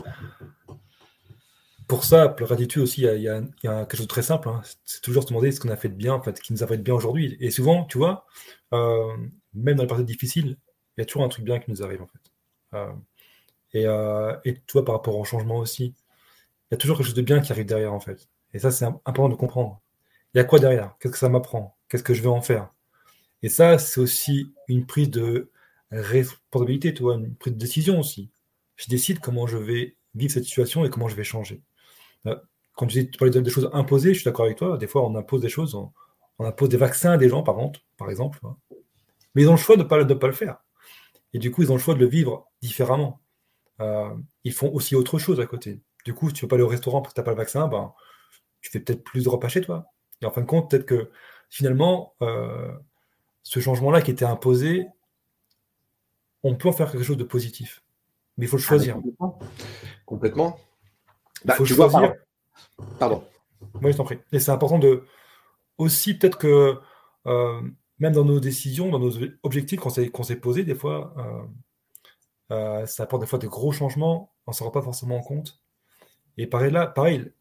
pour 1.89 2.05
ça, 2.05 2.29
pour 2.29 2.47
gratitude 2.47 2.83
aussi, 2.83 3.03
il 3.03 3.21
y, 3.23 3.29
a, 3.29 3.41
quelque 3.63 3.97
chose 3.97 4.07
de 4.07 4.09
très 4.09 4.23
simple. 4.23 4.49
Hein. 4.49 4.61
C'est 4.85 5.01
toujours 5.01 5.25
se 5.25 5.29
demander 5.29 5.51
ce 5.51 5.59
qu'on 5.59 5.71
a 5.71 5.77
fait 5.77 5.89
de 5.89 5.95
bien, 5.95 6.15
en 6.15 6.23
fait, 6.23 6.39
qui 6.39 6.53
nous 6.53 6.63
a 6.63 6.67
fait 6.69 6.77
de 6.77 6.83
bien 6.83 6.95
aujourd'hui. 6.95 7.37
Et 7.41 7.51
souvent, 7.51 7.87
tu 7.87 7.99
vois, 7.99 8.25
euh, 8.73 9.17
même 9.53 9.77
dans 9.77 9.83
les 9.83 9.89
périodes 9.89 10.07
difficiles, 10.07 10.59
il 10.97 11.01
y 11.01 11.03
a 11.03 11.07
toujours 11.07 11.25
un 11.25 11.29
truc 11.29 11.45
bien 11.45 11.59
qui 11.59 11.71
nous 11.73 11.83
arrive, 11.83 12.03
en 12.03 12.07
fait. 12.07 12.21
Euh, 12.75 12.93
et, 13.73 13.87
euh, 13.87 14.37
et, 14.45 14.55
tu 14.55 14.75
vois, 14.75 14.85
par 14.85 14.95
rapport 14.95 15.17
au 15.17 15.25
changement 15.25 15.57
aussi, 15.57 15.87
il 15.87 16.73
y 16.73 16.75
a 16.75 16.77
toujours 16.77 16.99
quelque 16.99 17.07
chose 17.07 17.17
de 17.17 17.23
bien 17.23 17.41
qui 17.41 17.51
arrive 17.51 17.67
derrière, 17.67 17.93
en 17.93 18.01
fait. 18.01 18.29
Et 18.55 18.61
ça, 18.61 18.71
c'est 18.71 18.85
important 18.85 19.29
de 19.29 19.35
comprendre. 19.35 19.81
Il 20.35 20.39
y 20.39 20.41
a 20.41 20.45
quoi 20.45 20.61
derrière? 20.61 20.95
Qu'est-ce 21.01 21.13
que 21.13 21.19
ça 21.19 21.29
m'apprend? 21.29 21.77
Qu'est-ce 21.89 22.05
que 22.05 22.15
je 22.15 22.23
vais 22.23 22.29
en 22.29 22.43
faire? 22.43 22.71
Et 23.43 23.49
ça, 23.49 23.79
c'est 23.79 24.01
aussi 24.01 24.53
une 24.69 24.87
prise 24.87 25.11
de 25.11 25.51
responsabilité, 25.91 26.95
tu 26.95 27.03
vois, 27.03 27.15
une 27.15 27.35
prise 27.35 27.55
de 27.55 27.59
décision 27.59 27.99
aussi. 28.01 28.31
Je 28.77 28.87
décide 28.89 29.21
comment 29.21 29.47
je 29.47 29.59
vais 29.59 29.97
vivre 30.15 30.33
cette 30.33 30.45
situation 30.45 30.85
et 30.85 30.91
comment 30.91 31.09
je 31.09 31.17
vais 31.17 31.25
changer. 31.25 31.63
Euh, 32.27 32.37
quand 32.75 32.87
tu, 32.87 33.03
dis, 33.03 33.11
tu 33.11 33.19
parlais 33.19 33.41
des 33.41 33.51
choses 33.51 33.71
imposées, 33.73 34.15
je 34.15 34.21
suis 34.21 34.25
d'accord 34.25 34.47
avec 34.47 34.59
toi. 34.59 34.77
Des 34.79 34.87
fois, 34.87 35.05
on 35.05 35.15
impose 35.17 35.41
des 35.41 35.49
choses, 35.49 35.75
on, 35.75 35.93
impose 36.39 36.69
des 36.69 36.77
vaccins 36.77 37.13
à 37.13 37.17
des 37.17 37.29
gens, 37.29 37.43
par 37.43 37.57
contre, 37.57 37.81
par 37.97 38.11
exemple. 38.11 38.39
Mais 39.35 39.43
ils 39.43 39.49
ont 39.49 39.53
le 39.53 39.59
choix 39.59 39.77
de 39.77 39.83
ne 39.83 39.89
pas, 39.89 40.05
pas 40.05 40.27
le 40.27 40.33
faire. 40.33 40.59
Et 41.33 41.39
du 41.39 41.51
coup, 41.51 41.63
ils 41.63 41.73
ont 41.73 41.75
le 41.75 41.81
choix 41.81 41.95
de 41.95 42.01
le 42.01 42.07
vivre 42.07 42.51
différemment. 42.63 43.21
Euh, 43.81 44.15
ils 44.45 44.53
font 44.53 44.73
aussi 44.73 44.95
autre 44.95 45.19
chose 45.19 45.41
à 45.41 45.47
côté. 45.47 45.81
Du 46.05 46.15
coup, 46.15 46.29
si 46.29 46.35
tu 46.35 46.45
ne 46.45 46.47
veux 46.47 46.49
pas 46.49 46.57
aller 46.57 46.65
au 46.65 46.69
restaurant 46.69 47.01
parce 47.01 47.13
que 47.13 47.17
tu 47.17 47.21
n'as 47.21 47.25
pas 47.25 47.33
le 47.33 47.37
vaccin, 47.37 47.69
ben, 47.69 47.93
tu 48.61 48.71
fais 48.71 48.81
peut-être 48.81 49.03
plus 49.05 49.25
de 49.25 49.29
repas 49.29 49.49
chez 49.49 49.61
toi. 49.61 49.87
Et 50.23 50.27
en 50.27 50.31
fin 50.31 50.41
de 50.41 50.47
compte, 50.47 50.71
peut-être 50.71 50.87
que 50.87 51.11
finalement, 51.51 52.15
euh, 52.23 52.73
ce 53.43 53.61
changement-là 53.61 54.03
qui 54.03 54.11
était 54.11 54.25
imposé, 54.25 54.87
on 56.43 56.55
peut 56.55 56.69
en 56.69 56.73
faire 56.73 56.91
quelque 56.91 57.05
chose 57.05 57.17
de 57.17 57.25
positif. 57.25 57.83
Mais 58.37 58.47
il 58.47 58.49
faut 58.49 58.57
le 58.57 58.63
ah, 58.63 58.69
choisir. 58.69 58.99
complètement. 60.07 60.59
Bah, 61.45 61.55
faut 61.55 61.65
choisir. 61.65 62.15
pardon. 62.99 63.25
Oui, 63.83 63.93
je 63.93 63.97
t'en 63.97 64.05
prie. 64.05 64.19
Et 64.33 64.39
c'est 64.39 64.53
important 64.53 64.79
de 64.79 65.05
aussi 65.79 66.17
peut-être 66.17 66.39
que 66.39 66.79
euh, 67.27 67.61
même 67.99 68.13
dans 68.13 68.25
nos 68.25 68.41
décisions, 68.41 68.91
dans 68.91 68.99
nos 68.99 69.13
objectifs 69.43 69.81
qu'on 69.81 70.23
s'est 70.25 70.37
posés, 70.37 70.65
des 70.65 70.75
fois, 70.75 71.15
euh, 71.19 72.55
euh, 72.55 72.87
ça 72.87 73.05
apporte 73.05 73.23
des 73.23 73.29
fois 73.29 73.39
des 73.39 73.49
gros 73.49 73.73
changements, 73.73 74.33
on 74.47 74.53
ne 74.53 74.55
s'en 74.55 74.67
rend 74.67 74.71
pas 74.71 74.83
forcément 74.83 75.21
compte. 75.21 75.61
Et 76.37 76.47
pareil 76.47 76.71
là, 76.71 76.87
pareil, 76.87 77.33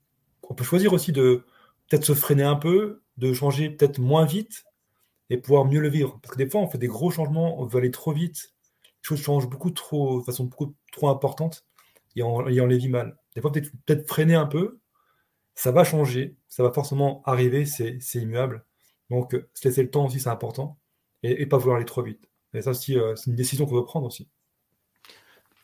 on 0.43 0.55
peut 0.55 0.63
choisir 0.63 0.93
aussi 0.93 1.11
de 1.11 1.45
peut-être 1.87 2.05
se 2.05 2.13
freiner 2.13 2.43
un 2.43 2.55
peu, 2.55 3.03
de 3.17 3.33
changer 3.33 3.69
peut-être 3.69 3.99
moins 3.99 4.25
vite 4.25 4.65
et 5.29 5.37
pouvoir 5.37 5.65
mieux 5.65 5.79
le 5.79 5.89
vivre. 5.89 6.19
Parce 6.21 6.33
que 6.33 6.37
des 6.43 6.49
fois, 6.49 6.61
on 6.61 6.67
fait 6.67 6.77
des 6.77 6.87
gros 6.87 7.11
changements, 7.11 7.59
on 7.61 7.65
veut 7.65 7.77
aller 7.77 7.91
trop 7.91 8.11
vite, 8.11 8.53
choses 9.07 9.21
changent 9.21 9.49
beaucoup 9.49 9.71
trop, 9.71 10.19
de 10.19 10.25
façon 10.25 10.45
beaucoup 10.45 10.75
trop 10.91 11.09
importante 11.09 11.65
et 12.15 12.23
on, 12.23 12.47
et 12.47 12.65
les 12.67 12.77
vit 12.77 12.89
mal. 12.89 13.17
Des 13.35 13.41
fois, 13.41 13.51
peut-être 13.51 14.07
freiner 14.07 14.35
un 14.35 14.47
peu, 14.47 14.79
ça 15.55 15.71
va 15.71 15.83
changer, 15.83 16.35
ça 16.47 16.63
va 16.63 16.71
forcément 16.71 17.21
arriver, 17.25 17.65
c'est 17.65 17.99
immuable. 18.15 18.65
Donc, 19.09 19.33
euh, 19.33 19.49
se 19.53 19.67
laisser 19.67 19.83
le 19.83 19.89
temps 19.89 20.05
aussi, 20.05 20.19
c'est 20.19 20.29
important, 20.29 20.77
et, 21.23 21.45
pas 21.45 21.57
vouloir 21.57 21.77
aller 21.77 21.85
trop 21.85 22.01
vite. 22.03 22.29
Et 22.53 22.61
ça 22.61 22.71
aussi, 22.71 22.97
euh, 22.97 23.15
c'est 23.15 23.29
une 23.29 23.35
décision 23.35 23.65
qu'on 23.65 23.75
veut 23.75 23.85
prendre 23.85 24.07
aussi. 24.07 24.29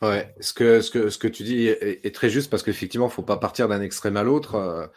Ouais, 0.01 0.34
ce 0.39 0.53
que, 0.53 0.82
ce 0.82 0.91
que, 0.91 1.10
ce 1.10 1.17
que 1.17 1.27
tu 1.27 1.43
dis 1.43 1.67
est, 1.67 2.13
très 2.13 2.29
juste 2.29 2.49
parce 2.49 2.62
qu'effectivement, 2.62 3.06
il 3.06 3.10
ne 3.10 3.13
faut 3.13 3.23
pas 3.23 3.38
partir 3.38 3.69
d'un 3.69 3.82
extrême 3.82 4.17
à 4.17 4.23
l'autre. 4.23 4.91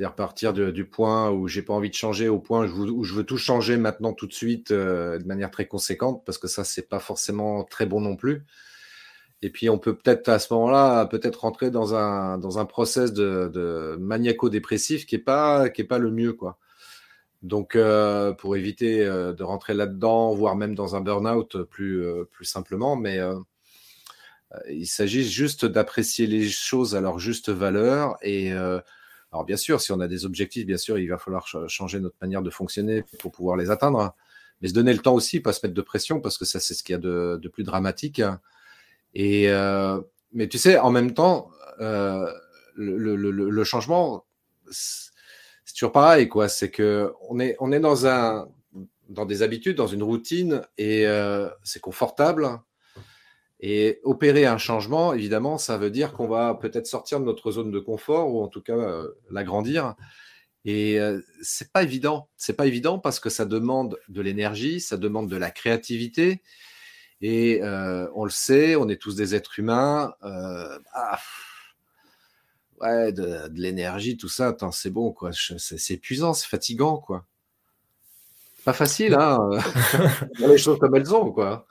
Euh, 0.00 0.06
c'est-à-dire 0.06 0.14
partir 0.14 0.52
du 0.52 0.84
point 0.84 1.30
où 1.30 1.48
j'ai 1.48 1.62
pas 1.62 1.74
envie 1.74 1.90
de 1.90 1.94
changer 1.94 2.28
au 2.28 2.38
point 2.38 2.66
où 2.66 3.04
je 3.04 3.14
veux 3.14 3.24
tout 3.24 3.36
changer 3.36 3.76
maintenant 3.76 4.12
tout 4.12 4.26
de 4.26 4.32
suite 4.32 4.72
de 4.72 5.22
manière 5.26 5.50
très 5.50 5.66
conséquente 5.66 6.22
parce 6.24 6.38
que 6.38 6.48
ça 6.48 6.64
c'est 6.64 6.88
pas 6.88 7.00
forcément 7.00 7.64
très 7.64 7.86
bon 7.86 8.00
non 8.00 8.16
plus. 8.16 8.44
Et 9.42 9.50
puis 9.50 9.70
on 9.70 9.78
peut 9.78 9.96
peut-être 9.96 10.28
à 10.28 10.38
ce 10.38 10.52
moment-là 10.54 11.06
peut-être 11.06 11.40
rentrer 11.42 11.70
dans 11.70 11.94
un 11.94 12.38
dans 12.38 12.58
un 12.58 12.64
process 12.66 13.12
de, 13.12 13.50
de 13.52 13.96
maniaco-dépressif 14.00 15.06
qui 15.06 15.16
est 15.16 15.18
pas 15.18 15.68
qui 15.70 15.82
est 15.82 15.84
pas 15.84 15.98
le 15.98 16.10
mieux 16.10 16.32
quoi. 16.32 16.58
Donc, 17.42 17.74
euh, 17.74 18.32
pour 18.32 18.56
éviter 18.56 19.00
euh, 19.04 19.32
de 19.32 19.42
rentrer 19.42 19.72
là-dedans, 19.72 20.34
voire 20.34 20.56
même 20.56 20.74
dans 20.74 20.94
un 20.94 21.00
burn-out 21.00 21.62
plus, 21.62 22.04
euh, 22.04 22.24
plus 22.30 22.44
simplement, 22.44 22.96
mais 22.96 23.18
il 24.68 24.86
s'agit 24.86 25.24
juste 25.28 25.64
d'apprécier 25.64 26.26
les 26.26 26.48
choses 26.48 26.96
à 26.96 27.00
leur 27.00 27.18
juste 27.18 27.50
valeur. 27.50 28.16
Et 28.22 28.52
alors, 29.32 29.44
bien 29.44 29.56
sûr, 29.56 29.80
si 29.80 29.92
on 29.92 30.00
a 30.00 30.08
des 30.08 30.24
objectifs, 30.24 30.66
bien 30.66 30.76
sûr, 30.76 30.98
il 30.98 31.08
va 31.08 31.18
falloir 31.18 31.46
changer 31.68 32.00
notre 32.00 32.16
manière 32.20 32.42
de 32.42 32.50
fonctionner 32.50 33.04
pour 33.20 33.30
pouvoir 33.30 33.56
les 33.56 33.70
atteindre. 33.70 34.14
Mais 34.60 34.68
se 34.68 34.74
donner 34.74 34.92
le 34.92 34.98
temps 34.98 35.14
aussi, 35.14 35.40
pas 35.40 35.52
se 35.52 35.64
mettre 35.64 35.74
de 35.74 35.82
pression, 35.82 36.20
parce 36.20 36.36
que 36.36 36.44
ça, 36.44 36.60
c'est 36.60 36.74
ce 36.74 36.82
qu'il 36.82 36.92
y 36.92 36.96
a 36.96 36.98
de, 36.98 37.38
de, 37.40 37.48
plus 37.48 37.62
dramatique. 37.62 38.20
Et, 39.14 39.46
mais 40.32 40.48
tu 40.48 40.58
sais, 40.58 40.78
en 40.78 40.90
même 40.90 41.14
temps, 41.14 41.50
le, 41.78 42.36
le, 42.74 43.14
le, 43.16 43.64
changement, 43.64 44.26
c'est 44.70 45.74
toujours 45.74 45.92
pareil, 45.92 46.28
quoi. 46.28 46.48
C'est 46.48 46.70
que 46.70 47.12
on 47.28 47.38
est, 47.38 47.56
on 47.60 47.72
est 47.72 47.80
dans 47.80 48.06
un, 48.06 48.48
dans 49.10 49.26
des 49.26 49.42
habitudes, 49.42 49.76
dans 49.76 49.86
une 49.86 50.02
routine, 50.02 50.62
et 50.78 51.06
euh, 51.06 51.48
c'est 51.62 51.80
confortable. 51.80 52.48
Et 53.60 54.00
opérer 54.04 54.46
un 54.46 54.58
changement, 54.58 55.12
évidemment, 55.12 55.58
ça 55.58 55.76
veut 55.76 55.90
dire 55.90 56.14
qu'on 56.14 56.28
va 56.28 56.54
peut-être 56.54 56.86
sortir 56.86 57.20
de 57.20 57.26
notre 57.26 57.50
zone 57.52 57.70
de 57.70 57.78
confort, 57.78 58.34
ou 58.34 58.42
en 58.42 58.48
tout 58.48 58.62
cas 58.62 58.76
euh, 58.76 59.08
l'agrandir. 59.30 59.94
Et 60.64 60.98
euh, 60.98 61.20
c'est 61.42 61.70
pas 61.72 61.82
évident. 61.82 62.28
C'est 62.36 62.54
pas 62.54 62.66
évident 62.66 62.98
parce 62.98 63.20
que 63.20 63.28
ça 63.28 63.44
demande 63.44 63.98
de 64.08 64.20
l'énergie, 64.22 64.80
ça 64.80 64.96
demande 64.96 65.28
de 65.28 65.36
la 65.36 65.50
créativité. 65.50 66.42
Et 67.22 67.60
on 67.62 68.24
le 68.24 68.30
sait, 68.30 68.76
on 68.76 68.88
est 68.88 68.96
tous 68.96 69.14
des 69.14 69.34
êtres 69.34 69.58
humains. 69.58 70.14
Ah, 70.22 71.18
ouais, 72.80 73.12
de, 73.12 73.50
l'énergie, 73.54 74.16
tout 74.16 74.28
ça, 74.28 74.56
c'est 74.72 74.90
bon, 74.90 75.12
quoi. 75.12 75.30
C'est 75.32 75.94
épuisant, 75.94 76.34
c'est 76.34 76.48
fatigant, 76.48 76.98
quoi. 76.98 77.26
Pas 78.64 78.72
facile, 78.72 79.14
hein. 79.14 79.38
les 80.38 80.58
choses 80.58 80.78
comme 80.78 80.94
elles 80.94 81.06
sont, 81.06 81.32
quoi. 81.32 81.66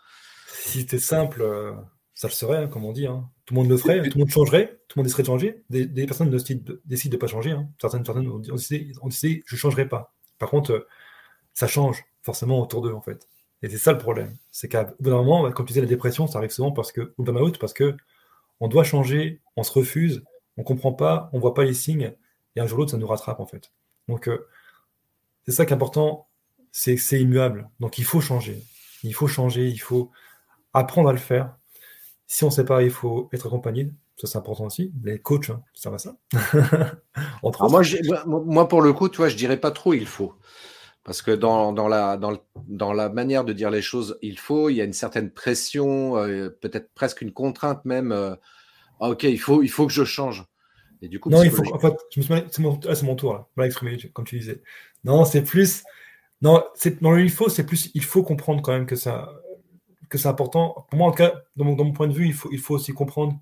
Si 0.69 0.81
c'était 0.81 0.99
simple, 0.99 1.41
euh, 1.41 1.73
ça 2.13 2.27
le 2.27 2.33
serait, 2.33 2.57
hein, 2.57 2.67
comme 2.67 2.85
on 2.85 2.91
dit. 2.91 3.07
Hein. 3.07 3.27
Tout 3.45 3.55
le 3.55 3.61
monde 3.61 3.69
le 3.69 3.77
ferait, 3.77 4.03
tout 4.03 4.17
le 4.17 4.19
monde 4.19 4.29
changerait, 4.29 4.79
tout 4.87 4.99
le 4.99 5.01
monde 5.01 5.07
essaierait 5.07 5.23
de 5.23 5.27
changer. 5.27 5.63
Des, 5.71 6.05
personnes 6.05 6.29
décident, 6.29 6.73
décident 6.85 7.11
de 7.13 7.15
ne 7.15 7.19
pas 7.19 7.27
changer. 7.27 7.51
Hein. 7.51 7.67
Certaines 7.81 8.03
personnes 8.03 8.27
ont 8.27 8.37
décidé, 8.37 8.91
on 9.01 9.07
décidé 9.07 9.43
je 9.47 9.55
ne 9.55 9.57
changerai 9.57 9.89
pas. 9.89 10.13
Par 10.37 10.51
contre, 10.51 10.71
euh, 10.71 10.87
ça 11.55 11.65
change 11.65 12.05
forcément 12.21 12.61
autour 12.61 12.83
d'eux, 12.83 12.93
en 12.93 13.01
fait. 13.01 13.27
Et 13.63 13.69
c'est 13.69 13.79
ça 13.79 13.93
le 13.93 13.97
problème. 13.97 14.37
C'est 14.51 14.67
qu'à 14.67 14.83
bout 14.99 15.09
d'un 15.09 15.23
moment, 15.23 15.51
comme 15.51 15.65
tu 15.65 15.73
disais, 15.73 15.81
la 15.81 15.87
dépression, 15.87 16.27
ça 16.27 16.37
arrive 16.37 16.51
souvent 16.51 16.71
parce 16.71 16.91
que, 16.91 17.13
ou 17.17 17.23
burn-out, 17.23 17.57
parce 17.57 17.73
que 17.73 17.97
on 18.59 18.67
doit 18.67 18.83
changer, 18.83 19.41
on 19.55 19.63
se 19.63 19.71
refuse, 19.71 20.23
on 20.57 20.63
comprend 20.63 20.93
pas, 20.93 21.29
on 21.33 21.39
voit 21.39 21.53
pas 21.53 21.63
les 21.63 21.73
signes, 21.73 22.13
et 22.55 22.59
un 22.59 22.67
jour 22.67 22.77
ou 22.77 22.81
l'autre, 22.81 22.91
ça 22.91 22.97
nous 22.97 23.07
rattrape 23.07 23.39
en 23.39 23.45
fait. 23.45 23.71
Donc, 24.07 24.27
euh, 24.27 24.47
c'est 25.45 25.51
ça 25.51 25.65
qui 25.65 25.71
est 25.71 25.75
important, 25.75 26.27
c'est 26.71 26.95
que 26.95 27.01
c'est 27.01 27.19
immuable. 27.19 27.69
Donc, 27.79 27.97
il 27.97 28.03
faut 28.03 28.21
changer. 28.21 28.61
Il 29.03 29.13
faut 29.13 29.27
changer, 29.27 29.67
il 29.67 29.79
faut 29.79 30.11
apprendre 30.73 31.09
à 31.09 31.13
le 31.13 31.19
faire. 31.19 31.55
Si 32.27 32.43
on 32.43 32.47
ne 32.47 32.51
sait 32.51 32.65
pas, 32.65 32.83
il 32.83 32.91
faut 32.91 33.29
être 33.33 33.47
accompagné. 33.47 33.91
Ça, 34.17 34.27
c'est 34.27 34.37
important 34.37 34.65
aussi. 34.65 34.91
Les 35.03 35.19
coachs, 35.19 35.49
hein, 35.49 35.63
ça 35.73 35.89
va 35.89 35.97
ça. 35.97 36.17
moi, 37.43 37.81
moi, 38.25 38.67
pour 38.67 38.81
le 38.81 38.93
coup, 38.93 39.07
tu 39.09 39.17
vois, 39.17 39.29
je 39.29 39.37
dirais 39.37 39.59
pas 39.59 39.71
trop 39.71 39.93
il 39.93 40.05
faut. 40.05 40.35
Parce 41.03 41.21
que 41.21 41.31
dans, 41.31 41.71
la, 41.87 42.17
dans, 42.17 42.93
la 42.93 43.09
manière 43.09 43.45
de 43.45 43.53
dire 43.53 43.71
les 43.71 43.81
choses, 43.81 44.19
il 44.21 44.37
faut, 44.37 44.69
il 44.69 44.75
y 44.75 44.81
a 44.81 44.83
une 44.83 44.93
certaine 44.93 45.31
pression, 45.31 46.17
euh, 46.17 46.49
peut-être 46.49 46.93
presque 46.93 47.21
une 47.21 47.31
contrainte 47.31 47.83
même. 47.85 48.11
Euh, 48.11 48.35
ah, 48.99 49.09
ok, 49.09 49.23
il 49.23 49.39
faut, 49.39 49.63
il 49.63 49.69
faut 49.69 49.87
que 49.87 49.93
je 49.93 50.03
change. 50.03 50.45
Et 51.01 51.07
du 51.07 51.19
coup, 51.19 51.29
non, 51.29 51.41
il 51.41 51.49
faut. 51.49 51.63
En 51.73 51.79
fait, 51.79 51.93
je 52.11 52.19
me 52.19 52.25
suis 52.25 52.33
c'est 52.51 52.61
mon, 52.61 52.77
ah, 52.87 52.93
mon, 53.03 53.15
tour 53.15 53.33
là. 53.33 53.47
Voilà, 53.55 53.67
exprimé, 53.67 53.97
comme 54.13 54.25
tu 54.25 54.37
disais. 54.37 54.61
Non, 55.05 55.23
c'est 55.23 55.41
plus. 55.41 55.83
Non, 56.41 56.63
c'est 56.75 57.01
dans 57.01 57.11
le 57.11 57.23
il 57.23 57.31
faut, 57.31 57.47
c'est 57.49 57.65
plus. 57.65 57.89
Il 57.93 58.03
faut 58.03 58.21
comprendre 58.21 58.61
quand 58.61 58.73
même 58.73 58.85
que 58.85 58.97
ça, 58.97 59.33
que 60.09 60.17
c'est 60.17 60.27
important. 60.27 60.85
Pour 60.89 60.97
moi, 60.97 61.07
en 61.07 61.11
tout 61.11 61.17
cas, 61.17 61.33
dans 61.55 61.65
mon, 61.65 61.75
dans 61.75 61.85
mon, 61.85 61.93
point 61.93 62.07
de 62.07 62.13
vue, 62.13 62.27
il 62.27 62.33
faut, 62.33 62.49
il 62.51 62.59
faut 62.59 62.75
aussi 62.75 62.93
comprendre 62.93 63.39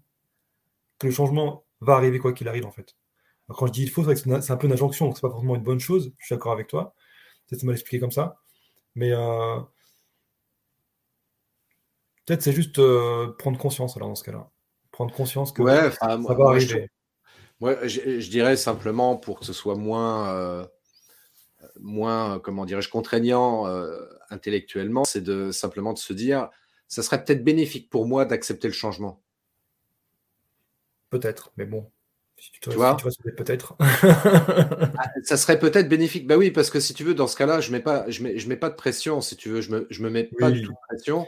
que 0.99 1.07
le 1.07 1.13
changement 1.13 1.65
va 1.81 1.93
arriver 1.93 2.19
quoi 2.19 2.33
qu'il 2.33 2.47
arrive 2.47 2.65
en 2.65 2.71
fait. 2.71 2.95
Alors, 3.47 3.59
quand 3.59 3.67
je 3.67 3.71
dis 3.71 3.83
il 3.83 3.89
faut, 3.89 4.03
c'est 4.13 4.51
un 4.51 4.57
peu 4.57 4.67
une 4.67 4.73
injonction, 4.73 5.05
donc 5.05 5.15
c'est 5.15 5.21
pas 5.21 5.29
forcément 5.29 5.55
une 5.55 5.63
bonne 5.63 5.79
chose. 5.79 6.13
Je 6.17 6.25
suis 6.25 6.35
d'accord 6.35 6.51
avec 6.51 6.67
toi. 6.67 6.93
Peut-être 7.47 7.63
mal 7.63 7.75
expliqué 7.75 7.99
comme 7.99 8.11
ça, 8.11 8.37
mais 8.95 9.11
euh, 9.13 9.59
peut-être 12.25 12.41
c'est 12.41 12.51
juste 12.51 12.79
euh, 12.79 13.31
prendre 13.39 13.57
conscience 13.57 13.95
alors 13.95 14.09
dans 14.09 14.15
ce 14.15 14.23
cas-là 14.25 14.51
prendre 14.97 15.13
conscience 15.13 15.51
que 15.51 15.63
ça 15.63 16.17
va 16.17 16.49
arriver. 16.49 16.89
Moi, 17.59 17.87
je, 17.87 18.29
dirais 18.29 18.57
simplement 18.57 19.15
pour 19.15 19.39
que 19.39 19.45
ce 19.45 19.53
soit 19.53 19.75
moins, 19.75 20.29
euh, 20.29 20.65
moins 21.79 22.39
comment 22.39 22.65
dirais-je, 22.65 22.89
contraignant 22.89 23.67
euh, 23.67 24.05
intellectuellement, 24.29 25.03
c'est 25.03 25.21
de 25.21 25.51
simplement 25.51 25.93
de 25.93 25.97
se 25.99 26.13
dire, 26.13 26.49
ça 26.87 27.03
serait 27.03 27.23
peut-être 27.23 27.43
bénéfique 27.43 27.89
pour 27.89 28.07
moi 28.07 28.25
d'accepter 28.25 28.67
le 28.67 28.73
changement. 28.73 29.23
Peut-être, 31.09 31.51
mais 31.57 31.65
bon. 31.65 31.89
tu, 32.61 32.69
vois, 32.71 32.97
peut-être. 33.37 33.75
Ah, 33.79 35.11
ça 35.23 35.37
serait 35.37 35.59
peut-être 35.59 35.87
bénéfique. 35.87 36.27
Bah 36.27 36.37
oui, 36.37 36.51
parce 36.51 36.69
que 36.69 36.79
si 36.79 36.93
tu 36.93 37.03
veux, 37.03 37.13
dans 37.13 37.27
ce 37.27 37.35
cas-là, 37.35 37.61
je 37.61 37.71
mets 37.71 37.79
pas, 37.79 38.09
je 38.09 38.23
mets, 38.23 38.37
je 38.37 38.49
mets 38.49 38.57
pas 38.57 38.69
de 38.69 38.75
pression. 38.75 39.21
Si 39.21 39.35
tu 39.35 39.49
veux, 39.49 39.61
je 39.61 39.71
me, 39.71 39.87
je 39.89 40.01
me 40.01 40.09
mets 40.09 40.25
pas 40.25 40.51
de 40.51 40.67
pression. 40.89 41.27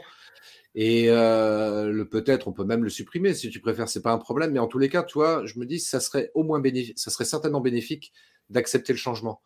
Et 0.74 1.06
euh, 1.08 1.90
le 1.90 2.08
peut-être, 2.08 2.46
on 2.46 2.52
peut 2.52 2.64
même 2.64 2.84
le 2.84 2.90
supprimer 2.90 3.34
si 3.34 3.50
tu 3.50 3.60
préfères, 3.60 3.88
c'est 3.88 4.02
pas 4.02 4.12
un 4.12 4.18
problème. 4.18 4.52
Mais 4.52 4.58
en 4.58 4.68
tous 4.68 4.78
les 4.78 4.88
cas, 4.88 5.02
toi, 5.02 5.42
je 5.44 5.58
me 5.58 5.66
dis, 5.66 5.80
ça 5.80 6.00
serait 6.00 6.30
au 6.34 6.44
moins 6.44 6.60
bénéfique, 6.60 6.98
ça 6.98 7.10
serait 7.10 7.24
certainement 7.24 7.60
bénéfique 7.60 8.12
d'accepter 8.50 8.92
le 8.92 8.98
changement. 8.98 9.42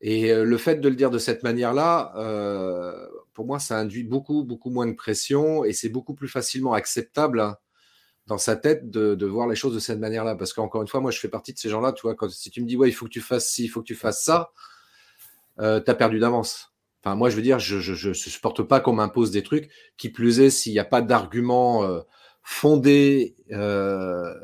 Et 0.00 0.32
euh, 0.32 0.44
le 0.44 0.56
fait 0.56 0.76
de 0.76 0.88
le 0.88 0.94
dire 0.94 1.10
de 1.10 1.18
cette 1.18 1.42
manière-là, 1.42 2.12
euh, 2.16 3.06
pour 3.34 3.46
moi, 3.46 3.58
ça 3.58 3.78
induit 3.78 4.04
beaucoup, 4.04 4.44
beaucoup 4.44 4.70
moins 4.70 4.86
de 4.86 4.94
pression 4.94 5.64
et 5.64 5.72
c'est 5.72 5.88
beaucoup 5.88 6.14
plus 6.14 6.28
facilement 6.28 6.72
acceptable 6.72 7.40
hein, 7.40 7.56
dans 8.26 8.38
sa 8.38 8.56
tête 8.56 8.90
de, 8.90 9.26
voir 9.26 9.46
les 9.46 9.56
choses 9.56 9.74
de 9.74 9.80
cette 9.80 9.98
manière-là. 9.98 10.36
Parce 10.36 10.52
qu'encore 10.52 10.82
une 10.82 10.88
fois, 10.88 11.00
moi, 11.00 11.10
je 11.10 11.18
fais 11.18 11.28
partie 11.28 11.52
de 11.52 11.58
ces 11.58 11.68
gens-là. 11.68 11.92
Tu 11.92 12.02
vois, 12.02 12.14
quand, 12.14 12.30
si 12.30 12.50
tu 12.50 12.62
me 12.62 12.66
dis, 12.66 12.76
ouais, 12.76 12.88
il 12.88 12.92
faut 12.92 13.06
que 13.06 13.10
tu 13.10 13.20
fasses 13.20 13.50
ci, 13.50 13.64
il 13.64 13.68
faut 13.68 13.80
que 13.80 13.86
tu 13.86 13.94
fasses 13.94 14.22
ça, 14.24 14.50
tu 15.58 15.64
as 15.64 15.94
perdu 15.94 16.18
d'avance. 16.18 16.70
Enfin, 17.02 17.14
moi, 17.14 17.30
je 17.30 17.36
veux 17.36 17.42
dire, 17.42 17.58
je 17.58 18.08
ne 18.08 18.14
supporte 18.14 18.62
pas 18.62 18.80
qu'on 18.80 18.92
m'impose 18.92 19.30
des 19.30 19.42
trucs. 19.42 19.70
Qui 19.96 20.10
plus 20.10 20.40
est, 20.40 20.50
s'il 20.50 20.72
n'y 20.72 20.78
a 20.78 20.84
pas 20.84 21.00
d'argument 21.00 21.82
euh, 21.84 22.00
fondé, 22.42 23.36
euh, 23.52 24.34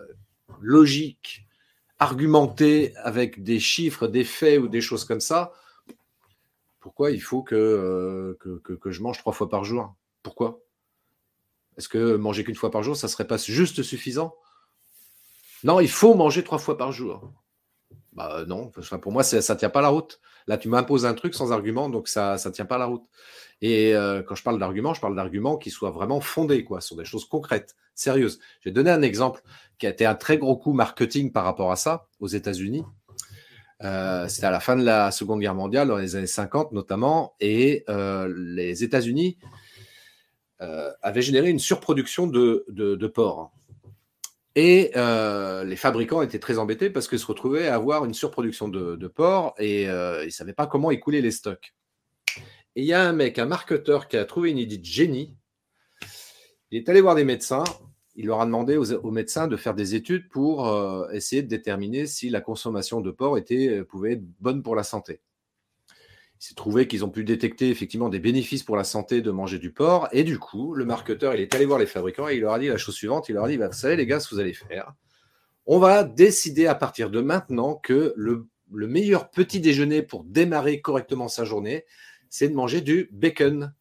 logique, 0.61 1.46
argumenté, 1.99 2.95
avec 2.97 3.43
des 3.43 3.61
chiffres, 3.61 4.07
des 4.07 4.25
faits 4.25 4.61
ou 4.61 4.69
des 4.69 4.81
choses 4.81 5.05
comme 5.05 5.21
ça, 5.21 5.53
pourquoi 6.81 7.11
il 7.11 7.21
faut 7.21 7.43
que, 7.43 7.55
euh, 7.55 8.37
que, 8.41 8.75
que, 8.75 8.91
je 8.91 9.03
mange 9.03 9.19
trois 9.19 9.33
fois 9.33 9.49
par 9.49 9.65
jour? 9.65 9.95
Pourquoi? 10.23 10.61
Est-ce 11.77 11.89
que 11.89 12.17
manger 12.17 12.45
qu'une 12.45 12.55
fois 12.55 12.71
par 12.71 12.83
jour, 12.83 12.97
ça 12.97 13.09
serait 13.09 13.27
pas 13.27 13.39
juste 13.39 13.83
suffisant? 13.83 14.35
Non, 15.65 15.81
il 15.81 15.89
faut 15.89 16.15
manger 16.15 16.45
trois 16.45 16.59
fois 16.59 16.79
par 16.79 16.93
jour. 16.93 17.33
Bah 18.17 18.45
non, 18.49 18.71
pour 19.03 19.13
moi, 19.13 19.23
ça 19.23 19.37
ne 19.37 19.59
tient 19.59 19.69
pas 19.69 19.83
la 19.83 19.89
route. 19.89 20.21
Là, 20.47 20.57
tu 20.57 20.69
m'imposes 20.69 21.05
un 21.05 21.13
truc 21.13 21.35
sans 21.35 21.53
argument, 21.53 21.91
donc 21.91 22.09
ça 22.09 22.37
ne 22.43 22.51
tient 22.51 22.65
pas 22.65 22.79
la 22.79 22.87
route. 22.87 23.05
Et 23.61 23.95
euh, 23.95 24.23
quand 24.23 24.35
je 24.35 24.43
parle 24.43 24.59
d'arguments, 24.59 24.95
je 24.95 25.03
parle 25.03 25.15
d'arguments 25.15 25.59
qui 25.59 25.71
soient 25.71 25.91
vraiment 25.91 26.21
fondés, 26.21 26.65
quoi, 26.65 26.81
sur 26.81 26.97
des 26.97 27.05
choses 27.05 27.27
concrètes, 27.27 27.77
sérieuses. 27.95 28.41
Je 28.61 28.71
vais 28.71 28.73
donner 28.73 28.91
un 28.91 29.03
exemple 29.03 29.43
qui 29.79 29.87
a 29.87 29.91
été 29.91 30.07
un 30.07 30.15
très 30.15 30.39
gros 30.39 30.57
coup 30.57 30.73
marketing 30.73 31.31
par 31.31 31.45
rapport 31.45 31.71
à 31.71 31.77
ça 31.77 32.09
aux 32.19 32.27
États-Unis. 32.27 32.85
Euh, 33.85 34.27
C'était 34.29 34.47
à 34.47 34.51
la 34.51 34.61
fin 34.61 34.77
de 34.77 34.85
la 34.85 35.11
Seconde 35.11 35.41
Guerre 35.41 35.55
mondiale, 35.55 35.89
dans 35.89 35.99
les 35.99 36.17
années 36.17 36.27
50 36.27 36.73
notamment, 36.73 37.35
et 37.41 37.85
euh, 37.91 38.33
les 38.35 38.83
États-Unis 38.83 39.37
euh, 40.63 40.91
avaient 41.03 41.21
généré 41.21 41.51
une 41.51 41.59
surproduction 41.59 42.27
de, 42.27 42.65
de, 42.69 42.95
de 42.95 43.07
porc. 43.07 43.53
Et 44.59 44.93
euh, 44.97 45.65
les 45.65 45.77
fabricants 45.77 46.23
étaient 46.23 46.39
très 46.39 46.57
embêtés 46.57 46.89
parce 46.89 47.09
qu'ils 47.09 47.19
se 47.19 47.27
retrouvaient 47.27 47.69
à 47.69 47.75
avoir 47.75 48.07
une 48.07 48.15
surproduction 48.15 48.69
de, 48.69 49.07
porc 49.07 49.55
et 49.59 49.87
euh, 49.87 50.23
ils 50.23 50.29
ne 50.29 50.31
savaient 50.31 50.55
pas 50.55 50.67
comment 50.67 50.91
écouler 50.91 51.21
les 51.21 51.31
stocks. 51.31 51.75
Et 52.75 52.81
il 52.81 52.87
y 52.87 52.95
a 52.95 53.07
un 53.07 53.13
mec, 53.13 53.39
un 53.39 53.45
marketeur, 53.45 54.09
qui 54.09 54.17
a 54.17 54.25
trouvé 54.25 54.51
une 54.51 54.59
idée 54.59 54.79
de 54.79 54.85
génie. 54.85 55.37
Il 56.71 56.79
est 56.79 56.89
allé 56.89 57.03
voir 57.03 57.15
des 57.15 57.25
médecins. 57.25 57.65
Il 58.15 58.27
leur 58.27 58.41
a 58.41 58.47
demandé 58.47 58.79
aux, 58.79 59.11
médecins 59.11 59.47
de 59.47 59.59
faire 59.59 59.75
des 59.75 59.95
études 59.95 60.31
pour 60.31 60.67
euh, 60.67 61.07
essayer 61.11 61.43
de 61.43 61.49
déterminer 61.49 62.07
si 62.07 62.31
la 62.31 62.41
consommation 62.41 63.03
de 63.03 63.11
porc 63.11 63.39
pouvait 63.89 64.13
être 64.15 64.25
bonne 64.41 64.63
pour 64.63 64.75
la 64.75 64.85
santé 64.85 65.21
il 66.39 66.45
s'est 66.45 66.55
trouvé 66.55 66.87
qu'ils 66.87 67.05
ont 67.05 67.09
pu 67.09 67.25
détecter 67.25 67.71
effectivement 67.71 68.11
des 68.11 68.19
bénéfices 68.19 68.63
pour 68.63 68.77
la 68.77 68.85
santé 68.85 69.23
de 69.23 69.31
manger 69.31 69.59
du 69.59 69.73
porc. 69.73 70.09
Et 70.13 70.23
du 70.23 70.39
coup, 70.39 70.75
le 70.75 70.85
marketeur, 70.85 71.35
il 71.35 71.41
est 71.41 71.55
allé 71.55 71.65
voir 71.65 71.79
les 71.79 71.87
fabricants 71.87 72.29
et 72.29 72.35
il 72.35 72.41
leur 72.41 72.53
a 72.53 72.59
dit 72.59 72.69
la 72.69 72.77
chose 72.77 72.95
suivante. 72.95 73.29
Il 73.31 73.35
leur 73.35 73.45
a 73.45 73.49
dit, 73.49 73.57
bah, 73.57 73.69
vous 73.69 73.73
savez 73.73 73.97
les 73.97 74.07
gars, 74.07 74.21
ce 74.21 74.29
que 74.29 74.35
vous 74.35 74.41
allez 74.41 74.53
faire, 74.53 74.93
on 75.65 75.79
va 75.79 76.05
décider 76.05 76.67
à 76.67 76.75
partir 76.75 77.11
de 77.11 77.21
maintenant 77.21 77.75
que 77.75 78.13
le, 78.17 78.47
meilleur 78.71 79.31
petit 79.31 79.61
déjeuner 79.61 80.03
pour 80.03 80.25
démarrer 80.25 80.81
correctement 80.83 81.29
sa 81.29 81.45
journée, 81.45 81.87
c'est 82.29 82.49
de 82.49 82.55
manger 82.55 82.83
du 82.83 83.09
bacon. 83.13 83.73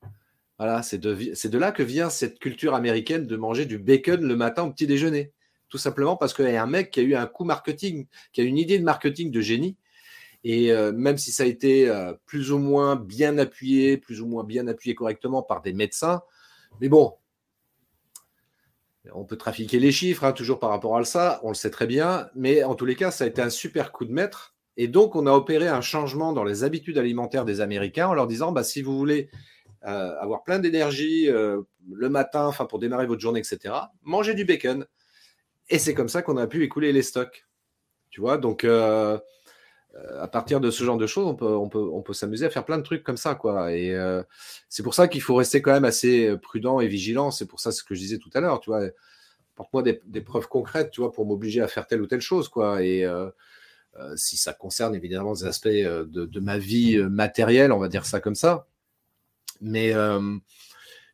Voilà, 0.57 0.81
c'est 0.81 0.97
de, 0.97 1.57
là 1.57 1.73
que 1.73 1.83
vient 1.83 2.09
cette 2.09 2.39
culture 2.39 2.73
américaine 2.73 3.27
de 3.27 3.35
manger 3.35 3.65
du 3.65 3.77
bacon 3.77 4.25
le 4.25 4.35
matin 4.37 4.63
au 4.63 4.71
petit 4.71 4.87
déjeuner. 4.87 5.33
Tout 5.67 5.77
simplement 5.77 6.15
parce 6.15 6.33
qu'il 6.33 6.45
y 6.45 6.55
a 6.55 6.63
un 6.63 6.67
mec 6.67 6.89
qui 6.91 7.01
a 7.01 7.03
eu 7.03 7.15
un 7.15 7.25
coup 7.25 7.43
marketing, 7.43 8.07
qui 8.31 8.39
a 8.39 8.45
une 8.45 8.57
idée 8.57 8.79
de 8.79 8.83
marketing 8.83 9.29
de 9.29 9.41
génie 9.41 9.75
Et 10.47 10.71
euh, 10.71 10.91
même 10.91 11.17
si 11.17 11.31
ça 11.31 11.41
a 11.41 11.47
été 11.47 11.89
euh, 11.89 12.13
plus 12.27 12.51
ou 12.51 12.59
moins 12.59 12.95
bien 12.95 13.39
appuyé, 13.39 13.97
plus 13.97 14.21
ou 14.21 14.27
moins 14.27 14.43
bien 14.43 14.67
appuyé 14.67 14.93
correctement 14.93 15.41
par 15.41 15.63
des 15.63 15.73
médecins, 15.73 16.21
mais 16.79 16.87
bon, 16.87 17.15
on 19.11 19.25
peut 19.25 19.37
trafiquer 19.37 19.79
les 19.79 19.91
chiffres, 19.91 20.23
hein, 20.23 20.33
toujours 20.33 20.59
par 20.59 20.69
rapport 20.69 20.95
à 20.97 21.03
ça, 21.03 21.39
on 21.41 21.49
le 21.49 21.55
sait 21.55 21.71
très 21.71 21.87
bien, 21.87 22.29
mais 22.35 22.63
en 22.63 22.75
tous 22.75 22.85
les 22.85 22.95
cas, 22.95 23.09
ça 23.09 23.23
a 23.23 23.27
été 23.27 23.41
un 23.41 23.49
super 23.49 23.91
coup 23.91 24.05
de 24.05 24.11
maître. 24.11 24.55
Et 24.77 24.87
donc, 24.87 25.15
on 25.15 25.25
a 25.25 25.31
opéré 25.31 25.67
un 25.67 25.81
changement 25.81 26.31
dans 26.31 26.43
les 26.43 26.63
habitudes 26.63 26.99
alimentaires 26.99 27.45
des 27.45 27.59
Américains 27.59 28.07
en 28.07 28.13
leur 28.13 28.27
disant, 28.27 28.51
bah, 28.51 28.63
si 28.63 28.83
vous 28.83 28.95
voulez 28.95 29.31
euh, 29.87 30.15
avoir 30.19 30.43
plein 30.43 30.59
d'énergie 30.59 31.25
le 31.27 32.09
matin, 32.09 32.45
enfin 32.45 32.65
pour 32.65 32.77
démarrer 32.77 33.07
votre 33.07 33.21
journée, 33.21 33.39
etc., 33.39 33.73
mangez 34.03 34.35
du 34.35 34.45
bacon. 34.45 34.85
Et 35.69 35.79
c'est 35.79 35.95
comme 35.95 36.09
ça 36.09 36.21
qu'on 36.21 36.37
a 36.37 36.45
pu 36.45 36.63
écouler 36.63 36.91
les 36.91 37.01
stocks. 37.01 37.47
Tu 38.11 38.21
vois, 38.21 38.37
donc 38.37 38.63
à 40.19 40.27
partir 40.27 40.59
de 40.59 40.71
ce 40.71 40.83
genre 40.83 40.97
de 40.97 41.07
choses, 41.07 41.25
on 41.25 41.35
peut, 41.35 41.45
on 41.45 41.69
peut, 41.69 41.89
on 41.93 42.01
peut 42.01 42.13
s'amuser 42.13 42.45
à 42.45 42.49
faire 42.49 42.65
plein 42.65 42.77
de 42.77 42.83
trucs 42.83 43.03
comme 43.03 43.17
ça, 43.17 43.35
quoi. 43.35 43.71
Et 43.73 43.93
euh, 43.93 44.23
c'est 44.69 44.83
pour 44.83 44.93
ça 44.93 45.07
qu'il 45.07 45.21
faut 45.21 45.35
rester 45.35 45.61
quand 45.61 45.71
même 45.71 45.85
assez 45.85 46.27
euh, 46.27 46.37
prudent 46.37 46.79
et 46.79 46.87
vigilant. 46.87 47.31
C'est 47.31 47.45
pour 47.45 47.59
ça 47.59 47.71
ce 47.71 47.83
que 47.83 47.95
je 47.95 48.01
disais 48.01 48.17
tout 48.17 48.29
à 48.33 48.41
l'heure, 48.41 48.59
tu 48.59 48.69
vois. 48.69 48.81
Porte-moi 49.55 49.83
des, 49.83 50.21
preuves 50.21 50.49
concrètes, 50.49 50.91
tu 50.91 50.99
vois, 50.99 51.13
pour 51.13 51.25
m'obliger 51.25 51.61
à 51.61 51.67
faire 51.67 51.87
telle 51.87 52.01
ou 52.01 52.07
telle 52.07 52.19
chose, 52.19 52.49
quoi. 52.49 52.83
Et 52.83 53.05
euh, 53.05 53.29
si 54.17 54.35
ça 54.35 54.51
concerne 54.51 54.95
évidemment 54.95 55.33
des 55.33 55.45
aspects 55.45 55.69
de, 55.69 56.03
de, 56.03 56.39
ma 56.41 56.57
vie 56.57 56.97
matérielle, 56.97 57.71
on 57.71 57.79
va 57.79 57.87
dire 57.87 58.05
ça 58.05 58.19
comme 58.19 58.35
ça. 58.35 58.67
Mais 59.61 59.93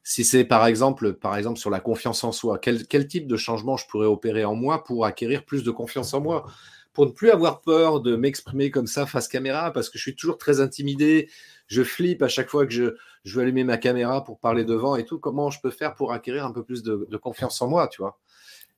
si 0.04 0.24
c'est 0.24 0.44
par 0.44 0.66
exemple, 0.66 1.14
par 1.14 1.38
exemple 1.38 1.60
sur 1.60 1.70
la 1.70 1.80
confiance 1.80 2.24
en 2.24 2.32
soi, 2.32 2.58
quel, 2.58 2.88
quel 2.88 3.08
type 3.08 3.28
de 3.28 3.38
changement 3.38 3.78
je 3.78 3.86
pourrais 3.86 4.08
opérer 4.08 4.44
en 4.44 4.56
moi 4.56 4.84
pour 4.84 5.06
acquérir 5.06 5.46
plus 5.46 5.64
de 5.64 5.70
confiance 5.70 6.16
en 6.16 6.22
moi? 6.22 6.48
Pour 6.94 7.06
ne 7.06 7.12
plus 7.12 7.32
avoir 7.32 7.62
peur 7.62 8.02
de 8.02 8.16
m'exprimer 8.16 8.72
comme 8.72 8.88
ça 8.88 9.06
face 9.06 9.28
caméra, 9.28 9.72
parce 9.72 9.90
que 9.90 9.98
je 9.98 10.04
suis 10.04 10.16
toujours 10.16 10.38
très 10.38 10.60
intimidé, 10.60 11.30
je 11.68 11.84
flippe 11.84 12.22
à 12.22 12.28
chaque 12.28 12.50
fois 12.50 12.66
que 12.66 12.74
je, 12.74 12.96
je 13.24 13.36
veux 13.36 13.44
allumer 13.44 13.64
ma 13.64 13.78
caméra 13.78 14.24
pour 14.24 14.40
parler 14.40 14.66
devant 14.66 14.96
et 14.96 15.06
tout. 15.06 15.20
Comment 15.20 15.50
je 15.50 15.62
peux 15.62 15.72
faire 15.72 15.96
pour 15.96 16.12
acquérir 16.12 16.46
un 16.46 16.52
peu 16.52 16.64
plus 16.64 16.84
de, 16.84 17.18
confiance 17.18 17.62
en 17.62 17.68
moi, 17.68 17.88
tu 17.88 18.02
vois? 18.02 18.20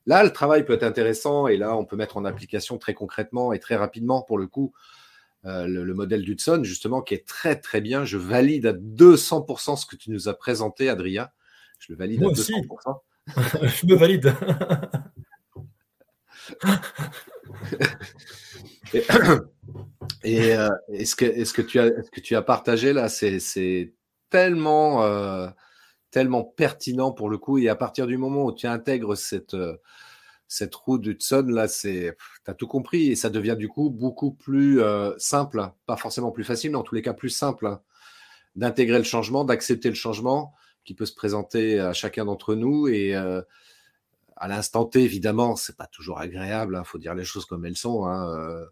Là, 0.06 0.24
le 0.24 0.32
travail 0.32 0.66
peut 0.66 0.74
être 0.74 0.84
intéressant 0.84 1.48
et 1.48 1.56
là, 1.56 1.78
on 1.78 1.86
peut 1.86 1.96
mettre 1.96 2.18
en 2.18 2.26
application 2.26 2.78
très 2.78 2.94
concrètement 2.94 3.54
et 3.54 3.60
très 3.60 3.76
rapidement, 3.76 4.22
pour 4.22 4.38
le 4.38 4.48
coup, 4.48 4.74
euh, 5.46 5.66
le, 5.66 5.94
modèle 5.94 6.24
d'Hudson, 6.24 6.64
justement, 6.64 7.02
qui 7.02 7.14
est 7.14 7.26
très, 7.26 7.56
très 7.56 7.80
bien. 7.80 8.04
Je 8.04 8.18
valide 8.18 8.66
à 8.66 8.74
200% 8.74 9.78
ce 9.78 9.86
que 9.86 9.96
tu 9.96 10.12
nous 10.12 10.28
as 10.28 10.34
présenté, 10.34 10.90
Adrien. 10.90 11.30
Je 11.80 11.94
le 11.94 11.98
valide 11.98 12.24
à 12.24 12.28
200%. 12.28 13.00
je 13.28 13.86
me 13.86 13.96
valide. 13.96 14.34
et, 20.24 20.56
euh, 20.56 20.70
ce 21.04 21.16
que 21.16 22.22
tu 22.22 22.36
as 22.36 22.42
partagé 22.42 22.94
là, 22.94 23.10
c'est 23.10 23.94
tellement, 24.30 25.04
euh, 25.04 25.48
tellement 26.12 26.44
pertinent 26.44 27.12
pour 27.12 27.30
le 27.30 27.38
coup. 27.38 27.58
Et 27.58 27.70
à 27.70 27.76
partir 27.76 28.08
du 28.08 28.18
moment 28.18 28.46
où 28.46 28.54
tu 28.54 28.68
intègres 28.68 29.18
cette, 29.18 29.54
euh, 29.54 29.78
cette 30.48 30.76
roue 30.76 30.98
d'Hudson, 30.98 31.46
là, 31.48 31.68
tu 31.68 32.12
as 32.46 32.54
tout 32.54 32.68
compris. 32.68 33.12
Et 33.12 33.16
ça 33.16 33.30
devient 33.30 33.56
du 33.58 33.68
coup 33.68 33.90
beaucoup 33.90 34.32
plus 34.32 34.82
simple, 35.18 35.72
pas 35.86 35.98
forcément 35.98 36.32
plus 36.32 36.44
facile, 36.44 36.72
mais 36.72 36.78
en 36.78 36.84
tous 36.84 36.96
les 36.96 37.02
cas 37.02 37.14
plus 37.14 37.30
simple 37.30 37.68
hein, 37.68 37.82
d'intégrer 38.56 39.00
le 39.00 39.04
changement, 39.04 39.46
d'accepter 39.46 39.90
le 39.90 39.96
changement 39.96 40.54
qui 40.86 40.94
peut 40.94 41.06
se 41.06 41.16
présenter 41.16 41.80
à 41.80 41.94
chacun 41.94 42.26
d'entre 42.26 42.54
nous. 42.54 42.88
Et 42.88 43.16
à 44.44 44.48
l'instant 44.50 44.84
T, 44.84 45.02
évidemment, 45.02 45.56
c'est 45.56 45.78
pas 45.78 45.88
toujours 45.88 46.20
agréable. 46.20 46.74
Il 46.76 46.78
hein, 46.78 46.84
faut 46.84 46.98
dire 46.98 47.16
les 47.16 47.24
choses 47.24 47.46
comme 47.46 47.66
elles 47.66 47.78
sont. 47.78 48.06
Hein, 48.08 48.30
euh, 48.38 48.66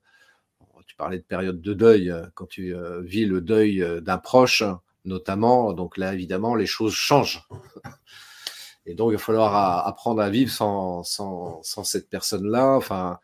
tu 0.86 0.98
parlais 0.98 1.18
de 1.18 1.24
période 1.24 1.62
de 1.62 1.74
deuil 1.74 2.12
euh, 2.12 2.26
quand 2.34 2.46
tu 2.46 2.76
euh, 2.76 3.00
vis 3.00 3.26
le 3.26 3.40
deuil 3.40 3.82
d'un 4.02 4.18
proche, 4.18 4.64
notamment. 5.06 5.72
Donc 5.72 5.96
là, 5.96 6.14
évidemment, 6.14 6.56
les 6.56 6.66
choses 6.66 6.92
changent. 6.92 7.48
Et 8.86 8.96
donc, 8.96 9.12
il 9.12 9.14
va 9.14 9.18
falloir 9.18 9.88
apprendre 9.88 10.22
à 10.22 10.30
vivre 10.30 10.52
sans, 10.52 11.64
cette 11.64 12.10
personne-là. 12.10 12.76
Enfin, 12.76 13.20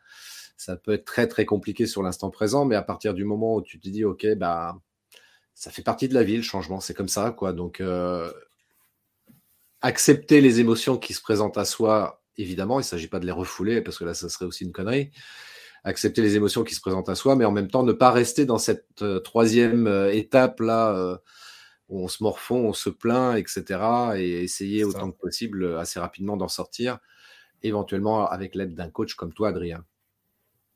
ça 0.56 0.76
peut 0.76 0.94
être 0.94 1.04
très 1.04 1.28
très 1.28 1.44
compliqué 1.44 1.84
sur 1.84 2.02
l'instant 2.02 2.30
présent, 2.30 2.64
mais 2.64 2.76
à 2.76 2.82
partir 2.82 3.12
du 3.12 3.26
moment 3.26 3.56
où 3.56 3.62
tu 3.62 3.78
te 3.78 3.90
dis, 3.90 4.06
ok, 4.06 4.26
bah, 4.38 4.74
ça 5.52 5.70
fait 5.70 5.82
partie 5.82 6.08
de 6.08 6.14
la 6.14 6.22
vie, 6.22 6.38
le 6.38 6.42
changement, 6.42 6.80
c'est 6.80 6.94
comme 6.94 7.08
ça, 7.08 7.30
quoi. 7.30 7.52
Donc, 7.52 7.82
accepter 9.82 10.40
les 10.40 10.60
émotions 10.60 10.96
qui 10.96 11.12
se 11.12 11.20
présentent 11.20 11.58
à 11.58 11.66
soi 11.66 12.17
évidemment, 12.38 12.78
il 12.78 12.82
ne 12.82 12.86
s'agit 12.86 13.08
pas 13.08 13.18
de 13.18 13.26
les 13.26 13.32
refouler 13.32 13.82
parce 13.82 13.98
que 13.98 14.04
là, 14.04 14.14
ça 14.14 14.28
serait 14.28 14.46
aussi 14.46 14.64
une 14.64 14.72
connerie. 14.72 15.10
Accepter 15.84 16.22
les 16.22 16.36
émotions 16.36 16.64
qui 16.64 16.74
se 16.74 16.80
présentent 16.80 17.08
à 17.08 17.14
soi, 17.14 17.36
mais 17.36 17.44
en 17.44 17.52
même 17.52 17.70
temps, 17.70 17.82
ne 17.82 17.92
pas 17.92 18.10
rester 18.10 18.46
dans 18.46 18.58
cette 18.58 19.02
euh, 19.02 19.20
troisième 19.20 19.86
euh, 19.86 20.12
étape 20.12 20.60
là 20.60 20.94
euh, 20.96 21.16
où 21.88 22.02
on 22.02 22.08
se 22.08 22.22
morfond, 22.22 22.68
on 22.68 22.72
se 22.72 22.90
plaint, 22.90 23.36
etc. 23.36 23.80
Et 24.16 24.42
essayer 24.42 24.84
autant 24.84 25.10
que 25.10 25.16
possible, 25.16 25.76
assez 25.78 26.00
rapidement, 26.00 26.36
d'en 26.36 26.48
sortir, 26.48 26.98
éventuellement 27.62 28.26
avec 28.28 28.54
l'aide 28.54 28.74
d'un 28.74 28.90
coach 28.90 29.14
comme 29.14 29.32
toi, 29.32 29.48
Adrien. 29.48 29.84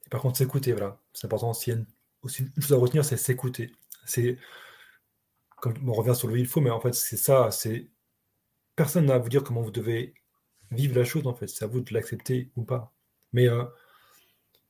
Et 0.07 0.09
par 0.09 0.21
contre, 0.21 0.39
s'écouter, 0.39 0.73
voilà. 0.73 0.99
C'est 1.13 1.27
important 1.27 1.51
aussi. 1.51 1.73
Une, 1.73 1.87
aussi 2.23 2.45
une 2.57 2.63
chose 2.63 2.73
à 2.73 2.77
retenir, 2.77 3.05
c'est 3.05 3.17
s'écouter. 3.17 3.73
C'est 4.07 4.39
comme 5.61 5.89
on 5.89 5.93
revient 5.93 6.15
sur 6.17 6.29
le 6.29 6.39
il 6.39 6.47
faut, 6.47 6.61
mais 6.61 6.71
en 6.71 6.81
fait, 6.81 6.95
c'est 6.95 7.17
ça. 7.17 7.51
C'est 7.51 7.89
personne 8.75 9.07
n'a 9.07 9.15
à 9.15 9.19
vous 9.19 9.29
dire 9.29 9.45
comment 9.45 9.61
vous 9.61 9.71
devez 9.71 10.15
vivre 10.73 10.97
la 10.97 11.05
chose, 11.05 11.27
en 11.27 11.35
fait. 11.35 11.49
C'est 11.49 11.65
à 11.65 11.69
vous 11.69 11.81
de 11.81 11.93
l'accepter 11.95 12.51
ou 12.57 12.63
pas. 12.63 12.93
Mais 13.33 13.49
euh, 13.49 13.65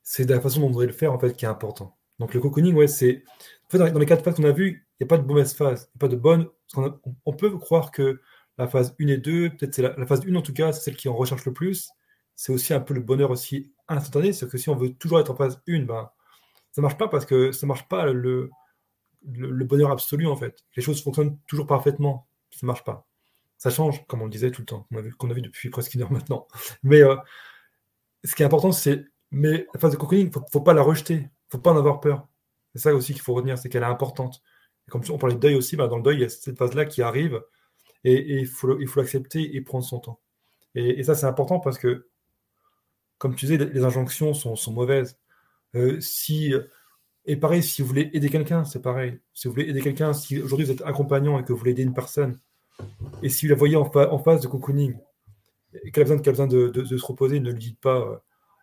c'est 0.03 0.24
de 0.26 0.34
la 0.34 0.40
façon 0.40 0.61
dont 0.61 0.68
vous 0.68 0.74
devez 0.74 0.86
le 0.86 0.92
faire, 0.92 1.12
en 1.12 1.18
fait, 1.18 1.34
qui 1.36 1.44
est 1.44 1.48
important. 1.48 1.96
Donc, 2.18 2.34
le 2.34 2.40
cocooning, 2.40 2.74
ouais, 2.74 2.88
c'est. 2.88 3.24
En 3.66 3.70
fait, 3.70 3.78
dans 3.78 3.98
les 3.98 4.07
quatre 4.07 4.24
phases 4.24 4.36
qu'on 4.36 4.44
a 4.44 4.53
vues, 4.53 4.86
il 5.00 5.05
n'y 5.05 5.07
a 5.07 5.09
pas 5.09 5.18
de 5.18 5.26
mauvaise 5.26 5.55
phase. 5.55 5.90
Il 5.94 5.98
a 5.98 6.00
pas 6.00 6.09
de 6.09 6.16
bonne. 6.16 6.48
on, 6.76 7.32
peut 7.32 7.57
croire 7.59 7.90
que 7.90 8.20
la 8.59 8.68
phase 8.68 8.94
1 9.00 9.09
et 9.09 9.16
2, 9.16 9.50
peut-être 9.50 9.74
c'est 9.74 9.82
la, 9.82 10.07
phase 10.07 10.22
1 10.26 10.34
en 10.34 10.42
tout 10.42 10.53
cas, 10.53 10.72
c'est 10.72 10.80
celle 10.82 10.96
qui 10.96 11.09
en 11.09 11.14
recherche 11.14 11.44
le 11.44 11.53
plus. 11.53 11.90
C'est 12.36 12.53
aussi 12.53 12.74
un 12.74 12.80
peu 12.80 12.94
le 12.94 13.00
bonheur 13.00 13.30
aussi 13.30 13.72
instantané. 13.88 14.32
C'est 14.32 14.48
que 14.48 14.59
si 14.59 14.68
on 14.68 14.76
veut 14.76 14.94
toujours 14.94 15.20
être 15.20 15.30
en 15.30 15.36
phase 15.36 15.62
1, 15.68 15.80
ben, 15.84 16.11
ça 16.72 16.82
marche 16.82 16.98
pas 16.98 17.09
parce 17.09 17.26
que 17.26 17.53
ça 17.53 17.66
marche 17.66 17.88
pas 17.88 18.07
le, 18.07 18.50
le, 19.26 19.64
bonheur 19.64 19.90
absolu, 19.90 20.26
en 20.26 20.36
fait. 20.36 20.64
Les 20.76 20.82
choses 20.82 21.03
fonctionnent 21.03 21.38
toujours 21.46 21.66
parfaitement. 21.66 22.26
Ça 22.50 22.66
marche 22.66 22.84
pas 22.84 23.07
ça 23.63 23.71
change, 23.71 24.05
comme 24.09 24.23
on 24.23 24.25
le 24.25 24.31
disait 24.31 24.51
tout 24.51 24.63
le 24.63 24.67
temps, 24.67 24.89
qu'on 25.19 25.31
a, 25.31 25.35
vu 25.35 25.41
depuis 25.41 25.71
presque 25.71 25.95
une 25.95 26.03
heure 26.03 26.11
maintenant. 26.11 26.49
Mais 26.83 27.01
euh, 27.01 27.15
ce 28.25 28.35
qui 28.35 28.43
est 28.43 28.45
important, 28.45 28.73
c'est 28.73 29.05
mais 29.31 29.69
la 29.73 29.79
phase 29.79 29.93
de 29.93 29.97
cocooning, 29.97 30.27
il 30.27 30.33
faut, 30.51 30.61
pas 30.61 30.75
la 30.75 30.83
rejeter, 30.83 31.31
faut 31.49 31.59
pas 31.59 31.71
en 31.71 31.77
avoir 31.77 32.01
peur. 32.01 32.27
C'est 32.75 32.81
ça 32.81 32.93
aussi 32.93 33.13
qu'il 33.13 33.23
faut 33.23 33.35
retenir, 33.35 33.57
c'est 33.57 33.69
qu'elle 33.69 33.85
est 33.85 33.87
importante. 33.87 34.43
Et 34.89 34.91
comme 34.91 35.03
on 35.11 35.17
parlait 35.17 35.37
de 35.37 35.41
deuil 35.41 35.55
aussi, 35.55 35.77
bah, 35.77 35.87
dans 35.87 35.99
le 35.99 36.03
deuil, 36.03 36.17
il 36.17 36.23
y 36.23 36.25
a 36.25 36.29
cette 36.29 36.59
phase-là 36.59 36.87
qui 36.87 37.03
arrive 37.03 37.41
et, 38.03 38.41
il 38.41 38.47
faut 38.49 38.77
l'accepter 38.97 39.55
et 39.55 39.61
prendre 39.61 39.85
son 39.85 40.01
temps. 40.01 40.21
Et, 40.75 41.05
ça, 41.05 41.15
c'est 41.15 41.27
important 41.27 41.61
parce 41.61 41.79
que, 41.79 42.09
comme 43.19 43.37
tu 43.37 43.47
disais, 43.47 43.59
les 43.59 43.85
injonctions 43.85 44.35
sont, 44.35 44.73
mauvaises. 44.73 45.21
Euh, 45.77 46.01
si, 46.01 46.53
et 47.27 47.37
pareil, 47.37 47.63
si 47.63 47.81
vous 47.81 47.87
voulez 47.87 48.11
aider 48.13 48.29
quelqu'un, 48.29 48.65
c'est 48.65 48.83
pareil. 48.83 49.21
Si 49.35 49.47
vous 49.47 49.55
voulez 49.55 49.69
aider 49.71 49.83
quelqu'un, 49.83 50.13
si 50.15 50.43
aujourd'hui 50.43 50.67
vous 50.67 50.73
êtes 50.73 50.83
accompagnant 50.83 51.39
et 51.39 51.45
que 51.45 51.53
vous 51.53 51.59
voulez 51.61 51.71
aider 51.71 51.85
une 51.85 51.95
personne, 51.95 52.41
et 53.23 53.29
si 53.29 53.47
vous 53.47 53.51
la 53.51 53.59
voyez 53.59 53.77
en, 53.77 54.18
phase 54.18 54.41
de 54.41 54.49
cocooning, 54.49 54.97
et 55.85 55.91
qu'elle 55.91 56.11
a 56.11 56.16
besoin, 56.16 56.47
de, 56.47 56.85
se 56.85 57.05
reposer, 57.05 57.41
ne 57.41 57.51
lui 57.51 57.59
dites 57.59 57.81
pas 57.81 57.99
euh, 57.99 58.16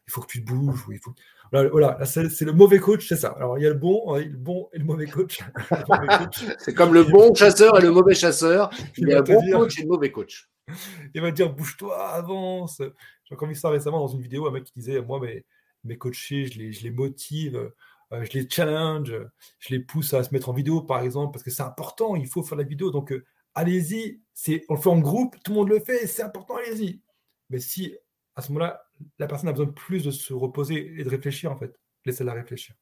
il 0.08 0.12
faut 0.12 0.22
que 0.22 0.28
tu 0.28 0.44
te 0.44 0.52
bouges. 0.52 0.86
il 0.92 0.98
faut... 1.00 1.14
Voilà, 1.52 2.04
c'est 2.06 2.42
le 2.42 2.52
mauvais 2.52 2.80
coach, 2.80 3.08
c'est 3.08 3.16
ça. 3.16 3.30
Alors 3.38 3.58
il 3.58 3.64
y 3.64 3.68
a 3.68 3.70
le 3.70 3.76
bon, 3.76 4.16
euh, 4.16 4.24
le 4.24 4.38
bon 4.38 4.70
et 4.74 4.80
le 4.80 4.86
mauvais 4.86 5.08
coach. 5.08 5.40
c'est 6.60 6.74
comme 6.74 6.94
le 6.94 7.04
bon 7.04 7.34
chasseur 7.34 7.80
et 7.80 7.82
le 7.82 7.92
mauvais 7.92 8.16
chasseur. 8.16 8.70
Il, 8.98 9.08
y 9.08 9.14
a 9.14 9.20
un 9.20 9.22
bon 9.22 9.42
coach 9.52 9.80
et 9.80 9.84
le 9.84 9.88
mauvais 9.88 10.12
coach. 10.12 10.50
Il 11.14 11.22
va 11.22 11.32
dire 11.32 11.54
bouge-toi, 11.54 11.98
avance. 12.14 12.82
J'ai 13.24 13.36
encore 13.36 13.48
vu 13.48 13.56
ça 13.56 13.70
récemment 13.70 14.00
dans 14.00 14.08
une 14.08 14.22
vidéo, 14.22 14.48
un 14.48 14.52
mec 14.52 14.64
qui 14.64 14.74
disait 14.76 15.02
moi, 15.02 15.20
mes, 15.20 15.46
mes 15.84 15.98
coachés, 15.98 16.48
je 16.48 16.60
les, 16.60 16.72
je 16.72 16.84
les 16.84 16.92
motive. 16.92 17.72
Euh, 18.12 18.24
je 18.24 18.40
les 18.40 18.50
challenge, 18.50 19.14
je 19.60 19.70
les 19.70 19.80
pousse 19.80 20.16
à 20.16 20.24
se 20.24 20.34
mettre 20.34 20.50
en 20.50 20.54
vidéo, 20.54 20.82
par 20.82 21.02
exemple, 21.02 21.32
parce 21.32 21.44
que 21.44 21.52
c'est 21.52 21.62
important, 21.62 22.16
il 22.16 22.26
faut 22.26 22.42
faire 22.42 22.58
la 22.58 22.64
vidéo. 22.64 22.90
Donc, 22.90 23.14
allez-y, 23.56 24.22
c'est, 24.34 24.66
on 24.70 24.76
le 24.76 24.80
fait 24.82 24.90
en 24.90 25.00
groupe, 25.00 25.36
tout 25.44 25.52
le 25.52 25.58
monde 25.58 25.70
le 25.70 25.80
fait, 25.80 26.08
c'est 26.08 26.24
important, 26.24 26.56
allez-y. 26.58 27.02
Mais 27.50 27.60
si 27.60 27.96
à 28.40 28.42
ce 28.42 28.52
moment-là, 28.54 28.86
la 29.20 29.28
personne 29.28 29.50
a 29.50 29.52
besoin 29.52 29.68
plus 29.68 30.06
de 30.06 30.12
se 30.12 30.34
reposer 30.34 30.94
et 30.98 31.04
de 31.04 31.10
réfléchir, 31.10 31.52
en 31.52 31.58
fait, 31.58 31.78
laissez-la 32.06 32.34
réfléchir. 32.34 32.74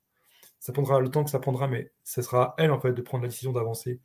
Ça 0.59 0.71
prendra 0.71 0.99
le 0.99 1.09
temps 1.09 1.23
que 1.23 1.31
ça 1.31 1.39
prendra, 1.39 1.67
mais 1.67 1.91
ce 2.03 2.21
sera 2.21 2.43
à 2.43 2.55
elle, 2.59 2.71
en 2.71 2.79
fait, 2.79 2.93
de 2.93 3.01
prendre 3.01 3.23
la 3.23 3.29
décision 3.29 3.51
d'avancer 3.51 3.99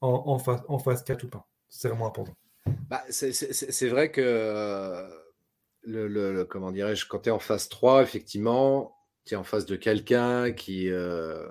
en, 0.00 0.38
phase, 0.38 0.62
en 0.68 0.78
phase 0.78 1.02
4 1.04 1.24
ou 1.24 1.28
pas. 1.28 1.48
C'est 1.68 1.88
vraiment 1.88 2.06
important. 2.06 2.36
Bah, 2.88 3.02
c'est, 3.08 3.88
vrai 3.88 4.10
que, 4.10 5.06
le, 5.82 6.44
comment 6.44 6.72
dirais-je, 6.72 7.06
quand 7.06 7.20
tu 7.20 7.28
es 7.30 7.32
en 7.32 7.38
phase 7.38 7.68
3, 7.68 8.02
effectivement, 8.02 8.94
tu 9.24 9.34
es 9.34 9.36
en 9.36 9.44
face 9.44 9.66
de 9.66 9.76
quelqu'un 9.76 10.52
qui 10.52 10.84
n'est 10.84 10.92
euh, 10.92 11.48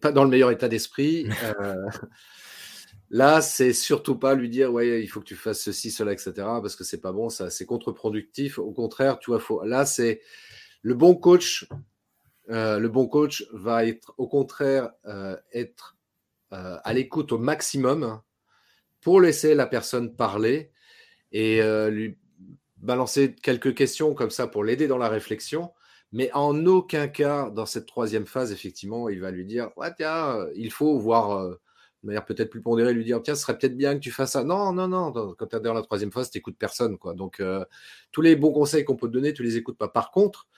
pas 0.00 0.12
dans 0.12 0.24
le 0.24 0.30
meilleur 0.30 0.50
état 0.50 0.68
d'esprit. 0.68 1.28
Euh, 1.60 1.74
Là, 3.10 3.42
c'est 3.42 3.72
surtout 3.72 4.16
pas 4.16 4.34
lui 4.34 4.48
dire 4.48 4.72
ouais, 4.72 5.02
il 5.02 5.08
faut 5.08 5.20
que 5.20 5.26
tu 5.26 5.36
fasses 5.36 5.62
ceci, 5.62 5.90
cela, 5.90 6.12
etc. 6.12 6.32
Parce 6.36 6.76
que 6.76 6.84
c'est 6.84 7.00
pas 7.00 7.12
bon, 7.12 7.28
ça, 7.28 7.50
c'est 7.50 7.66
contre-productif. 7.66 8.58
Au 8.58 8.72
contraire, 8.72 9.18
tu 9.18 9.30
vois. 9.30 9.66
Là, 9.66 9.84
c'est 9.84 10.20
le 10.82 10.94
bon 10.94 11.14
coach 11.14 11.68
le 12.50 12.88
bon 12.88 13.06
coach 13.06 13.46
va 13.52 13.86
être 13.86 14.12
au 14.18 14.26
contraire 14.28 14.90
être 15.52 15.96
à 16.50 16.92
l'écoute 16.92 17.32
au 17.32 17.38
maximum 17.38 18.20
pour 19.00 19.20
laisser 19.20 19.54
la 19.54 19.66
personne 19.66 20.14
parler 20.16 20.72
et 21.32 21.60
lui 21.90 22.18
balancer 22.76 23.34
quelques 23.34 23.74
questions 23.74 24.14
comme 24.14 24.30
ça 24.30 24.46
pour 24.46 24.64
l'aider 24.64 24.88
dans 24.88 24.98
la 24.98 25.08
réflexion. 25.08 25.72
Mais 26.12 26.32
en 26.32 26.66
aucun 26.66 27.06
cas, 27.06 27.50
dans 27.50 27.66
cette 27.66 27.86
troisième 27.86 28.26
phase, 28.26 28.50
effectivement, 28.50 29.08
il 29.08 29.20
va 29.20 29.30
lui 29.30 29.44
dire 29.44 29.70
ouais, 29.76 29.94
tiens, 29.96 30.44
il 30.56 30.72
faut 30.72 30.98
voir, 30.98 31.56
de 32.02 32.06
manière 32.06 32.24
peut-être 32.24 32.50
plus 32.50 32.62
pondérée, 32.62 32.92
lui 32.92 33.04
dire 33.04 33.20
tiens, 33.22 33.34
ce 33.34 33.42
serait 33.42 33.58
peut-être 33.58 33.76
bien 33.76 33.94
que 33.94 34.00
tu 34.00 34.10
fasses 34.10 34.32
ça. 34.32 34.44
Non, 34.44 34.72
non, 34.72 34.88
non. 34.88 35.12
Quand 35.12 35.46
tu 35.46 35.56
es 35.56 35.60
dans 35.60 35.74
la 35.74 35.82
troisième 35.82 36.12
phase, 36.12 36.30
tu 36.30 36.38
n'écoutes 36.38 36.56
personne. 36.58 36.98
Quoi. 36.98 37.14
Donc, 37.14 37.42
tous 38.12 38.22
les 38.22 38.36
bons 38.36 38.52
conseils 38.52 38.84
qu'on 38.84 38.96
peut 38.96 39.08
te 39.08 39.12
donner, 39.12 39.32
tu 39.34 39.42
les 39.42 39.56
écoutes 39.56 39.76
pas. 39.76 39.88
Par 39.88 40.10
contre, 40.10 40.48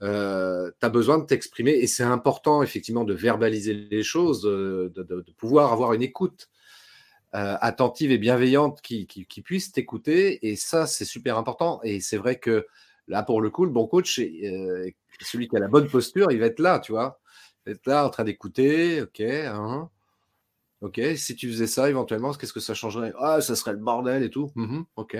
tu 0.00 0.06
as 0.06 0.88
besoin 0.90 1.18
de 1.18 1.24
t'exprimer 1.24 1.72
et 1.72 1.86
c'est 1.88 2.04
important, 2.04 2.62
effectivement, 2.62 3.04
de 3.04 3.14
verbaliser 3.14 3.74
les 3.74 4.02
choses, 4.04 4.42
de 4.42 5.32
pouvoir 5.36 5.72
avoir 5.72 5.94
une 5.94 6.02
écoute 6.02 6.48
euh, 7.34 7.58
attentive 7.60 8.10
et 8.10 8.16
bienveillante 8.16 8.80
qui, 8.80 9.06
puisse 9.44 9.70
t'écouter. 9.70 10.48
Et 10.48 10.56
ça, 10.56 10.86
c'est 10.86 11.04
super 11.04 11.36
important. 11.36 11.78
Et 11.82 12.00
c'est 12.00 12.16
vrai 12.16 12.38
que 12.38 12.66
là, 13.06 13.22
pour 13.22 13.42
le 13.42 13.50
coup, 13.50 13.66
le 13.66 13.70
bon 13.70 13.86
coach, 13.86 14.18
euh, 14.18 14.90
celui 15.20 15.46
qui 15.46 15.56
a 15.56 15.60
la 15.60 15.68
bonne 15.68 15.88
posture, 15.88 16.32
il 16.32 16.40
va 16.40 16.46
être 16.46 16.58
là, 16.58 16.78
tu 16.78 16.92
vois. 16.92 17.20
Il 17.66 17.70
va 17.70 17.76
être 17.76 17.86
là 17.86 18.06
en 18.06 18.10
train 18.10 18.24
d'écouter. 18.24 19.02
Ok. 19.02 19.20
Hein. 19.20 19.90
Ok. 20.80 21.00
Si 21.16 21.36
tu 21.36 21.48
faisais 21.48 21.66
ça, 21.66 21.88
éventuellement, 21.88 22.32
qu'est-ce 22.32 22.52
que 22.52 22.60
ça 22.60 22.74
changerait? 22.74 23.12
Ah, 23.18 23.40
ça 23.40 23.56
serait 23.56 23.72
le 23.72 23.78
bordel 23.78 24.22
et 24.22 24.30
tout. 24.30 24.52
Ok. 24.96 25.16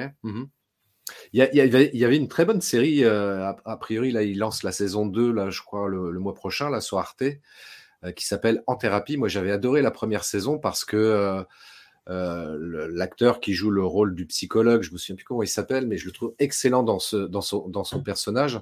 Il, 1.33 1.43
y 1.43 1.49
il, 1.53 1.97
y 1.99 2.05
avait 2.05 2.17
une 2.17 2.29
très 2.29 2.45
bonne 2.45 2.61
série, 2.61 3.03
euh, 3.05 3.51
a, 3.65 3.77
priori, 3.79 4.13
là, 4.13 4.23
il 4.23 4.39
lance 4.39 4.63
la 4.63 4.73
saison 4.73 5.07
2, 5.07 5.33
là, 5.33 5.51
je 5.51 5.63
crois, 5.63 5.89
le, 5.89 6.19
mois 6.19 6.35
prochain, 6.35 6.69
là, 6.69 6.81
sur 6.81 6.99
Arte, 6.99 7.25
qui 8.15 8.27
s'appelle 8.27 8.63
En 8.67 8.77
thérapie. 8.77 9.17
Moi, 9.17 9.29
j'avais 9.29 9.51
adoré 9.51 9.83
la 9.83 9.91
première 9.91 10.25
saison 10.25 10.59
parce 10.59 10.85
que 10.85 11.45
euh, 12.11 12.89
l'acteur 12.91 13.39
qui 13.39 13.53
joue 13.53 13.71
le 13.71 13.85
rôle 13.85 14.15
du 14.15 14.25
psychologue, 14.27 14.83
je 14.83 14.93
me 14.93 14.99
souviens 14.99 15.17
plus 15.17 15.25
comment 15.25 15.43
il 15.43 15.49
s'appelle, 15.49 15.87
mais 15.87 15.99
je 15.99 16.07
le 16.07 16.13
trouve 16.13 16.35
excellent 16.39 16.83
dans, 16.83 16.99
ce, 16.99 17.17
dans, 17.17 17.43
son, 17.43 17.69
dans 17.69 17.85
son 17.85 18.03
personnage. 18.03 18.61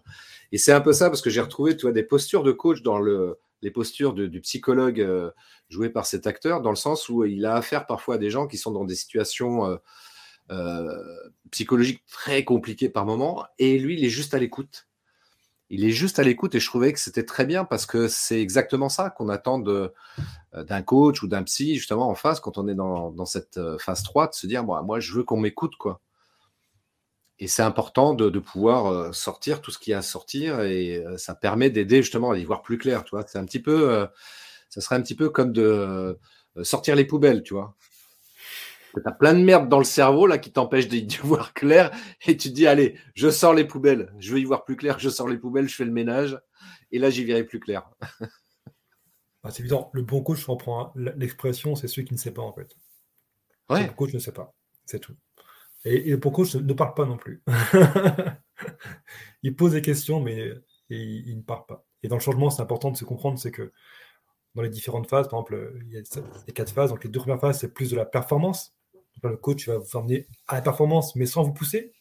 Et 0.51 0.59
c'est 0.59 0.72
un 0.72 0.80
peu 0.80 0.92
ça, 0.92 1.11
parce 1.11 1.22
que 1.22 1.30
j'ai 1.30 1.40
retrouvé 1.40 1.76
tu 1.76 1.82
vois, 1.82 1.92
des 1.92 2.03
postures 2.03 2.42
de 2.42 2.51
coach 2.51 2.82
dans 2.82 2.99
le, 2.99 3.38
les 3.63 3.71
postures 3.71 4.15
du 4.15 4.41
psychologue 4.41 5.01
euh, 5.01 5.31
joué 5.69 5.91
par 5.91 6.07
cet 6.07 6.27
acteur, 6.27 6.61
dans 6.61 6.71
le 6.71 6.77
sens 6.77 7.09
où 7.09 7.25
il 7.25 7.45
a 7.47 7.55
affaire 7.55 7.87
parfois 7.87 8.17
à 8.17 8.19
des 8.19 8.31
gens 8.31 8.47
qui 8.47 8.59
sont 8.59 8.71
dans 8.71 8.85
des 8.85 8.95
situations 8.95 9.79
euh, 10.51 11.03
psychologiques 11.51 12.05
très 12.11 12.45
compliquées 12.45 12.89
par 12.89 13.07
moment, 13.07 13.45
et 13.59 13.79
lui, 13.79 13.99
il 13.99 14.05
est 14.05 14.11
juste 14.11 14.35
à 14.35 14.39
l'écoute 14.39 14.87
il 15.69 15.85
est 15.85 15.91
juste 15.91 16.19
à 16.19 16.23
l'écoute 16.23 16.55
et 16.55 16.61
je 16.61 16.67
trouvais 16.67 16.93
que 16.93 17.01
c'était 17.01 17.25
très 17.25 17.45
bien 17.45 17.65
parce 17.65 17.87
que 17.87 18.09
c'est 18.09 18.41
exactement 18.41 18.89
ça 18.89 19.11
qu'on 19.11 19.29
attend 19.29 19.63
euh, 19.67 19.89
d'un 20.55 20.83
coach 20.83 21.23
ou 21.23 21.29
d'un 21.29 21.43
psy 21.43 21.75
justement 21.75 22.09
en 22.09 22.15
face 22.15 22.41
quand 22.41 22.59
on 22.59 22.69
est 22.69 22.75
dans, 22.75 23.25
cette 23.25 23.57
euh, 23.57 23.77
phase 23.79 24.03
3 24.03 24.29
de 24.29 24.35
se 24.35 24.47
dire 24.47 24.65
moi 24.65 25.01
je 25.01 25.13
veux 25.13 25.25
qu'on 25.25 25.39
m'écoute 25.39 25.77
quoi. 25.77 26.01
Et 27.39 27.49
c'est 27.49 27.62
important 27.62 28.14
de, 28.14 28.39
pouvoir 28.39 28.87
euh, 28.87 29.12
sortir 29.12 29.61
tout 29.61 29.70
ce 29.70 29.78
qu'il 29.78 29.91
y 29.91 29.95
a 29.95 29.99
à 29.99 30.03
sortir 30.03 30.61
et 30.62 31.05
ça 31.18 31.34
permet 31.34 31.70
d'aider 31.70 32.03
justement 32.03 32.30
à 32.30 32.39
y 32.39 32.45
voir 32.45 32.62
plus 32.62 32.78
clair, 32.78 33.05
tu 33.05 33.11
vois. 33.11 33.24
C'est 33.26 33.39
un 33.39 33.45
petit 33.45 33.61
peu, 33.61 34.07
ça 34.70 34.80
serait 34.80 34.97
un 34.97 35.03
petit 35.03 35.14
peu 35.14 35.28
comme 35.28 35.53
de 35.53 36.18
sortir 36.62 36.97
les 36.97 37.05
poubelles, 37.05 37.43
tu 37.43 37.55
vois. 37.55 37.76
Tu 39.03 39.03
as 39.05 39.12
plein 39.12 39.34
de 39.34 39.41
merde 39.41 39.68
dans 39.68 39.78
le 39.78 39.84
cerveau 39.84 40.26
là 40.26 40.39
qui 40.39 40.51
t'empêche 40.51 40.89
d'y 40.89 41.07
voir 41.18 41.53
clair 41.53 41.91
et 42.26 42.37
tu 42.37 42.49
te 42.49 42.55
dis 42.55 42.66
allez, 42.66 42.97
je 43.14 43.28
sors 43.28 43.53
les 43.53 43.64
poubelles, 43.64 44.12
je 44.18 44.32
veux 44.32 44.41
y 44.41 44.45
voir 44.45 44.64
plus 44.64 44.76
clair, 44.76 44.99
je 44.99 45.11
sors 45.11 45.28
les 45.28 45.37
poubelles, 45.37 45.68
je 45.68 45.74
fais 45.74 45.84
le 45.84 45.93
ménage 45.93 46.41
et 46.93 46.99
là 46.99 47.11
j'y 47.11 47.24
verrai 47.24 47.45
plus 47.45 47.61
clair. 47.61 47.89
Ah, 49.43 49.53
c'est 49.53 49.61
évident, 49.61 49.91
le 49.93 50.03
bon 50.03 50.24
coach 50.24 50.45
reprend 50.47 50.93
l'expression, 50.97 51.76
c'est 51.76 51.87
celui 51.87 52.05
qui 52.05 52.14
ne 52.14 52.18
sait 52.18 52.32
pas 52.32 52.43
en 52.43 52.53
fait. 52.53 52.76
Le 53.70 53.87
bon 53.87 53.93
coach 53.93 54.12
ne 54.12 54.18
sait 54.18 54.32
pas, 54.32 54.53
c'est 54.87 54.99
tout. 54.99 55.14
Et, 55.87 56.11
le 56.11 56.16
bon 56.18 56.30
coach 56.30 56.55
ne 56.55 56.72
parle 56.74 56.95
pas 56.95 57.07
non 57.07 57.16
plus. 57.16 57.43
il 59.43 59.57
pose 59.57 59.72
des 59.72 59.82
questions 59.82 60.20
mais 60.20 60.53
il, 60.91 61.37
ne 61.37 61.43
parle 61.43 61.64
pas. 61.66 61.87
Et 62.03 62.09
dans 62.09 62.16
le 62.16 62.20
changement, 62.20 62.51
c'est 62.51 62.62
important 62.62 62.91
de 62.91 62.97
se 62.97 63.05
comprendre, 63.05 63.39
c'est 63.39 63.51
que 63.51 63.72
dans 64.55 64.62
les 64.62 64.68
différentes 64.68 65.09
phases, 65.09 65.28
par 65.28 65.41
exemple, 65.41 65.80
il 65.87 65.93
y 65.93 65.97
a 65.97 66.03
les 66.47 66.53
quatre 66.53 66.72
phases. 66.72 66.91
Donc 66.91 67.05
les 67.05 67.11
deux 67.11 67.20
premières 67.20 67.41
phases, 67.41 67.61
c'est 67.61 67.72
plus 67.72 67.91
de 67.91 67.97
la 67.97 68.05
performance 68.05 68.76
le 69.22 69.37
coach 69.37 69.68
va 69.68 69.78
vous 69.78 69.97
emmener 69.97 70.26
à 70.49 70.57
la 70.57 70.62
performance, 70.62 71.16
mais 71.16 71.26
sans 71.26 71.43
vous 71.43 71.53
pousser. 71.53 71.93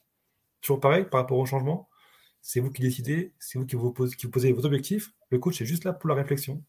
Toujours 0.61 0.79
pareil 0.79 1.05
par 1.05 1.21
rapport 1.21 1.37
au 1.37 1.45
changement. 1.45 1.89
C'est 2.41 2.59
vous 2.59 2.71
qui 2.71 2.81
décidez, 2.81 3.33
c'est 3.39 3.57
vous 3.57 3.65
qui 3.65 3.75
vous, 3.75 3.91
posez, 3.91 4.51
vos 4.51 4.65
objectifs. 4.65 5.13
Le 5.29 5.39
coach 5.39 5.61
est 5.61 5.65
juste 5.65 5.83
là 5.83 5.93
pour 5.93 6.09
la 6.09 6.15
réflexion, 6.15 6.63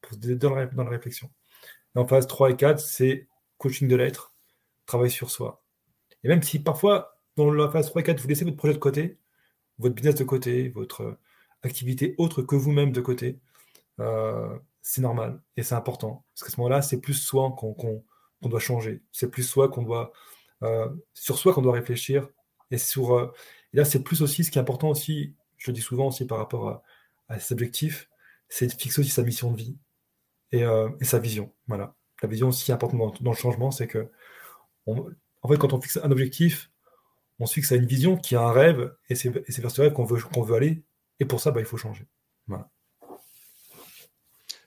pour 0.00 0.16
vous 0.16 0.24
aider 0.24 0.36
dans 0.36 0.54
la, 0.54 0.66
réflexion. 0.88 1.30
en 1.94 2.06
phase 2.06 2.26
3 2.26 2.50
et 2.50 2.56
4, 2.56 2.80
c'est 2.80 3.28
coaching 3.58 3.88
de 3.88 3.96
l'être, 3.96 4.34
travail 4.86 5.10
sur 5.10 5.30
soi. 5.30 5.62
Et 6.24 6.28
même 6.28 6.42
si 6.42 6.58
parfois, 6.60 7.18
dans 7.36 7.50
la 7.50 7.68
phase 7.70 7.86
3 7.86 8.02
et 8.02 8.04
4, 8.04 8.20
vous 8.20 8.28
laissez 8.28 8.44
votre 8.44 8.56
projet 8.56 8.74
de 8.74 8.78
côté, 8.78 9.18
votre 9.78 9.94
business 9.94 10.14
de 10.16 10.24
côté, 10.24 10.68
votre 10.70 11.18
activité 11.62 12.14
autre 12.18 12.42
que 12.42 12.56
vous-même 12.56 12.92
de 12.92 13.00
côté, 13.00 13.38
euh, 14.00 14.58
c'est 14.82 15.02
normal 15.02 15.40
et 15.56 15.62
c'est 15.62 15.74
important. 15.74 16.24
Parce 16.34 16.44
qu'à 16.44 16.50
ce 16.54 16.60
moment-là, 16.60 16.82
c'est 16.82 17.00
plus 17.00 17.14
soi 17.14 17.54
qu'on 17.56 18.04
doit 18.48 18.60
changer. 18.60 19.02
C'est 19.12 19.30
plus 19.30 19.42
soi 19.42 19.68
qu'on 19.68 19.82
doit, 19.82 20.12
euh, 20.62 20.88
sur 21.14 21.38
soi 21.38 21.52
qu'on 21.52 21.62
doit 21.62 21.74
réfléchir. 21.74 22.28
Et, 22.70 22.76
euh, 22.96 23.26
là, 23.72 23.84
c'est 23.84 24.02
plus 24.02 24.22
aussi 24.22 24.44
ce 24.44 24.50
qui 24.50 24.58
est 24.58 24.60
important 24.60 24.88
aussi, 24.90 25.34
je 25.56 25.70
le 25.70 25.74
dis 25.74 25.80
souvent 25.80 26.08
aussi 26.08 26.26
par 26.26 26.38
rapport 26.38 26.68
à, 26.68 26.82
à 27.28 27.38
ses 27.38 27.52
objectifs, 27.54 28.08
c'est 28.48 28.66
de 28.66 28.72
fixer 28.72 29.00
aussi 29.00 29.10
sa 29.10 29.22
mission 29.22 29.50
de 29.52 29.56
vie 29.56 29.76
et, 30.52 30.64
euh, 30.64 30.88
et, 31.00 31.04
sa 31.04 31.18
vision. 31.18 31.52
Voilà. 31.66 31.94
La 32.22 32.28
vision 32.28 32.48
aussi 32.48 32.72
importante 32.72 33.22
dans, 33.22 33.30
le 33.30 33.36
changement, 33.36 33.70
c'est 33.70 33.86
que, 33.86 34.10
en 35.42 35.48
fait, 35.48 35.56
quand 35.56 35.72
on 35.72 35.80
fixe 35.80 35.98
un 36.02 36.10
objectif, 36.10 36.70
on 37.38 37.46
se 37.46 37.54
fixe 37.54 37.72
à 37.72 37.76
une 37.76 37.86
vision 37.86 38.16
qui 38.16 38.36
a 38.36 38.42
un 38.42 38.52
rêve, 38.52 38.94
et 39.08 39.14
c'est 39.14 39.30
vers 39.30 39.70
ce 39.70 39.80
rêve 39.80 39.92
qu'on 39.92 40.04
veut, 40.04 40.20
qu'on 40.20 40.42
veut 40.42 40.56
aller. 40.56 40.82
Et 41.20 41.24
pour 41.24 41.40
ça, 41.40 41.50
bah, 41.50 41.60
il 41.60 41.66
faut 41.66 41.76
changer. 41.76 42.06
Voilà. 42.46 42.68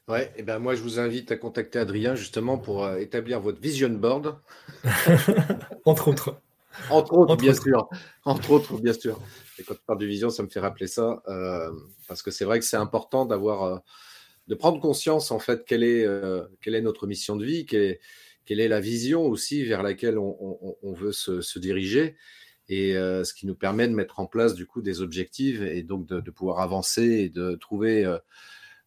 Ouais, 0.07 0.33
et 0.35 0.43
ben 0.43 0.59
moi 0.59 0.75
je 0.75 0.81
vous 0.81 0.99
invite 0.99 1.31
à 1.31 1.37
contacter 1.37 1.79
Adrien 1.79 2.15
justement 2.15 2.57
pour 2.57 2.83
euh, 2.83 2.97
établir 2.97 3.39
votre 3.39 3.61
vision 3.61 3.89
board. 3.89 4.35
Entre 5.85 6.07
autres. 6.07 6.41
Entre 6.89 7.13
autres, 7.13 7.37
bien 7.37 7.53
sûr. 7.53 7.87
Entre 8.25 8.51
autres, 8.51 8.77
bien 8.81 8.93
sûr. 8.93 9.21
Et 9.57 9.63
quand 9.63 9.75
tu 9.75 9.81
parles 9.85 9.99
de 9.99 10.05
vision, 10.05 10.29
ça 10.29 10.43
me 10.43 10.49
fait 10.49 10.59
rappeler 10.59 10.87
ça. 10.87 11.21
Euh, 11.27 11.71
parce 12.07 12.23
que 12.23 12.31
c'est 12.31 12.45
vrai 12.45 12.59
que 12.59 12.65
c'est 12.65 12.77
important 12.77 13.25
d'avoir, 13.25 13.63
euh, 13.63 13.77
de 14.47 14.55
prendre 14.55 14.81
conscience 14.81 15.31
en 15.31 15.39
fait 15.39 15.63
quelle 15.65 15.83
est, 15.83 16.05
quelle 16.61 16.75
est 16.75 16.81
notre 16.81 17.07
mission 17.07 17.35
de 17.35 17.45
vie, 17.45 17.65
quelle 17.65 17.81
est, 17.83 17.99
quelle 18.45 18.59
est 18.59 18.67
la 18.67 18.79
vision 18.79 19.25
aussi 19.25 19.63
vers 19.63 19.83
laquelle 19.83 20.17
on, 20.17 20.93
veut 20.93 21.11
se, 21.11 21.59
diriger. 21.59 22.15
Et 22.69 22.93
ce 22.93 23.33
qui 23.33 23.45
nous 23.45 23.55
permet 23.55 23.87
de 23.87 23.93
mettre 23.93 24.19
en 24.19 24.25
place 24.25 24.53
du 24.55 24.65
coup 24.65 24.81
des 24.81 25.01
objectifs 25.01 25.61
et 25.61 25.83
donc 25.83 26.07
de, 26.07 26.31
pouvoir 26.31 26.59
avancer 26.59 27.03
et 27.03 27.29
de 27.29 27.55
trouver 27.55 28.05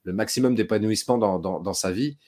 le 0.05 0.13
maximum 0.13 0.55
d'épanouissement 0.55 1.19
dans, 1.19 1.73
sa 1.73 1.91
vie, 1.91 2.19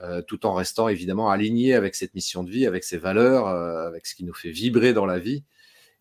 euh, 0.00 0.22
tout 0.22 0.46
en 0.46 0.54
restant 0.54 0.88
évidemment 0.88 1.30
aligné 1.30 1.74
avec 1.74 1.94
cette 1.94 2.14
mission 2.14 2.42
de 2.42 2.50
vie, 2.50 2.66
avec 2.66 2.84
ses 2.84 2.98
valeurs, 2.98 3.46
euh, 3.46 3.86
avec 3.86 4.06
ce 4.06 4.14
qui 4.14 4.24
nous 4.24 4.34
fait 4.34 4.50
vibrer 4.50 4.92
dans 4.92 5.06
la 5.06 5.18
vie, 5.18 5.44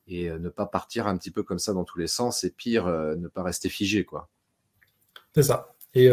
et 0.07 0.29
euh, 0.29 0.39
ne 0.39 0.49
pas 0.49 0.65
partir 0.65 1.05
un 1.05 1.17
petit 1.17 1.31
peu 1.31 1.43
comme 1.43 1.59
ça 1.59 1.73
dans 1.73 1.83
tous 1.83 1.99
les 1.99 2.07
sens, 2.07 2.43
et 2.43 2.49
pire, 2.49 2.87
ne 2.87 3.27
pas 3.27 3.43
rester 3.43 3.69
figé. 3.69 4.05
quoi. 4.05 4.29
C'est 5.35 5.43
ça. 5.43 5.75
Et 5.93 6.09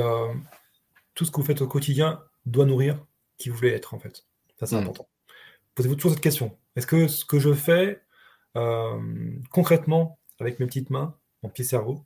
tout 1.14 1.24
ce 1.24 1.30
que 1.30 1.36
vous 1.36 1.46
faites 1.46 1.62
au 1.62 1.68
quotidien 1.68 2.22
doit 2.44 2.66
nourrir 2.66 3.04
qui 3.38 3.48
vous 3.48 3.56
voulez 3.56 3.70
être, 3.70 3.94
en 3.94 3.98
fait. 3.98 4.26
Ça, 4.58 4.66
c'est 4.66 4.76
hmm. 4.76 4.80
important. 4.80 5.08
Posez-vous 5.74 5.96
toujours 5.96 6.12
cette 6.12 6.22
question. 6.22 6.56
Est-ce 6.76 6.86
que 6.86 7.08
ce 7.08 7.24
que 7.24 7.38
je 7.38 7.52
fais 7.52 8.00
concrètement 9.50 10.20
avec 10.38 10.60
mes 10.60 10.66
petites 10.66 10.90
mains, 10.90 11.16
mon 11.42 11.48
petit 11.48 11.64
cerveau, 11.64 12.04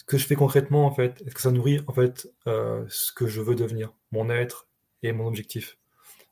ce 0.00 0.04
que 0.04 0.16
je 0.16 0.26
fais 0.26 0.34
concrètement, 0.34 0.86
en 0.86 0.94
fait, 0.94 1.22
est-ce 1.26 1.34
que 1.34 1.42
ça 1.42 1.50
nourrit 1.50 1.80
en 1.86 1.92
fait 1.92 2.26
euh, 2.46 2.84
ce 2.88 3.12
que 3.12 3.26
je 3.26 3.42
veux 3.42 3.54
devenir, 3.54 3.92
mon 4.12 4.30
être 4.30 4.66
et 5.02 5.12
mon 5.12 5.26
objectif, 5.26 5.76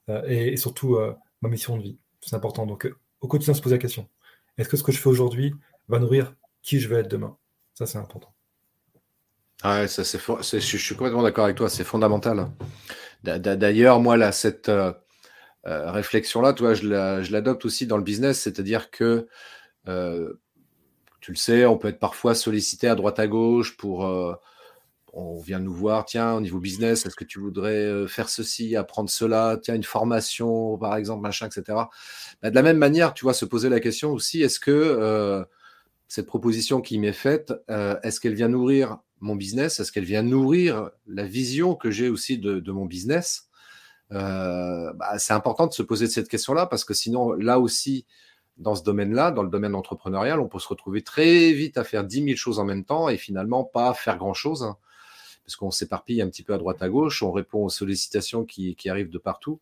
euh, 0.08 0.22
et, 0.26 0.56
surtout 0.56 0.96
euh, 0.96 1.14
ma 1.42 1.50
mission 1.50 1.76
de 1.76 1.82
vie? 1.82 1.98
C'est 2.22 2.34
important. 2.34 2.64
Donc, 2.64 2.90
au 3.20 3.28
quotidien, 3.28 3.52
se 3.52 3.60
poser 3.60 3.74
la 3.74 3.80
question 3.80 4.08
est-ce 4.56 4.68
que 4.68 4.76
ce 4.76 4.82
que 4.82 4.90
je 4.90 4.98
fais 4.98 5.08
aujourd'hui 5.08 5.54
va 5.86 6.00
nourrir 6.00 6.34
qui 6.62 6.80
je 6.80 6.88
vais 6.88 6.96
être 6.96 7.10
demain? 7.10 7.36
Ça, 7.74 7.86
c'est 7.86 7.98
important. 7.98 8.34
Ah 9.62 9.86
ça, 9.86 10.02
c'est, 10.02 10.18
je 10.18 10.76
suis 10.76 10.96
complètement 10.96 11.22
d'accord 11.22 11.44
avec 11.44 11.56
toi, 11.56 11.68
c'est 11.68 11.84
fondamental. 11.84 12.50
D'ailleurs, 13.22 14.00
moi, 14.00 14.16
là, 14.16 14.32
cette 14.32 14.70
réflexion-là, 15.68 16.52
toi, 16.52 16.74
je 16.74 17.32
l'adopte 17.32 17.64
aussi 17.64 17.86
dans 17.86 17.96
le 17.96 18.02
business, 18.02 18.40
c'est-à-dire 18.40 18.90
que 18.90 19.28
tu 21.20 21.32
le 21.32 21.36
sais, 21.36 21.66
on 21.66 21.76
peut 21.76 21.88
être 21.88 21.98
parfois 21.98 22.34
sollicité 22.34 22.88
à 22.88 22.94
droite 22.94 23.18
à 23.18 23.26
gauche 23.26 23.76
pour. 23.76 24.06
Euh, 24.06 24.34
on 25.14 25.40
vient 25.40 25.58
nous 25.58 25.72
voir, 25.72 26.04
tiens, 26.04 26.34
au 26.34 26.40
niveau 26.40 26.60
business, 26.60 27.06
est-ce 27.06 27.16
que 27.16 27.24
tu 27.24 27.40
voudrais 27.40 27.84
euh, 27.84 28.06
faire 28.06 28.28
ceci, 28.28 28.76
apprendre 28.76 29.08
cela, 29.08 29.58
tiens, 29.60 29.74
une 29.74 29.82
formation, 29.82 30.76
par 30.76 30.96
exemple, 30.96 31.22
machin, 31.22 31.46
etc. 31.46 31.62
Bah, 32.42 32.50
de 32.50 32.54
la 32.54 32.62
même 32.62 32.76
manière, 32.76 33.14
tu 33.14 33.24
vois, 33.24 33.32
se 33.32 33.46
poser 33.46 33.70
la 33.70 33.80
question 33.80 34.12
aussi, 34.12 34.42
est-ce 34.42 34.60
que 34.60 34.70
euh, 34.70 35.44
cette 36.08 36.26
proposition 36.26 36.82
qui 36.82 36.98
m'est 36.98 37.12
faite, 37.12 37.52
est-ce 38.02 38.20
qu'elle 38.20 38.34
vient 38.34 38.48
nourrir 38.48 38.98
mon 39.20 39.34
business? 39.34 39.80
Est-ce 39.80 39.92
qu'elle 39.92 40.04
vient 40.04 40.22
nourrir 40.22 40.90
la 41.06 41.24
vision 41.24 41.74
que 41.74 41.90
j'ai 41.90 42.08
aussi 42.08 42.38
de, 42.38 42.70
mon 42.70 42.86
business? 42.86 43.47
Euh, 44.12 44.92
bah, 44.94 45.18
C'est 45.18 45.32
important 45.32 45.66
de 45.66 45.72
se 45.72 45.82
poser 45.82 46.06
cette 46.06 46.28
question-là 46.28 46.66
parce 46.66 46.84
que 46.84 46.94
sinon, 46.94 47.32
là 47.32 47.58
aussi, 47.58 48.06
dans 48.56 48.74
ce 48.74 48.82
domaine-là, 48.82 49.30
dans 49.30 49.42
le 49.42 49.50
domaine 49.50 49.74
entrepreneurial, 49.74 50.40
on 50.40 50.48
peut 50.48 50.58
se 50.58 50.68
retrouver 50.68 51.02
très 51.02 51.52
vite 51.52 51.78
à 51.78 51.84
faire 51.84 52.04
10 52.04 52.24
000 52.24 52.36
choses 52.36 52.58
en 52.58 52.64
même 52.64 52.84
temps 52.84 53.08
et 53.08 53.16
finalement 53.16 53.64
pas 53.64 53.94
faire 53.94 54.18
grand-chose. 54.18 54.62
Hein, 54.62 54.76
parce 55.44 55.56
qu'on 55.56 55.70
s'éparpille 55.70 56.20
un 56.20 56.28
petit 56.28 56.42
peu 56.42 56.52
à 56.52 56.58
droite 56.58 56.82
à 56.82 56.90
gauche, 56.90 57.22
on 57.22 57.32
répond 57.32 57.64
aux 57.64 57.70
sollicitations 57.70 58.44
qui, 58.44 58.76
arrivent 58.86 59.08
de 59.08 59.18
partout. 59.18 59.60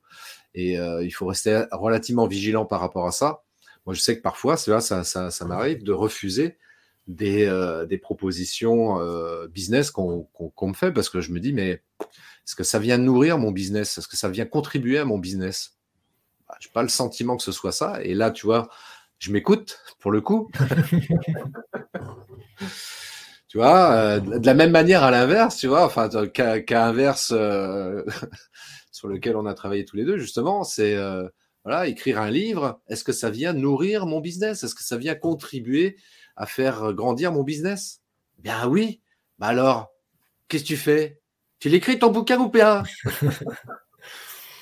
Et 0.55 0.79
euh, 0.81 1.05
il 1.05 1.11
faut 1.13 1.27
rester 1.27 1.65
relativement 1.71 2.27
vigilant 2.27 2.65
par 2.65 2.81
rapport 2.81 3.07
à 3.07 3.13
ça. 3.13 3.43
Moi, 3.85 3.95
je 3.95 4.01
sais 4.01 4.17
que 4.17 4.23
parfois, 4.23 4.57
ça, 4.57 4.81
ça, 4.81 5.31
ça 5.31 5.45
m'arrive 5.45 5.85
de 5.85 5.93
refuser 5.93 6.57
des, 7.07 7.47
euh, 7.47 7.87
des 7.87 7.99
propositions 7.99 9.01
euh, 9.01 9.47
business 9.49 9.91
qu'on 9.91 10.29
me 10.63 10.75
fait 10.75 10.93
parce 10.93 11.09
que 11.09 11.21
je 11.21 11.33
me 11.33 11.41
dis, 11.41 11.53
mais 11.53 11.83
est-ce 12.01 12.55
que 12.55 12.65
ça 12.65 12.79
vient 12.79 12.99
nourrir 12.99 13.39
mon 13.39 13.53
business? 13.53 13.99
Est-ce 13.99 14.09
que 14.09 14.17
ça 14.17 14.29
vient 14.29 14.47
contribuer 14.47 14.99
à 14.99 15.05
mon 15.05 15.19
business? 15.19 15.77
Bah, 16.49 16.57
Je 16.61 16.69
n'ai 16.69 16.73
pas 16.73 16.83
le 16.83 16.89
sentiment 16.89 17.37
que 17.37 17.43
ce 17.43 17.53
soit 17.53 17.73
ça. 17.73 18.03
Et 18.03 18.15
là, 18.15 18.31
tu 18.31 18.47
vois, 18.47 18.69
je 19.19 19.33
m'écoute 19.33 19.81
pour 20.01 20.11
le 20.11 20.21
coup. 20.21 20.51
tu 23.49 23.59
vois, 23.59 23.93
euh, 23.93 24.21
de 24.21 24.47
la 24.47 24.55
même 24.55 24.73
manière 24.73 25.03
à 25.03 25.11
l'inverse, 25.11 25.57
tu 25.57 25.69
vois, 25.69 25.85
enfin, 25.85 26.09
qu'à 26.29 26.87
inverse 26.87 27.29
sur 28.91 29.09
lequel 29.09 29.37
on 29.37 29.47
a 29.47 29.55
travaillé 29.55 29.85
tous 29.85 29.97
les 29.97 30.05
deux, 30.05 30.19
justement, 30.19 30.65
c'est 30.65 30.97
voilà, 31.65 31.89
écrire 31.89 32.21
un 32.21 32.31
livre. 32.31 32.81
Est-ce 32.89 33.03
que 33.03 33.13
ça 33.13 33.29
vient 33.29 33.53
nourrir 33.53 34.07
mon 34.07 34.21
business? 34.21 34.63
Est-ce 34.63 34.77
que 34.77 34.85
ça 34.85 34.97
vient 34.97 35.17
contribuer 35.17 35.97
à 36.37 36.47
faire 36.47 36.93
grandir 36.93 37.33
mon 37.33 37.43
business 37.43 38.01
Bien 38.39 38.69
oui. 38.69 39.01
Bah 39.39 39.49
alors, 39.49 39.91
qu'est-ce 40.49 40.65
que 40.65 40.69
tu 40.69 40.77
fais? 40.77 41.21
Tu 41.59 41.69
l'écris 41.69 41.99
ton 41.99 42.11
bouquin 42.11 42.39
ou 42.39 42.49
pas? 42.49 42.83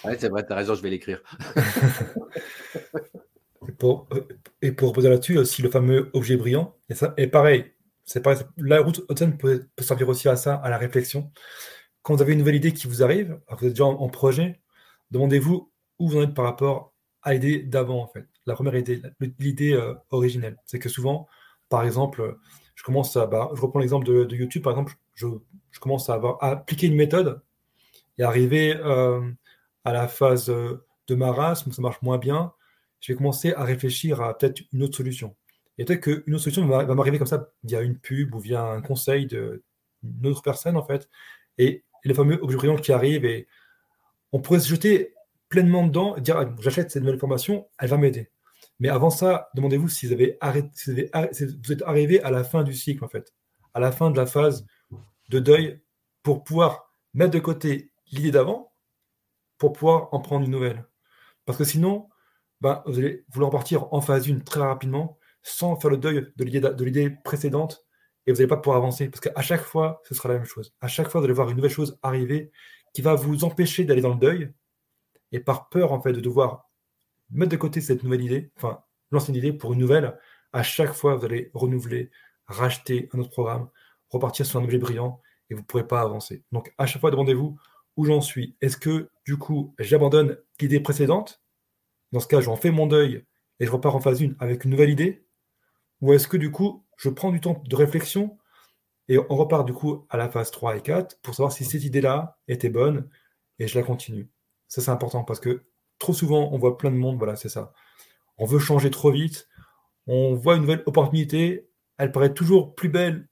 Ouais, 0.04 0.18
c'est 0.18 0.28
vrai, 0.28 0.44
tu 0.44 0.52
as 0.52 0.56
raison, 0.56 0.74
je 0.74 0.82
vais 0.82 0.90
l'écrire. 0.90 1.22
et, 3.66 3.72
pour, 3.72 4.06
et 4.60 4.70
pour 4.70 4.88
reposer 4.88 5.08
là-dessus, 5.08 5.38
aussi 5.38 5.62
le 5.62 5.70
fameux 5.70 6.10
objet 6.12 6.36
brillant. 6.36 6.76
Et, 6.90 6.94
ça, 6.94 7.14
et 7.16 7.26
pareil, 7.26 7.72
c'est 8.04 8.22
pareil, 8.22 8.42
la 8.58 8.82
route 8.82 9.02
Hudson 9.08 9.32
peut, 9.32 9.66
servir 9.78 10.10
aussi 10.10 10.28
à 10.28 10.36
ça, 10.36 10.56
à 10.56 10.68
la 10.68 10.76
réflexion. 10.76 11.32
Quand 12.02 12.14
vous 12.14 12.20
avez 12.20 12.34
une 12.34 12.40
nouvelle 12.40 12.56
idée 12.56 12.74
qui 12.74 12.86
vous 12.86 13.02
arrive, 13.02 13.40
vous 13.48 13.64
êtes 13.64 13.72
déjà 13.72 13.86
en, 13.86 14.08
projet, 14.10 14.60
demandez-vous 15.10 15.72
où 15.98 16.08
vous 16.10 16.18
en 16.18 16.22
êtes 16.24 16.34
par 16.34 16.44
rapport 16.44 16.94
à 17.22 17.32
l'idée 17.32 17.62
d'avant, 17.62 18.02
en 18.02 18.06
fait. 18.06 18.26
La 18.44 18.52
première 18.54 18.76
idée, 18.76 19.00
l'idée 19.38 19.72
euh, 19.72 19.94
originelle. 20.10 20.58
C'est 20.66 20.78
que 20.78 20.90
souvent, 20.90 21.26
par 21.74 21.84
exemple, 21.84 22.36
je 22.76 22.84
commence 22.84 23.16
à, 23.16 23.26
bah, 23.26 23.50
je 23.52 23.60
reprends 23.60 23.80
l'exemple 23.80 24.06
de, 24.06 24.36
YouTube, 24.36 24.62
par 24.62 24.74
exemple, 24.74 24.94
je, 25.14 25.26
commence 25.80 26.08
à, 26.08 26.14
avoir, 26.14 26.38
appliquer 26.40 26.86
une 26.86 26.94
méthode 26.94 27.42
et 28.16 28.22
arriver 28.22 28.76
euh, 28.76 29.28
à 29.84 29.92
la 29.92 30.06
phase 30.06 30.46
de 30.46 31.14
marasme, 31.16 31.72
ça 31.72 31.82
marche 31.82 32.00
moins 32.00 32.18
bien, 32.18 32.52
je 33.00 33.12
vais 33.12 33.16
commencer 33.16 33.52
à 33.54 33.64
réfléchir 33.64 34.20
à 34.20 34.38
peut-être 34.38 34.62
une 34.72 34.84
autre 34.84 34.96
solution. 34.96 35.34
Et 35.76 35.84
peut-être 35.84 36.02
qu'une 36.02 36.32
autre 36.32 36.44
solution 36.44 36.64
va, 36.64 36.86
m'arriver 36.94 37.18
comme 37.18 37.26
ça 37.26 37.50
via 37.64 37.80
une 37.80 37.98
pub 37.98 38.32
ou 38.36 38.38
via 38.38 38.62
un 38.62 38.80
conseil 38.80 39.26
d'une 39.26 40.26
autre 40.26 40.42
personne, 40.42 40.76
en 40.76 40.86
fait. 40.86 41.08
Et, 41.58 41.82
le 42.04 42.14
fameux 42.14 42.38
objet 42.40 42.56
brillant 42.56 42.76
qui 42.76 42.92
arrive, 42.92 43.24
et 43.24 43.48
on 44.30 44.38
pourrait 44.38 44.60
se 44.60 44.68
jeter 44.68 45.14
pleinement 45.48 45.84
dedans 45.84 46.14
et 46.14 46.20
dire 46.20 46.36
ah, 46.36 46.54
j'achète 46.60 46.92
cette 46.92 47.02
nouvelle 47.02 47.18
formation, 47.18 47.66
elle 47.80 47.88
va 47.88 47.96
m'aider. 47.96 48.30
Mais 48.80 48.88
avant 48.88 49.10
ça, 49.10 49.48
demandez-vous 49.54 49.88
si 49.88 50.06
vous, 50.06 50.14
êtes 50.20 51.82
arrivé 51.82 52.22
à 52.22 52.30
la 52.30 52.44
fin 52.44 52.64
du 52.64 52.74
cycle, 52.74 53.04
en 53.04 53.08
fait, 53.08 53.32
à 53.72 53.80
la 53.80 53.92
fin 53.92 54.10
de 54.10 54.16
la 54.16 54.26
phase 54.26 54.66
de 55.28 55.38
deuil, 55.38 55.80
pour 56.22 56.44
pouvoir 56.44 56.90
mettre 57.12 57.32
de 57.32 57.38
côté 57.38 57.92
l'idée 58.10 58.30
d'avant, 58.30 58.72
pour 59.58 59.72
pouvoir 59.72 60.08
en 60.12 60.20
prendre 60.20 60.44
une 60.44 60.50
nouvelle. 60.50 60.84
Parce 61.44 61.58
que 61.58 61.64
sinon, 61.64 62.08
ben, 62.60 62.82
vous 62.86 62.98
allez 62.98 63.24
vouloir 63.28 63.50
partir 63.50 63.92
en 63.92 64.00
phase 64.00 64.28
1 64.28 64.40
très 64.40 64.60
rapidement, 64.60 65.18
sans 65.42 65.76
faire 65.76 65.90
le 65.90 65.98
deuil 65.98 66.32
de 66.36 66.44
l'idée 66.84 67.10
précédente, 67.24 67.84
et 68.26 68.32
vous 68.32 68.38
n'allez 68.38 68.48
pas 68.48 68.56
pouvoir 68.56 68.78
avancer. 68.78 69.08
Parce 69.08 69.20
qu'à 69.20 69.42
chaque 69.42 69.62
fois, 69.62 70.00
ce 70.04 70.14
sera 70.14 70.30
la 70.30 70.36
même 70.36 70.46
chose. 70.46 70.74
À 70.80 70.88
chaque 70.88 71.08
fois, 71.08 71.20
vous 71.20 71.26
allez 71.26 71.34
voir 71.34 71.50
une 71.50 71.56
nouvelle 71.56 71.70
chose 71.70 71.98
arriver 72.02 72.50
qui 72.94 73.02
va 73.02 73.14
vous 73.14 73.44
empêcher 73.44 73.84
d'aller 73.84 74.00
dans 74.00 74.14
le 74.14 74.20
deuil, 74.20 74.52
et 75.32 75.40
par 75.40 75.68
peur, 75.68 75.92
en 75.92 76.00
fait, 76.00 76.12
de 76.12 76.20
devoir 76.20 76.70
mettre 77.30 77.52
de 77.52 77.56
côté 77.56 77.80
cette 77.80 78.02
nouvelle 78.02 78.22
idée, 78.22 78.52
enfin, 78.56 78.82
l'ancienne 79.10 79.36
idée 79.36 79.52
pour 79.52 79.72
une 79.72 79.80
nouvelle. 79.80 80.18
À 80.52 80.62
chaque 80.62 80.92
fois, 80.92 81.16
vous 81.16 81.24
allez 81.24 81.50
renouveler, 81.54 82.10
racheter 82.46 83.08
un 83.12 83.18
autre 83.18 83.30
programme, 83.30 83.68
repartir 84.10 84.46
sur 84.46 84.60
un 84.60 84.64
objet 84.64 84.78
brillant 84.78 85.20
et 85.50 85.54
vous 85.54 85.60
ne 85.60 85.66
pourrez 85.66 85.86
pas 85.86 86.00
avancer. 86.00 86.44
Donc, 86.52 86.72
à 86.78 86.86
chaque 86.86 87.00
fois, 87.00 87.10
demandez-vous 87.10 87.58
où 87.96 88.04
j'en 88.04 88.20
suis. 88.20 88.56
Est-ce 88.60 88.76
que, 88.76 89.10
du 89.24 89.36
coup, 89.36 89.74
j'abandonne 89.78 90.38
l'idée 90.60 90.80
précédente? 90.80 91.42
Dans 92.12 92.20
ce 92.20 92.26
cas, 92.26 92.40
j'en 92.40 92.56
fais 92.56 92.70
mon 92.70 92.86
deuil 92.86 93.24
et 93.60 93.66
je 93.66 93.70
repars 93.70 93.96
en 93.96 94.00
phase 94.00 94.22
1 94.22 94.34
avec 94.38 94.64
une 94.64 94.70
nouvelle 94.70 94.90
idée 94.90 95.26
Ou 96.00 96.12
est-ce 96.12 96.28
que, 96.28 96.36
du 96.36 96.50
coup, 96.50 96.84
je 96.96 97.08
prends 97.08 97.30
du 97.30 97.40
temps 97.40 97.62
de 97.66 97.76
réflexion 97.76 98.38
et 99.08 99.18
on 99.18 99.36
repart, 99.36 99.66
du 99.66 99.74
coup, 99.74 100.06
à 100.08 100.16
la 100.16 100.28
phase 100.28 100.50
3 100.50 100.76
et 100.76 100.80
4 100.80 101.20
pour 101.20 101.34
savoir 101.34 101.52
si 101.52 101.64
cette 101.64 101.84
idée-là 101.84 102.38
était 102.48 102.70
bonne 102.70 103.08
et 103.58 103.68
je 103.68 103.78
la 103.78 103.84
continue 103.84 104.30
Ça, 104.68 104.80
c'est 104.80 104.90
important 104.90 105.24
parce 105.24 105.40
que 105.40 105.64
trop 105.98 106.12
souvent, 106.12 106.50
on 106.52 106.58
voit 106.58 106.78
plein 106.78 106.90
de 106.90 106.96
monde, 106.96 107.18
voilà, 107.18 107.36
c'est 107.36 107.48
ça. 107.48 107.72
On 108.38 108.46
veut 108.46 108.58
changer 108.58 108.90
trop 108.90 109.10
vite, 109.10 109.48
on 110.06 110.34
voit 110.34 110.56
une 110.56 110.62
nouvelle 110.62 110.82
opportunité, 110.86 111.68
elle 111.98 112.12
paraît 112.12 112.34
toujours 112.34 112.74
plus 112.74 112.88
belle 112.88 113.28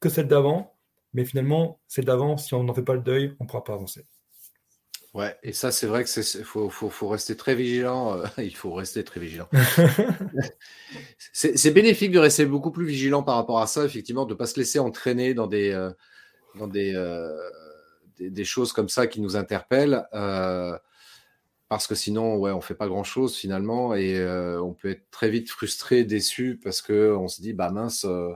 que 0.00 0.08
celle 0.08 0.28
d'avant, 0.28 0.76
mais 1.12 1.24
finalement, 1.24 1.80
celle 1.88 2.04
d'avant, 2.04 2.36
si 2.36 2.54
on 2.54 2.64
n'en 2.64 2.74
fait 2.74 2.82
pas 2.82 2.94
le 2.94 3.00
deuil, 3.00 3.36
on 3.40 3.44
ne 3.44 3.48
pourra 3.48 3.64
pas 3.64 3.74
avancer. 3.74 4.04
Ouais, 5.14 5.36
et 5.44 5.52
ça, 5.52 5.70
c'est 5.70 5.86
vrai 5.86 6.02
que 6.02 6.10
c'est 6.10 6.42
faut, 6.42 6.68
faut, 6.68 7.08
rester 7.08 7.36
très 7.36 7.54
vigilant. 7.54 8.18
Euh, 8.18 8.26
il 8.38 8.54
faut 8.54 8.72
rester 8.72 9.04
très 9.04 9.20
vigilant. 9.20 9.48
c'est 11.32 11.70
bénéfique 11.70 12.10
de 12.10 12.18
rester 12.18 12.44
beaucoup 12.46 12.72
plus 12.72 12.84
vigilant 12.84 13.22
par 13.22 13.36
rapport 13.36 13.60
à 13.60 13.68
ça, 13.68 13.84
effectivement, 13.84 14.26
de 14.26 14.32
ne 14.32 14.38
pas 14.38 14.46
se 14.46 14.58
laisser 14.58 14.80
entraîner 14.80 15.32
dans 15.32 15.46
des, 15.46 15.70
euh, 15.70 15.90
dans 16.56 16.68
euh, 16.74 17.32
des, 18.18 18.28
des, 18.28 18.44
choses 18.44 18.72
comme 18.72 18.88
ça 18.88 19.06
qui 19.06 19.20
nous 19.20 19.36
interpellent 19.36 20.04
parce 21.74 21.88
que 21.88 21.96
sinon, 21.96 22.36
ouais, 22.36 22.52
on 22.52 22.60
fait 22.60 22.76
pas 22.76 22.86
grand 22.86 23.02
chose 23.02 23.36
finalement 23.36 23.94
et 23.94 24.16
euh, 24.16 24.62
on 24.62 24.74
peut 24.74 24.90
être 24.90 25.10
très 25.10 25.28
vite 25.28 25.50
frustré, 25.50 26.04
déçu 26.04 26.60
parce 26.62 26.80
que 26.82 27.12
on 27.16 27.26
se 27.26 27.42
dit, 27.42 27.52
bah 27.52 27.70
mince, 27.70 28.04
il 28.04 28.10
euh, 28.10 28.32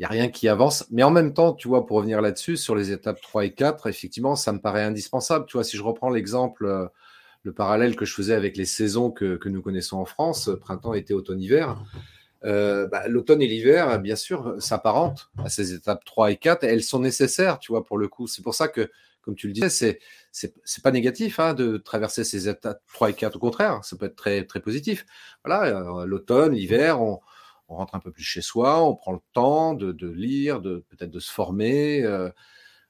n'y 0.00 0.04
a 0.04 0.08
rien 0.08 0.28
qui 0.28 0.48
avance. 0.48 0.84
Mais 0.90 1.04
en 1.04 1.12
même 1.12 1.32
temps, 1.32 1.52
tu 1.52 1.68
vois, 1.68 1.86
pour 1.86 1.98
revenir 1.98 2.20
là-dessus, 2.20 2.56
sur 2.56 2.74
les 2.74 2.90
étapes 2.90 3.20
3 3.20 3.44
et 3.44 3.52
4, 3.52 3.86
effectivement, 3.86 4.34
ça 4.34 4.52
me 4.52 4.58
paraît 4.60 4.82
indispensable. 4.82 5.46
Tu 5.46 5.56
vois, 5.56 5.62
si 5.62 5.76
je 5.76 5.82
reprends 5.84 6.10
l'exemple, 6.10 6.66
euh, 6.66 6.88
le 7.44 7.52
parallèle 7.52 7.94
que 7.94 8.04
je 8.04 8.14
faisais 8.14 8.34
avec 8.34 8.56
les 8.56 8.64
saisons 8.64 9.12
que, 9.12 9.38
nous 9.48 9.62
connaissons 9.62 9.98
en 9.98 10.04
France, 10.04 10.50
printemps, 10.60 10.94
été, 10.94 11.14
automne, 11.14 11.40
hiver, 11.40 11.76
bah, 12.42 13.06
l'automne 13.06 13.42
et 13.42 13.46
l'hiver, 13.46 14.00
bien 14.00 14.16
sûr, 14.16 14.56
s'apparentent 14.60 15.30
à 15.44 15.48
ces 15.48 15.72
étapes 15.72 16.04
3 16.04 16.32
et 16.32 16.36
4 16.36 16.64
et 16.64 16.66
elles 16.66 16.82
sont 16.82 16.98
nécessaires, 16.98 17.60
tu 17.60 17.70
vois, 17.70 17.84
pour 17.84 17.98
le 17.98 18.08
coup. 18.08 18.26
C'est 18.26 18.42
pour 18.42 18.54
ça 18.54 18.66
que 18.66 18.90
comme 19.22 19.34
tu 19.34 19.46
le 19.46 19.52
disais, 19.52 19.68
c'est 19.68 20.00
c'est 20.30 20.82
pas 20.82 20.90
négatif 20.90 21.38
hein, 21.40 21.54
de 21.54 21.76
traverser 21.76 22.24
ces 22.24 22.48
étapes 22.48 22.82
3 22.92 23.10
et 23.10 23.14
4. 23.14 23.36
Au 23.36 23.38
contraire, 23.38 23.84
ça 23.84 23.96
peut 23.96 24.06
être 24.06 24.16
très 24.16 24.44
très 24.44 24.60
positif. 24.60 25.06
Voilà, 25.44 25.76
euh, 25.76 26.06
l'automne, 26.06 26.52
l'hiver, 26.52 27.00
on, 27.00 27.20
on, 27.68 27.76
rentre 27.76 27.94
un 27.94 28.00
peu 28.00 28.10
plus 28.10 28.24
chez 28.24 28.42
soi, 28.42 28.82
on 28.82 28.94
prend 28.94 29.12
le 29.12 29.20
temps 29.32 29.74
de, 29.74 29.92
de 29.92 30.08
lire, 30.08 30.60
de 30.60 30.84
peut-être 30.88 31.10
de 31.10 31.20
se 31.20 31.30
former. 31.32 32.02
Euh, 32.02 32.30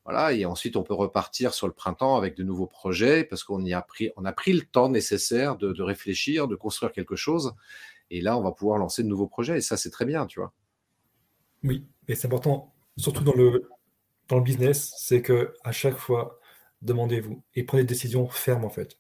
voilà, 0.05 0.33
et 0.33 0.45
ensuite 0.47 0.77
on 0.77 0.83
peut 0.83 0.95
repartir 0.95 1.55
sur 1.55 1.69
le 1.69 1.73
printemps 1.73 2.17
avec 2.17 2.37
de 2.37 2.43
nouveaux 2.43 2.67
projets 2.67 3.23
parce 3.23 3.45
qu'on 3.45 3.65
y 3.65 3.73
a 3.73 3.83
pris, 3.83 4.11
on 4.17 4.25
a 4.25 4.33
pris 4.33 4.53
le 4.53 4.63
temps 4.63 4.89
nécessaire 4.89 5.57
de, 5.57 5.73
de 5.73 5.83
réfléchir, 5.83 6.49
de 6.49 6.57
construire 6.57 6.93
quelque 6.93 7.15
chose. 7.15 7.55
Et 8.11 8.21
là, 8.21 8.37
on 8.37 8.43
va 8.43 8.53
pouvoir 8.53 8.79
lancer 8.79 9.03
de 9.03 9.09
nouveaux 9.09 9.27
projets. 9.27 9.59
Et 9.59 9.61
ça, 9.61 9.77
c'est 9.77 9.91
très 9.91 10.05
bien, 10.05 10.27
tu 10.27 10.39
vois. 10.39 10.53
Oui, 11.65 11.87
et 12.09 12.15
c'est 12.15 12.27
important, 12.27 12.75
surtout 12.97 13.23
dans 13.25 13.35
le, 13.35 13.71
dans 14.33 14.39
le 14.39 14.45
business, 14.45 14.95
c'est 14.97 15.21
que 15.21 15.53
à 15.63 15.73
chaque 15.73 15.99
fois, 15.99 16.41
demandez-vous 16.81 17.43
et 17.55 17.65
prenez 17.65 17.83
des 17.83 17.89
décisions 17.89 18.27
fermes 18.29 18.65
en 18.65 18.71
fait. 18.71 18.99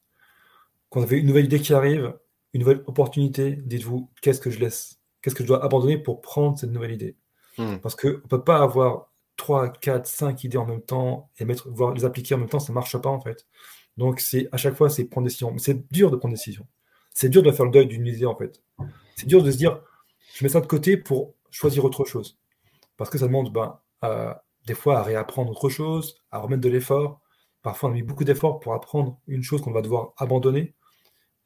Quand 0.91 1.01
vous 1.01 1.07
avez 1.07 1.20
une 1.20 1.26
nouvelle 1.26 1.47
idée 1.47 1.59
qui 1.59 1.72
arrive, 1.72 2.14
une 2.53 2.61
nouvelle 2.61 2.85
opportunité, 2.87 3.53
dites-vous 3.53 4.11
qu'est-ce 4.20 4.43
que 4.43 4.51
je 4.51 4.61
laisse, 4.61 5.01
qu'est-ce 5.22 5.35
que 5.35 5.43
je 5.43 5.49
dois 5.49 5.64
abandonner 5.64 5.97
pour 5.97 6.20
prendre 6.20 6.59
cette 6.59 6.70
nouvelle 6.70 6.93
idée? 6.93 7.16
Hmm. 7.57 7.78
Parce 7.78 7.97
qu'on 7.97 8.09
ne 8.09 8.16
peut 8.16 8.45
pas 8.45 8.59
avoir 8.59 9.11
3, 9.37 9.72
4, 9.72 10.07
5 10.07 10.45
idées 10.45 10.59
en 10.59 10.66
même 10.66 10.83
temps 10.83 11.30
et 11.39 11.47
mettre, 11.47 11.70
voir 11.70 11.95
les 11.95 12.05
appliquer 12.05 12.35
en 12.35 12.39
même 12.39 12.51
temps, 12.51 12.61
ça 12.61 12.70
ne 12.70 12.74
marche 12.74 12.99
pas 12.99 13.09
en 13.09 13.20
fait. 13.20 13.47
Donc 13.97 14.20
c'est 14.20 14.51
à 14.53 14.59
chaque 14.59 14.74
fois, 14.74 14.91
c'est 14.91 15.05
prendre 15.07 15.24
des 15.24 15.30
décisions. 15.30 15.57
C'est 15.57 15.91
dur 15.91 16.11
de 16.11 16.16
prendre 16.16 16.35
des 16.35 16.39
décisions. 16.39 16.66
C'est 17.14 17.30
dur 17.30 17.43
de 17.43 17.51
faire 17.53 17.64
le 17.64 17.70
deuil 17.70 17.87
d'une 17.87 18.07
idée 18.07 18.26
en 18.26 18.37
fait. 18.37 18.62
C'est 19.16 19.26
dur 19.26 19.43
de 19.43 19.51
se 19.51 19.57
dire, 19.57 19.80
je 20.35 20.45
mets 20.45 20.51
ça 20.51 20.61
de 20.61 20.66
côté 20.66 20.99
pour 20.99 21.33
choisir 21.51 21.87
autre 21.87 22.05
chose. 22.05 22.39
Parce 22.99 23.09
que 23.09 23.16
ça 23.16 23.28
demande 23.28 23.51
ben, 23.51 23.78
des 24.67 24.75
fois 24.75 24.99
à 24.99 25.03
réapprendre 25.03 25.51
autre 25.51 25.69
chose, 25.69 26.21
à 26.31 26.39
remettre 26.39 26.63
de 26.63 26.69
l'effort. 26.69 27.21
Parfois, 27.63 27.89
on 27.91 27.93
a 27.93 27.95
mis 27.97 28.03
beaucoup 28.03 28.25
d'efforts 28.25 28.61
pour 28.61 28.75
apprendre 28.75 29.19
une 29.27 29.43
chose 29.43 29.63
qu'on 29.63 29.73
va 29.73 29.83
devoir 29.83 30.13
abandonner. 30.17 30.75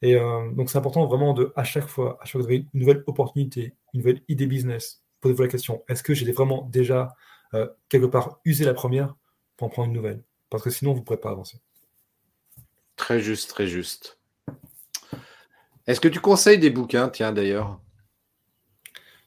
Et 0.02 0.14
euh, 0.16 0.50
donc, 0.52 0.70
c'est 0.70 0.78
important 0.78 1.06
vraiment 1.06 1.32
de, 1.32 1.52
à 1.56 1.64
chaque 1.64 1.86
fois, 1.86 2.18
à 2.20 2.24
chaque 2.24 2.42
fois 2.42 2.52
une 2.52 2.66
nouvelle 2.74 3.02
opportunité, 3.06 3.74
une 3.94 4.00
nouvelle 4.00 4.22
idée 4.28 4.46
business, 4.46 5.02
posez-vous 5.20 5.42
la 5.42 5.48
question 5.48 5.82
est-ce 5.88 6.02
que 6.02 6.14
j'ai 6.14 6.30
vraiment 6.32 6.68
déjà 6.70 7.14
euh, 7.54 7.68
quelque 7.88 8.06
part 8.06 8.40
user 8.44 8.64
la 8.64 8.74
première 8.74 9.14
pour 9.56 9.66
en 9.66 9.70
prendre 9.70 9.88
une 9.88 9.94
nouvelle? 9.94 10.22
Parce 10.50 10.62
que 10.62 10.70
sinon, 10.70 10.92
vous 10.92 11.00
ne 11.00 11.04
pourrez 11.04 11.20
pas 11.20 11.30
avancer. 11.30 11.58
Très 12.96 13.20
juste, 13.20 13.50
très 13.50 13.66
juste. 13.66 14.18
Est-ce 15.86 16.00
que 16.00 16.08
tu 16.08 16.20
conseilles 16.20 16.58
des 16.58 16.70
bouquins, 16.70 17.08
tiens 17.08 17.32
d'ailleurs 17.32 17.80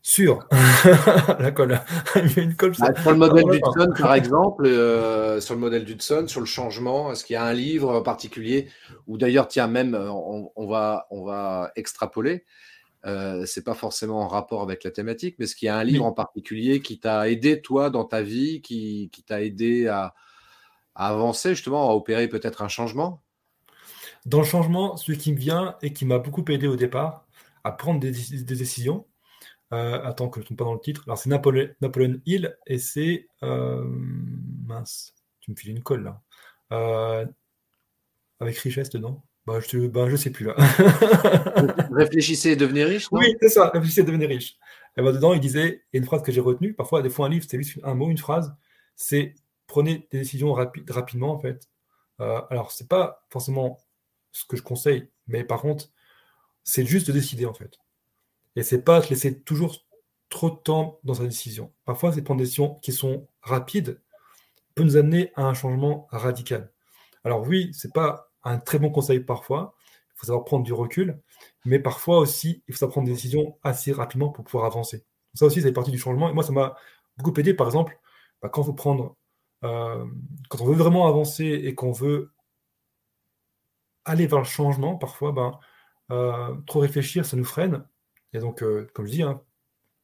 Sur 0.02 0.48
la 1.40 1.52
colle. 1.52 1.82
Il 2.16 2.38
y 2.38 2.40
a 2.40 2.44
une 2.44 2.56
colle. 2.56 2.74
Ah, 2.80 3.00
sur 3.02 3.12
le 3.12 3.18
modèle 3.18 3.44
d'Hudson, 3.44 3.94
par 4.00 4.14
exemple, 4.14 4.66
euh, 4.66 5.42
sur 5.42 5.56
le 5.56 5.60
modèle 5.60 5.84
d'Hudson, 5.84 6.26
sur 6.28 6.40
le 6.40 6.46
changement, 6.46 7.12
est-ce 7.12 7.26
qu'il 7.26 7.34
y 7.34 7.38
a 7.38 7.44
un 7.44 7.54
livre 7.54 7.94
en 7.94 8.02
particulier 8.02 8.70
Ou 9.08 9.18
d'ailleurs, 9.18 9.48
tiens, 9.50 9.68
même, 9.68 9.96
euh, 9.96 10.10
on, 10.10 10.68
va, 10.68 11.08
on 11.12 11.26
va 11.26 11.72
extrapoler. 11.76 12.46
Euh, 13.06 13.46
c'est 13.46 13.64
pas 13.64 13.74
forcément 13.74 14.22
en 14.22 14.28
rapport 14.28 14.62
avec 14.62 14.84
la 14.84 14.92
thématique, 14.92 15.36
mais 15.38 15.46
est-ce 15.46 15.56
qu'il 15.56 15.68
y 15.68 15.70
a 15.70 15.78
un 15.78 15.84
livre 15.84 16.06
en 16.06 16.12
particulier 16.12 16.82
qui 16.82 17.00
t'a 17.00 17.30
aidé, 17.30 17.62
toi, 17.62 17.90
dans 17.90 18.04
ta 18.06 18.22
vie, 18.22 18.62
qui, 18.62 19.10
t'a 19.26 19.42
aidé 19.42 19.88
à, 19.88 20.14
avancer, 20.96 21.56
justement, 21.56 21.90
à 21.90 21.94
opérer 21.94 22.28
peut-être 22.28 22.62
un 22.62 22.68
changement? 22.68 23.22
Dans 24.26 24.40
le 24.40 24.46
changement, 24.46 24.98
celui 24.98 25.18
qui 25.18 25.32
me 25.32 25.38
vient 25.38 25.76
et 25.82 25.94
qui 25.94 26.06
m'a 26.06 26.20
beaucoup 26.20 26.44
aidé 26.50 26.68
au 26.68 26.76
départ 26.76 27.26
à 27.64 27.72
prendre 27.72 28.00
des, 28.00 28.12
décisions, 28.12 29.06
euh, 29.72 30.02
attends 30.04 30.30
que 30.30 30.40
je 30.40 30.46
ne 30.46 30.50
tombe 30.50 30.58
pas 30.58 30.64
dans 30.64 30.74
le 30.74 30.80
titre, 30.80 31.04
alors 31.06 31.18
c'est 31.18 31.30
Napoléon, 31.30 32.22
Hill 32.26 32.58
et 32.66 32.80
c'est. 32.80 33.28
Euh, 33.44 33.86
mince, 34.66 35.14
tu 35.42 35.52
me 35.52 35.56
files 35.56 35.72
une 35.72 35.84
colle 35.84 36.04
là. 36.04 36.22
Euh, 36.72 37.26
avec 38.40 38.58
richesse 38.58 38.90
dedans. 38.90 39.24
Bah, 39.46 39.60
je, 39.68 39.88
bah, 39.88 40.08
je 40.10 40.16
sais 40.16 40.32
plus 40.32 40.46
là. 40.46 40.56
Réfléchissez 41.92 42.52
et 42.52 42.56
devenez 42.56 42.84
riche, 42.84 43.12
non? 43.12 43.20
Oui, 43.20 43.36
c'est 43.42 43.50
ça, 43.50 43.70
réfléchissez 43.70 44.02
et 44.02 44.04
devenez 44.04 44.28
riche. 44.28 44.58
Et 44.98 45.02
bah, 45.02 45.12
dedans, 45.12 45.34
il 45.34 45.40
disait, 45.40 45.84
et 45.94 45.98
une 45.98 46.06
phrase 46.06 46.22
que 46.22 46.32
j'ai 46.32 46.42
retenue, 46.42 46.74
parfois, 46.74 47.02
des 47.02 47.10
fois, 47.10 47.28
un 47.28 47.30
livre, 47.30 47.46
c'est 47.48 47.58
juste 47.58 47.80
un 47.84 47.96
mot, 47.96 48.10
une 48.10 48.18
phrase, 48.18 48.56
c'est 48.96 49.36
prenez 49.68 50.08
des 50.12 50.20
décisions 50.20 50.54
rapidement, 50.54 51.32
en 51.32 51.40
fait. 51.40 51.68
Alors, 52.20 52.72
c'est 52.72 52.88
pas 52.88 53.26
forcément 53.30 53.80
ce 54.32 54.46
que 54.46 54.58
je 54.58 54.62
conseille, 54.62 55.10
mais 55.28 55.44
par 55.44 55.62
contre, 55.62 55.90
c'est 56.64 56.86
juste 56.86 57.08
de 57.08 57.14
décider, 57.14 57.46
en 57.46 57.54
fait. 57.54 57.80
Et 58.56 58.64
c'est 58.64 58.84
pas 58.84 59.02
se 59.02 59.10
laisser 59.10 59.42
toujours 59.42 59.78
trop 60.30 60.50
de 60.52 60.56
temps 60.58 61.00
dans 61.04 61.16
sa 61.16 61.24
décision. 61.24 61.72
Parfois, 61.86 62.14
c'est 62.14 62.22
prendre 62.22 62.40
des 62.40 62.46
décisions 62.46 62.76
qui 62.82 62.92
sont 62.92 63.28
rapides 63.42 64.02
peut 64.80 64.86
nous 64.86 64.96
amener 64.98 65.32
à 65.36 65.44
un 65.44 65.54
changement 65.54 66.08
radical. 66.10 66.72
Alors 67.26 67.46
oui, 67.46 67.72
c'est 67.74 67.94
pas 67.94 68.32
un 68.44 68.58
très 68.60 68.80
bon 68.80 68.90
conseil 68.92 69.20
parfois. 69.20 69.76
Il 70.16 70.20
faut 70.20 70.28
savoir 70.28 70.46
prendre 70.46 70.64
du 70.64 70.72
recul, 70.74 71.20
mais 71.66 71.80
parfois 71.80 72.20
aussi, 72.20 72.64
il 72.68 72.74
faut 72.74 72.80
savoir 72.80 72.94
prendre 72.94 73.08
des 73.08 73.14
décisions 73.14 73.58
assez 73.64 73.92
rapidement 73.92 74.30
pour 74.30 74.46
pouvoir 74.46 74.66
avancer. 74.66 75.06
Ça 75.34 75.46
aussi, 75.46 75.62
fait 75.62 75.74
partie 75.74 75.92
du 75.92 75.98
changement. 75.98 76.30
Et 76.30 76.34
moi, 76.34 76.44
ça 76.44 76.54
m'a 76.54 76.76
beaucoup 77.18 77.38
aidé, 77.40 77.54
par 77.54 77.68
exemple, 77.68 78.00
bah, 78.42 78.50
quand, 78.50 78.72
prendre, 78.74 79.18
euh, 79.64 80.06
quand 80.50 80.62
on 80.62 80.66
veut 80.66 80.76
vraiment 80.76 81.08
avancer 81.08 81.46
et 81.46 81.76
qu'on 81.76 81.92
veut 81.92 82.32
aller 84.06 84.28
vers 84.28 84.40
le 84.40 84.46
changement, 84.46 84.96
parfois, 84.96 85.32
ben, 85.34 85.60
trop 86.66 86.80
réfléchir, 86.80 87.26
ça 87.26 87.38
nous 87.38 87.46
freine. 87.46 87.86
Et 88.34 88.40
donc, 88.40 88.64
euh, 88.64 88.88
comme 88.94 89.08
je 89.08 89.12
dis, 89.12 89.24
hein, 89.24 89.42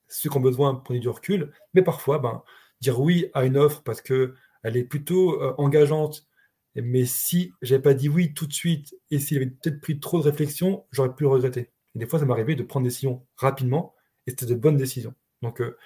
ceux 0.08 0.30
qui 0.30 0.38
ont 0.38 0.42
besoin, 0.42 0.76
prenez 0.76 1.00
du 1.00 1.10
recul. 1.10 1.54
Mais 1.74 1.82
parfois, 1.82 2.20
ben, 2.20 2.44
dire 2.82 3.00
oui 3.00 3.30
à 3.34 3.46
une 3.46 3.58
offre 3.58 3.84
parce 3.84 4.02
qu'elle 4.02 4.34
est 4.64 4.84
plutôt 4.86 5.42
engageante 5.60 6.28
mais 6.76 7.06
si 7.06 7.54
j'avais 7.62 7.82
pas 7.82 7.94
dit 7.94 8.10
oui 8.10 8.34
tout 8.34 8.48
de 8.48 8.54
suite 8.54 8.96
et 9.10 9.20
s'il 9.20 9.38
avait 9.38 9.48
peut-être 9.48 9.80
pris 9.80 10.00
trop 10.00 10.20
de 10.20 10.24
réflexion, 10.24 10.86
j'aurais 10.92 11.14
pu 11.14 11.24
le 11.24 11.30
regretter. 11.30 11.72
Et 11.96 12.00
des 12.00 12.06
fois, 12.06 12.20
ça 12.20 12.26
m'arrivait 12.26 12.56
de 12.56 12.64
prendre 12.64 12.84
des 12.84 12.90
décisions 12.90 13.26
rapidement 13.38 13.96
et 14.28 14.32
c'était 14.32 14.46
de 14.46 14.56
bonnes 14.56 14.78
décisions. 14.78 15.14
Donc, 15.42 15.62
euh, 15.62 15.78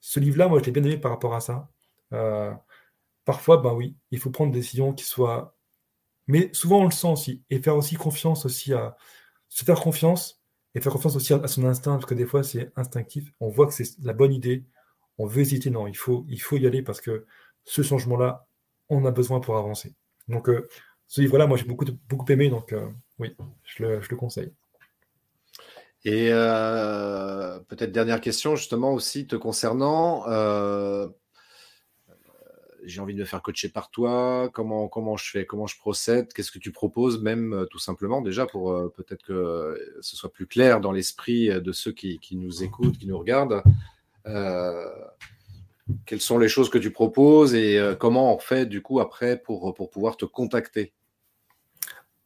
ce 0.00 0.20
livre-là, 0.20 0.46
moi, 0.48 0.60
je 0.60 0.64
l'ai 0.64 0.72
bien 0.72 0.84
aimé 0.84 0.98
par 0.98 1.10
rapport 1.10 1.34
à 1.34 1.40
ça. 1.40 1.68
Euh, 2.12 2.52
parfois, 3.24 3.56
ben 3.56 3.72
oui, 3.72 3.96
il 4.12 4.20
faut 4.20 4.30
prendre 4.30 4.52
des 4.52 4.60
décisions 4.60 4.92
qui 4.92 5.04
soient. 5.04 5.56
Mais 6.28 6.50
souvent, 6.52 6.80
on 6.80 6.84
le 6.84 6.92
sent 6.92 7.08
aussi. 7.08 7.42
Et 7.50 7.60
faire 7.60 7.76
aussi 7.76 7.96
confiance 7.96 8.46
aussi 8.46 8.72
à. 8.72 8.96
Se 9.48 9.64
faire 9.64 9.80
confiance 9.80 10.35
et 10.76 10.80
faire 10.82 10.92
confiance 10.92 11.16
aussi 11.16 11.32
à 11.32 11.48
son 11.48 11.64
instinct, 11.64 11.92
parce 11.92 12.04
que 12.04 12.14
des 12.14 12.26
fois, 12.26 12.42
c'est 12.42 12.70
instinctif. 12.76 13.32
On 13.40 13.48
voit 13.48 13.66
que 13.66 13.72
c'est 13.72 13.98
la 14.02 14.12
bonne 14.12 14.34
idée. 14.34 14.62
On 15.16 15.24
veut 15.24 15.40
hésiter. 15.40 15.70
Non, 15.70 15.86
il 15.86 15.96
faut, 15.96 16.26
il 16.28 16.38
faut 16.38 16.58
y 16.58 16.66
aller 16.66 16.82
parce 16.82 17.00
que 17.00 17.24
ce 17.64 17.80
changement-là, 17.80 18.46
on 18.90 19.06
a 19.06 19.10
besoin 19.10 19.40
pour 19.40 19.56
avancer. 19.56 19.94
Donc, 20.28 20.50
euh, 20.50 20.68
ce 21.08 21.22
livre-là, 21.22 21.46
moi, 21.46 21.56
j'ai 21.56 21.64
beaucoup, 21.64 21.86
beaucoup 22.10 22.30
aimé, 22.30 22.50
donc 22.50 22.74
euh, 22.74 22.90
oui, 23.18 23.34
je 23.64 23.84
le, 23.84 24.16
conseille. 24.16 24.52
Et 26.04 26.28
euh, 26.30 27.58
peut-être 27.60 27.90
dernière 27.90 28.20
question, 28.20 28.54
justement, 28.54 28.92
aussi 28.92 29.26
te 29.26 29.34
concernant. 29.34 30.24
J'ai 32.86 33.00
envie 33.00 33.14
de 33.14 33.20
me 33.20 33.24
faire 33.24 33.42
coacher 33.42 33.68
par 33.68 33.90
toi. 33.90 34.48
Comment, 34.52 34.88
comment 34.88 35.16
je 35.16 35.30
fais? 35.30 35.44
Comment 35.44 35.66
je 35.66 35.76
procède? 35.76 36.32
Qu'est-ce 36.32 36.50
que 36.50 36.58
tu 36.58 36.72
proposes, 36.72 37.20
même 37.20 37.66
tout 37.70 37.78
simplement, 37.78 38.22
déjà, 38.22 38.46
pour 38.46 38.92
peut-être 38.94 39.22
que 39.22 39.78
ce 40.00 40.16
soit 40.16 40.32
plus 40.32 40.46
clair 40.46 40.80
dans 40.80 40.92
l'esprit 40.92 41.48
de 41.48 41.72
ceux 41.72 41.92
qui, 41.92 42.18
qui, 42.20 42.36
nous 42.36 42.62
écoutent, 42.62 42.98
qui 42.98 43.06
nous 43.06 43.18
regardent 43.18 43.62
quelles 46.04 46.20
sont 46.20 46.38
les 46.38 46.48
choses 46.48 46.68
que 46.70 46.78
tu 46.78 46.90
proposes 46.90 47.54
et 47.54 47.78
euh, 47.78 47.94
comment 47.94 48.34
on 48.34 48.38
fait 48.38 48.66
du 48.66 48.82
coup 48.82 48.98
après 49.00 49.36
pour, 49.38 49.72
pour 49.74 49.90
pouvoir 49.90 50.16
te 50.16 50.24
contacter? 50.24 50.92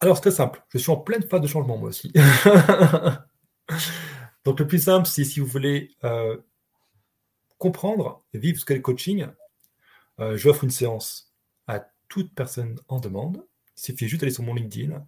Alors 0.00 0.16
c'est 0.16 0.22
très 0.22 0.30
simple, 0.30 0.64
je 0.70 0.78
suis 0.78 0.90
en 0.90 0.96
pleine 0.96 1.22
phase 1.22 1.42
de 1.42 1.46
changement 1.46 1.76
moi 1.76 1.90
aussi. 1.90 2.11
Donc 4.44 4.58
le 4.58 4.66
plus 4.66 4.82
simple, 4.82 5.06
c'est 5.06 5.24
si 5.24 5.40
vous 5.40 5.46
voulez 5.46 5.90
euh, 6.04 6.38
comprendre 7.58 8.22
et 8.32 8.38
vivre 8.38 8.58
ce 8.58 8.64
qu'est 8.64 8.76
le 8.76 8.80
coaching, 8.80 9.26
euh, 10.20 10.36
j'offre 10.36 10.64
une 10.64 10.70
séance 10.70 11.32
à 11.66 11.84
toute 12.08 12.34
personne 12.34 12.78
en 12.88 13.00
demande. 13.00 13.44
Il 13.76 13.82
suffit 13.82 14.08
juste 14.08 14.20
d'aller 14.20 14.32
sur 14.32 14.42
mon 14.42 14.54
LinkedIn, 14.54 15.04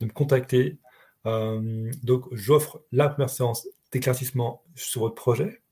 de 0.00 0.06
me 0.06 0.12
contacter. 0.12 0.78
donc 1.24 2.24
j'offre 2.32 2.82
la 2.92 3.08
première 3.08 3.30
séance 3.30 3.68
d'éclaircissement 3.92 4.62
sur 4.74 5.02
votre 5.02 5.14
projet. 5.14 5.62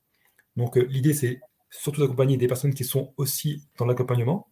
Donc 0.55 0.75
l'idée 0.75 1.13
c'est 1.13 1.41
surtout 1.69 2.01
d'accompagner 2.01 2.37
des 2.37 2.47
personnes 2.47 2.73
qui 2.73 2.83
sont 2.83 3.13
aussi 3.17 3.67
dans 3.77 3.85
l'accompagnement. 3.85 4.47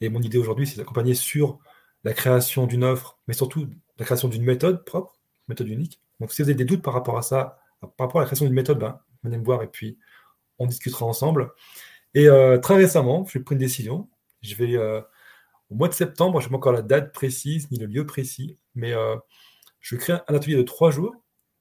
Et 0.00 0.08
mon 0.08 0.22
idée 0.22 0.38
aujourd'hui, 0.38 0.66
c'est 0.66 0.76
d'accompagner 0.76 1.14
sur 1.14 1.58
la 2.04 2.12
création 2.12 2.66
d'une 2.66 2.84
offre, 2.84 3.18
mais 3.26 3.34
surtout 3.34 3.68
la 3.98 4.04
création 4.04 4.28
d'une 4.28 4.44
méthode 4.44 4.84
propre, 4.84 5.20
méthode 5.48 5.68
unique. 5.68 6.00
Donc, 6.20 6.32
si 6.32 6.42
vous 6.42 6.48
avez 6.48 6.56
des 6.56 6.64
doutes 6.64 6.82
par 6.82 6.94
rapport 6.94 7.18
à 7.18 7.22
ça, 7.22 7.58
par 7.80 8.06
rapport 8.06 8.20
à 8.20 8.24
la 8.24 8.26
création 8.26 8.46
d'une 8.46 8.54
méthode, 8.54 8.78
ben, 8.78 9.00
venez 9.22 9.38
me 9.38 9.44
voir 9.44 9.62
et 9.62 9.66
puis 9.66 9.98
on 10.58 10.66
discutera 10.66 11.06
ensemble. 11.06 11.50
Et 12.14 12.28
euh, 12.28 12.58
très 12.58 12.76
récemment, 12.76 13.24
j'ai 13.26 13.40
pris 13.40 13.54
une 13.54 13.60
décision. 13.60 14.08
Je 14.42 14.54
vais, 14.54 14.76
euh, 14.76 15.00
au 15.70 15.74
mois 15.76 15.88
de 15.88 15.94
septembre, 15.94 16.40
je 16.40 16.46
n'ai 16.46 16.50
pas 16.50 16.56
encore 16.56 16.72
la 16.72 16.82
date 16.82 17.12
précise 17.12 17.70
ni 17.70 17.78
le 17.78 17.86
lieu 17.86 18.06
précis, 18.06 18.58
mais 18.74 18.92
euh, 18.92 19.16
je 19.80 19.96
créer 19.96 20.16
un 20.28 20.34
atelier 20.34 20.56
de 20.56 20.62
trois 20.62 20.90
jours, 20.90 21.14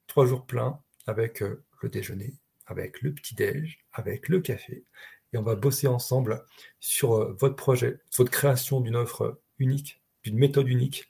trois 0.07 0.25
jours 0.25 0.45
pleins, 0.45 0.79
avec 1.07 1.41
le 1.41 1.89
déjeuner, 1.89 2.35
avec 2.65 3.01
le 3.01 3.13
petit-déj, 3.13 3.79
avec 3.93 4.29
le 4.29 4.39
café. 4.39 4.85
Et 5.33 5.37
on 5.37 5.43
va 5.43 5.55
bosser 5.55 5.87
ensemble 5.87 6.43
sur 6.79 7.15
euh, 7.15 7.35
votre 7.39 7.55
projet, 7.55 7.99
votre 8.17 8.31
création 8.31 8.81
d'une 8.81 8.95
offre 8.95 9.39
unique, 9.59 10.01
d'une 10.23 10.37
méthode 10.37 10.67
unique, 10.67 11.09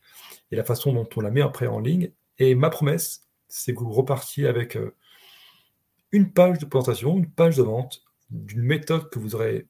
et 0.51 0.55
la 0.55 0.63
façon 0.63 0.93
dont 0.93 1.07
on 1.15 1.21
la 1.21 1.31
met 1.31 1.41
après 1.41 1.67
en 1.67 1.79
ligne. 1.79 2.11
Et 2.37 2.55
ma 2.55 2.69
promesse, 2.69 3.27
c'est 3.47 3.73
que 3.73 3.79
vous 3.79 3.91
repartiez 3.91 4.47
avec 4.47 4.75
euh, 4.75 4.95
une 6.11 6.31
page 6.31 6.59
de 6.59 6.65
présentation, 6.65 7.17
une 7.17 7.29
page 7.29 7.57
de 7.57 7.63
vente, 7.63 8.03
d'une 8.29 8.63
méthode 8.63 9.09
que 9.09 9.19
vous 9.19 9.35
aurez 9.35 9.67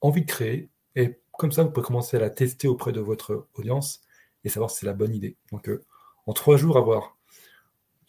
envie 0.00 0.22
de 0.22 0.26
créer. 0.26 0.70
Et 0.96 1.18
comme 1.38 1.52
ça, 1.52 1.62
vous 1.62 1.70
pouvez 1.70 1.86
commencer 1.86 2.16
à 2.16 2.20
la 2.20 2.30
tester 2.30 2.68
auprès 2.68 2.92
de 2.92 3.00
votre 3.00 3.48
audience 3.54 4.02
et 4.44 4.48
savoir 4.48 4.70
si 4.70 4.80
c'est 4.80 4.86
la 4.86 4.92
bonne 4.92 5.14
idée. 5.14 5.36
Donc, 5.52 5.68
euh, 5.68 5.84
en 6.26 6.32
trois 6.32 6.56
jours, 6.56 6.76
avoir 6.76 7.16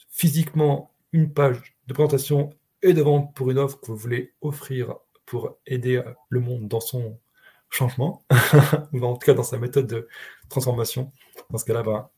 physiquement 0.10 0.92
une 1.12 1.34
page 1.34 1.76
de 1.88 1.94
présentation 1.94 2.52
et 2.82 2.94
de 2.94 3.02
vente 3.02 3.34
pour 3.36 3.52
une 3.52 3.58
offre 3.58 3.80
que 3.80 3.88
vous 3.88 3.98
voulez 3.98 4.34
offrir 4.42 4.96
pour 5.26 5.58
aider 5.66 6.02
le 6.30 6.40
monde 6.40 6.68
dans 6.68 6.80
son 6.80 7.20
changement, 7.70 8.24
ou 8.94 9.04
en 9.04 9.14
tout 9.14 9.26
cas 9.26 9.34
dans 9.34 9.44
sa 9.44 9.58
méthode 9.58 9.88
de 9.88 10.08
transformation. 10.50 11.12
Dans 11.50 11.58
ce 11.58 11.66
cas-là, 11.66 11.84
ben, 11.84 12.10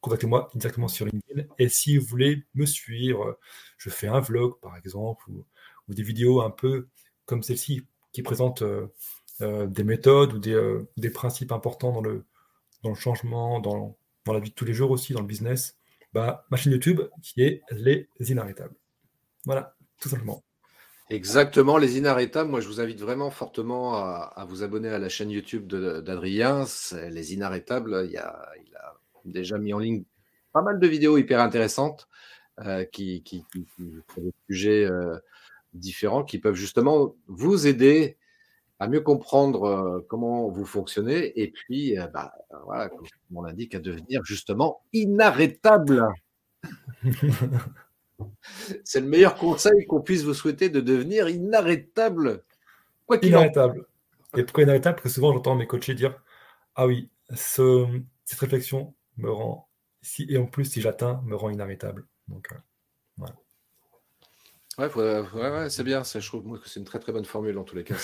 contactez-moi 0.00 0.50
directement 0.54 0.88
sur 0.88 1.06
LinkedIn. 1.06 1.44
Et 1.58 1.68
si 1.68 1.98
vous 1.98 2.06
voulez 2.06 2.44
me 2.54 2.64
suivre, 2.66 3.38
je 3.76 3.90
fais 3.90 4.08
un 4.08 4.20
vlog 4.20 4.58
par 4.60 4.76
exemple, 4.76 5.22
ou, 5.30 5.44
des 5.94 6.02
vidéos 6.02 6.40
un 6.42 6.50
peu 6.50 6.88
comme 7.26 7.42
celle-ci 7.42 7.82
qui 8.12 8.22
présentent 8.22 8.62
euh, 8.62 8.88
euh, 9.40 9.66
des 9.66 9.84
méthodes 9.84 10.34
ou 10.34 10.38
des, 10.38 10.52
euh, 10.52 10.88
des, 10.96 11.10
principes 11.10 11.52
importants 11.52 11.92
dans 11.92 12.00
le, 12.00 12.24
dans 12.82 12.90
le 12.90 12.96
changement, 12.96 13.60
dans, 13.60 13.96
dans, 14.24 14.32
la 14.32 14.40
vie 14.40 14.50
de 14.50 14.54
tous 14.54 14.64
les 14.64 14.74
jours 14.74 14.90
aussi, 14.90 15.12
dans 15.12 15.20
le 15.20 15.26
business. 15.26 15.76
Bah, 16.12 16.44
ma 16.50 16.56
chaîne 16.56 16.72
YouTube 16.72 17.02
qui 17.22 17.42
est 17.42 17.62
Les 17.70 18.08
Inarrêtables. 18.18 18.74
Voilà, 19.44 19.76
tout 20.00 20.08
simplement. 20.08 20.42
Exactement, 21.08 21.78
les 21.78 21.98
inarrêtables. 21.98 22.50
Moi, 22.50 22.60
je 22.60 22.68
vous 22.68 22.80
invite 22.80 23.00
vraiment 23.00 23.30
fortement 23.30 23.96
à, 23.96 24.46
vous 24.48 24.62
abonner 24.62 24.88
à 24.88 24.98
la 24.98 25.08
chaîne 25.08 25.30
YouTube 25.30 25.66
d'Adrien. 25.66 26.64
Les 27.10 27.34
inarrêtables, 27.34 28.06
il, 28.08 28.16
a, 28.16 28.48
il, 28.64 28.76
a, 28.76 28.94
déjà 29.24 29.58
mis 29.58 29.72
en 29.72 29.78
ligne 29.78 30.04
pas 30.52 30.62
mal 30.62 30.78
de 30.78 30.86
vidéos 30.86 31.18
hyper 31.18 31.40
intéressantes 31.40 32.08
qui, 32.92 33.22
qui, 33.24 33.44
qui, 33.50 33.66
des 34.18 34.32
sujets 34.48 34.88
différents 35.72 36.24
qui 36.24 36.38
peuvent 36.38 36.54
justement 36.54 37.14
vous 37.26 37.66
aider 37.66 38.16
à 38.80 38.88
mieux 38.88 39.00
comprendre 39.02 39.64
euh, 39.64 40.06
comment 40.08 40.48
vous 40.48 40.64
fonctionnez 40.64 41.38
et 41.40 41.50
puis, 41.50 41.98
euh, 41.98 42.06
bah, 42.08 42.32
voilà, 42.64 42.88
comme 42.88 43.06
on 43.34 43.42
l'indique, 43.42 43.74
à 43.74 43.78
devenir 43.78 44.24
justement 44.24 44.82
inarrêtable. 44.94 46.08
C'est 48.84 49.00
le 49.00 49.06
meilleur 49.06 49.36
conseil 49.36 49.86
qu'on 49.86 50.00
puisse 50.00 50.24
vous 50.24 50.34
souhaiter 50.34 50.70
de 50.70 50.80
devenir 50.80 51.28
inarrêtable. 51.28 52.42
Quoi 53.06 53.18
inarrêtable. 53.22 53.86
Et 54.36 54.44
pourquoi 54.44 54.64
inarrêtable? 54.64 54.96
Parce 54.96 55.04
que 55.04 55.08
souvent 55.10 55.32
j'entends 55.32 55.56
mes 55.56 55.66
coachés 55.66 55.94
dire 55.94 56.22
Ah 56.74 56.86
oui, 56.86 57.10
ce, 57.34 57.86
cette 58.24 58.40
réflexion 58.40 58.94
me 59.16 59.30
rend, 59.30 59.68
si, 60.02 60.26
et 60.28 60.38
en 60.38 60.46
plus 60.46 60.64
si 60.64 60.80
j'atteins, 60.80 61.22
me 61.26 61.36
rend 61.36 61.50
inarrêtable. 61.50 62.06
Donc, 62.28 62.52
euh, 62.52 62.56
voilà. 63.16 63.34
Ouais, 64.88 65.68
c'est 65.68 65.84
bien. 65.84 66.02
je 66.02 66.26
trouve 66.26 66.58
que 66.58 66.68
c'est 66.68 66.80
une 66.80 66.86
très 66.86 66.98
très 66.98 67.12
bonne 67.12 67.24
formule 67.24 67.58
en 67.58 67.64
tous 67.64 67.76
les 67.76 67.84
cas. 67.84 67.96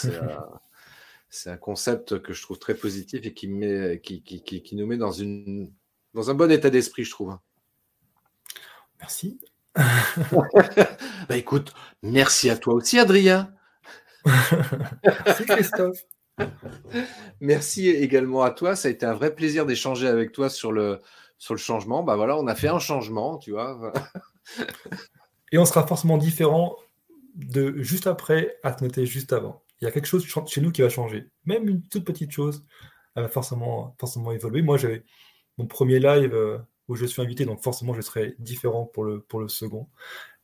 C'est 1.28 1.50
un 1.50 1.56
concept 1.56 2.20
que 2.20 2.32
je 2.32 2.42
trouve 2.42 2.58
très 2.58 2.74
positif 2.74 3.24
et 3.24 3.32
qui, 3.32 3.48
met, 3.48 4.00
qui, 4.02 4.22
qui, 4.22 4.42
qui, 4.42 4.76
nous 4.76 4.86
met 4.86 4.96
dans, 4.96 5.12
une, 5.12 5.72
dans 6.14 6.30
un 6.30 6.34
bon 6.34 6.50
état 6.50 6.70
d'esprit, 6.70 7.04
je 7.04 7.10
trouve. 7.10 7.38
Merci. 9.00 9.40
bah 9.74 11.36
écoute, 11.36 11.72
merci 12.02 12.50
à 12.50 12.56
toi 12.56 12.74
aussi, 12.74 12.98
Adrien. 12.98 13.52
merci, 14.24 15.44
Christophe. 15.46 16.00
Merci 17.40 17.88
également 17.88 18.42
à 18.42 18.50
toi. 18.50 18.76
Ça 18.76 18.88
a 18.88 18.90
été 18.90 19.06
un 19.06 19.14
vrai 19.14 19.34
plaisir 19.34 19.64
d'échanger 19.64 20.08
avec 20.08 20.32
toi 20.32 20.50
sur 20.50 20.72
le, 20.72 21.00
sur 21.38 21.54
le 21.54 21.58
changement. 21.58 22.02
Bah 22.02 22.16
voilà, 22.16 22.36
on 22.36 22.46
a 22.46 22.54
fait 22.54 22.68
un 22.68 22.78
changement, 22.78 23.38
tu 23.38 23.52
vois. 23.52 23.92
Et 25.53 25.59
on 25.59 25.64
sera 25.64 25.86
forcément 25.86 26.18
différent 26.18 26.76
de 27.34 27.74
juste 27.82 28.07
après 28.07 28.57
à 28.62 28.72
te 28.72 28.82
noter 28.82 29.07
juste 29.07 29.32
avant. 29.32 29.62
Il 29.80 29.84
y 29.84 29.88
a 29.88 29.90
quelque 29.90 30.07
chose 30.07 30.26
chez 30.47 30.61
nous 30.61 30.72
qui 30.72 30.82
va 30.82 30.88
changer. 30.88 31.30
Même 31.44 31.68
une 31.68 31.82
toute 31.82 32.05
petite 32.05 32.30
chose, 32.30 32.64
va 33.14 33.28
forcément, 33.28 33.94
forcément 33.99 34.32
évoluer. 34.32 34.62
Moi, 34.62 34.76
j'avais 34.76 35.05
mon 35.59 35.66
premier 35.66 35.99
live 35.99 36.34
euh, 36.34 36.59
où 36.88 36.97
je 36.97 37.07
suis 37.07 37.22
invité, 37.22 37.44
donc 37.44 37.62
forcément, 37.62 37.94
je 37.94 38.01
serai 38.01 38.36
différent 38.38 38.86
pour 38.86 39.05
le, 39.05 39.20
pour 39.20 39.40
le 39.40 39.49
second. 39.49 39.88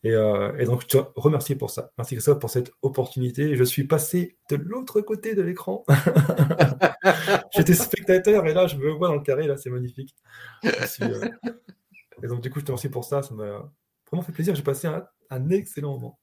Et, 0.05 0.13
euh, 0.13 0.65
donc, 0.65 0.83
je 0.83 0.87
te 0.89 0.99
remercie 1.15 1.55
pour 1.55 1.71
ça. 1.71 1.93
Merci 1.97 2.21
ça 2.21 2.35
pour 2.35 2.51
cette 2.51 2.73
opportunité. 2.83 3.55
Je 3.55 3.65
suis 3.65 3.85
passé 3.85 4.37
de 4.51 4.57
l'autre 4.57 5.01
côté 5.01 5.35
de 5.35 5.43
l'écran. 5.43 5.85
J'étais 7.55 7.75
spectateur 7.75 8.47
et 8.47 8.55
là, 8.55 8.67
je 8.67 8.77
me 8.77 8.91
vois 8.91 9.09
dans 9.09 9.15
le 9.15 9.23
carré. 9.23 9.47
Là, 9.47 9.57
c'est 9.57 9.71
magnifique. 9.71 10.15
Euh, 10.65 11.29
et 12.23 12.27
donc, 12.27 12.41
du 12.41 12.51
coup, 12.51 12.59
je 12.59 12.65
te 12.65 12.73
remercie 12.73 12.89
pour 12.89 13.05
ça. 13.05 13.23
Ça 13.23 13.33
m'a 13.35 13.71
vraiment 14.13 14.23
fait 14.23 14.33
plaisir. 14.33 14.55
J'ai 14.55 14.63
passé 14.63 14.89
un, 15.31 15.51
excellent 15.51 15.95
moment. 15.95 16.19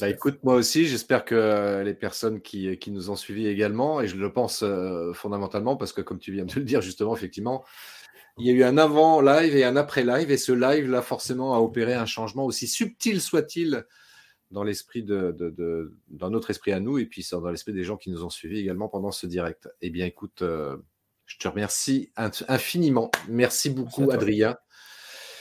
Bah, 0.00 0.08
écoute, 0.08 0.38
moi 0.44 0.54
aussi, 0.54 0.86
j'espère 0.86 1.24
que 1.24 1.34
euh, 1.34 1.82
les 1.82 1.94
personnes 1.94 2.40
qui, 2.40 2.78
qui, 2.78 2.90
nous 2.90 3.10
ont 3.10 3.16
suivis 3.16 3.46
également, 3.46 4.00
et 4.00 4.08
je 4.08 4.16
le 4.16 4.32
pense 4.32 4.64
fondamentalement, 5.12 5.76
parce 5.76 5.92
que 5.92 6.00
comme 6.00 6.18
tu 6.18 6.32
viens 6.32 6.44
de 6.44 6.54
le 6.54 6.64
dire, 6.64 6.80
justement, 6.82 7.16
effectivement, 7.16 7.64
il 8.38 8.46
y 8.46 8.50
a 8.50 8.52
eu 8.52 8.62
un 8.62 8.78
avant 8.78 9.20
live 9.20 9.54
et 9.56 9.64
un 9.64 9.76
après 9.76 10.04
live, 10.04 10.30
et 10.30 10.38
ce 10.38 10.52
live 10.52 10.90
là 10.90 11.02
forcément 11.02 11.54
a 11.54 11.58
opéré 11.58 11.94
un 11.94 12.06
changement 12.06 12.44
aussi 12.44 12.66
subtil 12.66 13.20
soit-il 13.20 13.84
dans 14.50 14.64
l'esprit 14.64 15.02
de, 15.02 15.94
dans 16.08 16.30
notre 16.30 16.50
esprit 16.50 16.72
à 16.72 16.80
nous 16.80 16.98
et 16.98 17.06
puis 17.06 17.26
dans 17.30 17.50
l'esprit 17.50 17.72
des 17.72 17.84
gens 17.84 17.96
qui 17.96 18.10
nous 18.10 18.24
ont 18.24 18.30
suivis 18.30 18.58
également 18.58 18.88
pendant 18.88 19.10
ce 19.10 19.26
direct. 19.26 19.68
Eh 19.80 19.90
bien, 19.90 20.06
écoute, 20.06 20.42
euh, 20.42 20.76
je 21.26 21.38
te 21.38 21.48
remercie 21.48 22.12
infiniment. 22.16 23.10
Merci 23.28 23.70
beaucoup, 23.70 24.10
Adrien. 24.10 24.56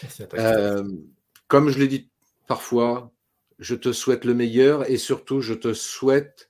Merci 0.01 0.23
à 0.23 0.27
toi. 0.27 0.83
Comme 1.51 1.67
je 1.67 1.79
l'ai 1.79 1.89
dit 1.89 2.09
parfois, 2.47 3.11
je 3.59 3.75
te 3.75 3.91
souhaite 3.91 4.23
le 4.23 4.33
meilleur 4.33 4.89
et 4.89 4.95
surtout, 4.95 5.41
je 5.41 5.53
te 5.53 5.73
souhaite 5.73 6.49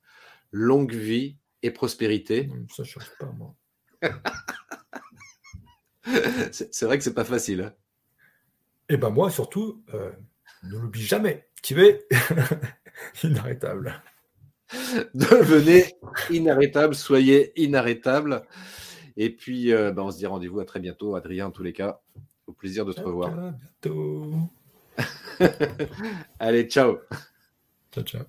longue 0.51 0.93
vie 0.93 1.37
et 1.63 1.71
prospérité. 1.71 2.51
Ça 2.69 2.83
ne 2.83 2.87
change 2.87 3.09
pas, 3.17 3.33
moi. 3.35 3.55
c'est 6.51 6.83
vrai 6.83 6.99
que 6.99 7.03
c'est 7.03 7.15
pas 7.15 7.23
facile. 7.23 7.61
Hein. 7.61 7.73
Et 8.89 8.97
ben 8.97 9.09
moi 9.09 9.31
surtout, 9.31 9.83
euh, 9.95 10.11
ne 10.65 10.77
l'oublie 10.77 11.01
jamais, 11.01 11.47
tu 11.63 11.83
es 11.83 12.07
inarrêtable. 13.23 14.03
Devenez 15.15 15.95
inarrêtable, 16.29 16.93
soyez 16.93 17.59
inarrêtable. 17.59 18.43
Et 19.17 19.31
puis, 19.31 19.73
euh, 19.73 19.91
ben, 19.91 20.03
on 20.03 20.11
se 20.11 20.19
dit 20.19 20.27
rendez-vous 20.27 20.59
à 20.59 20.65
très 20.65 20.79
bientôt, 20.79 21.15
Adrien, 21.15 21.47
en 21.47 21.51
tous 21.51 21.63
les 21.63 21.73
cas. 21.73 22.03
Au 22.45 22.53
plaisir 22.53 22.85
de 22.85 22.93
te 22.93 23.01
revoir. 23.01 23.31
À 23.31 23.51
bientôt. 23.51 24.51
Allez, 26.39 26.63
ciao. 26.65 26.99
Ciao, 27.93 28.03
ciao. 28.03 28.21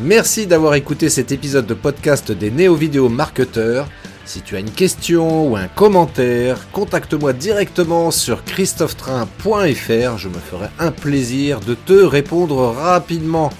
Merci 0.00 0.46
d'avoir 0.46 0.74
écouté 0.74 1.10
cet 1.10 1.32
épisode 1.32 1.66
de 1.66 1.74
podcast 1.74 2.32
des 2.32 2.50
néo-vidéo 2.50 3.08
marketeurs. 3.08 3.88
Si 4.24 4.40
tu 4.40 4.56
as 4.56 4.60
une 4.60 4.70
question 4.70 5.48
ou 5.48 5.56
un 5.56 5.68
commentaire, 5.68 6.70
contacte-moi 6.70 7.32
directement 7.32 8.10
sur 8.10 8.44
christophetrain.fr, 8.44 10.16
je 10.16 10.28
me 10.28 10.38
ferai 10.38 10.68
un 10.78 10.92
plaisir 10.92 11.60
de 11.60 11.74
te 11.74 11.92
répondre 11.92 12.56
rapidement. 12.72 13.50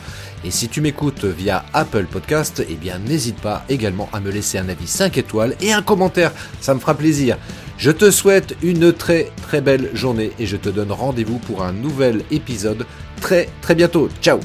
Et 0.44 0.50
si 0.50 0.68
tu 0.68 0.80
m'écoutes 0.80 1.24
via 1.24 1.64
Apple 1.72 2.06
Podcast, 2.06 2.64
eh 2.68 2.74
bien 2.74 2.98
n'hésite 2.98 3.40
pas 3.40 3.64
également 3.68 4.08
à 4.12 4.20
me 4.20 4.30
laisser 4.30 4.58
un 4.58 4.68
avis 4.68 4.86
5 4.86 5.18
étoiles 5.18 5.56
et 5.60 5.72
un 5.72 5.82
commentaire, 5.82 6.32
ça 6.60 6.74
me 6.74 6.80
fera 6.80 6.94
plaisir. 6.94 7.38
Je 7.82 7.90
te 7.90 8.12
souhaite 8.12 8.54
une 8.62 8.92
très 8.92 9.32
très 9.42 9.60
belle 9.60 9.90
journée 9.92 10.30
et 10.38 10.46
je 10.46 10.56
te 10.56 10.68
donne 10.68 10.92
rendez-vous 10.92 11.40
pour 11.40 11.64
un 11.64 11.72
nouvel 11.72 12.22
épisode 12.30 12.86
très 13.20 13.48
très 13.60 13.74
bientôt. 13.74 14.08
Ciao 14.22 14.38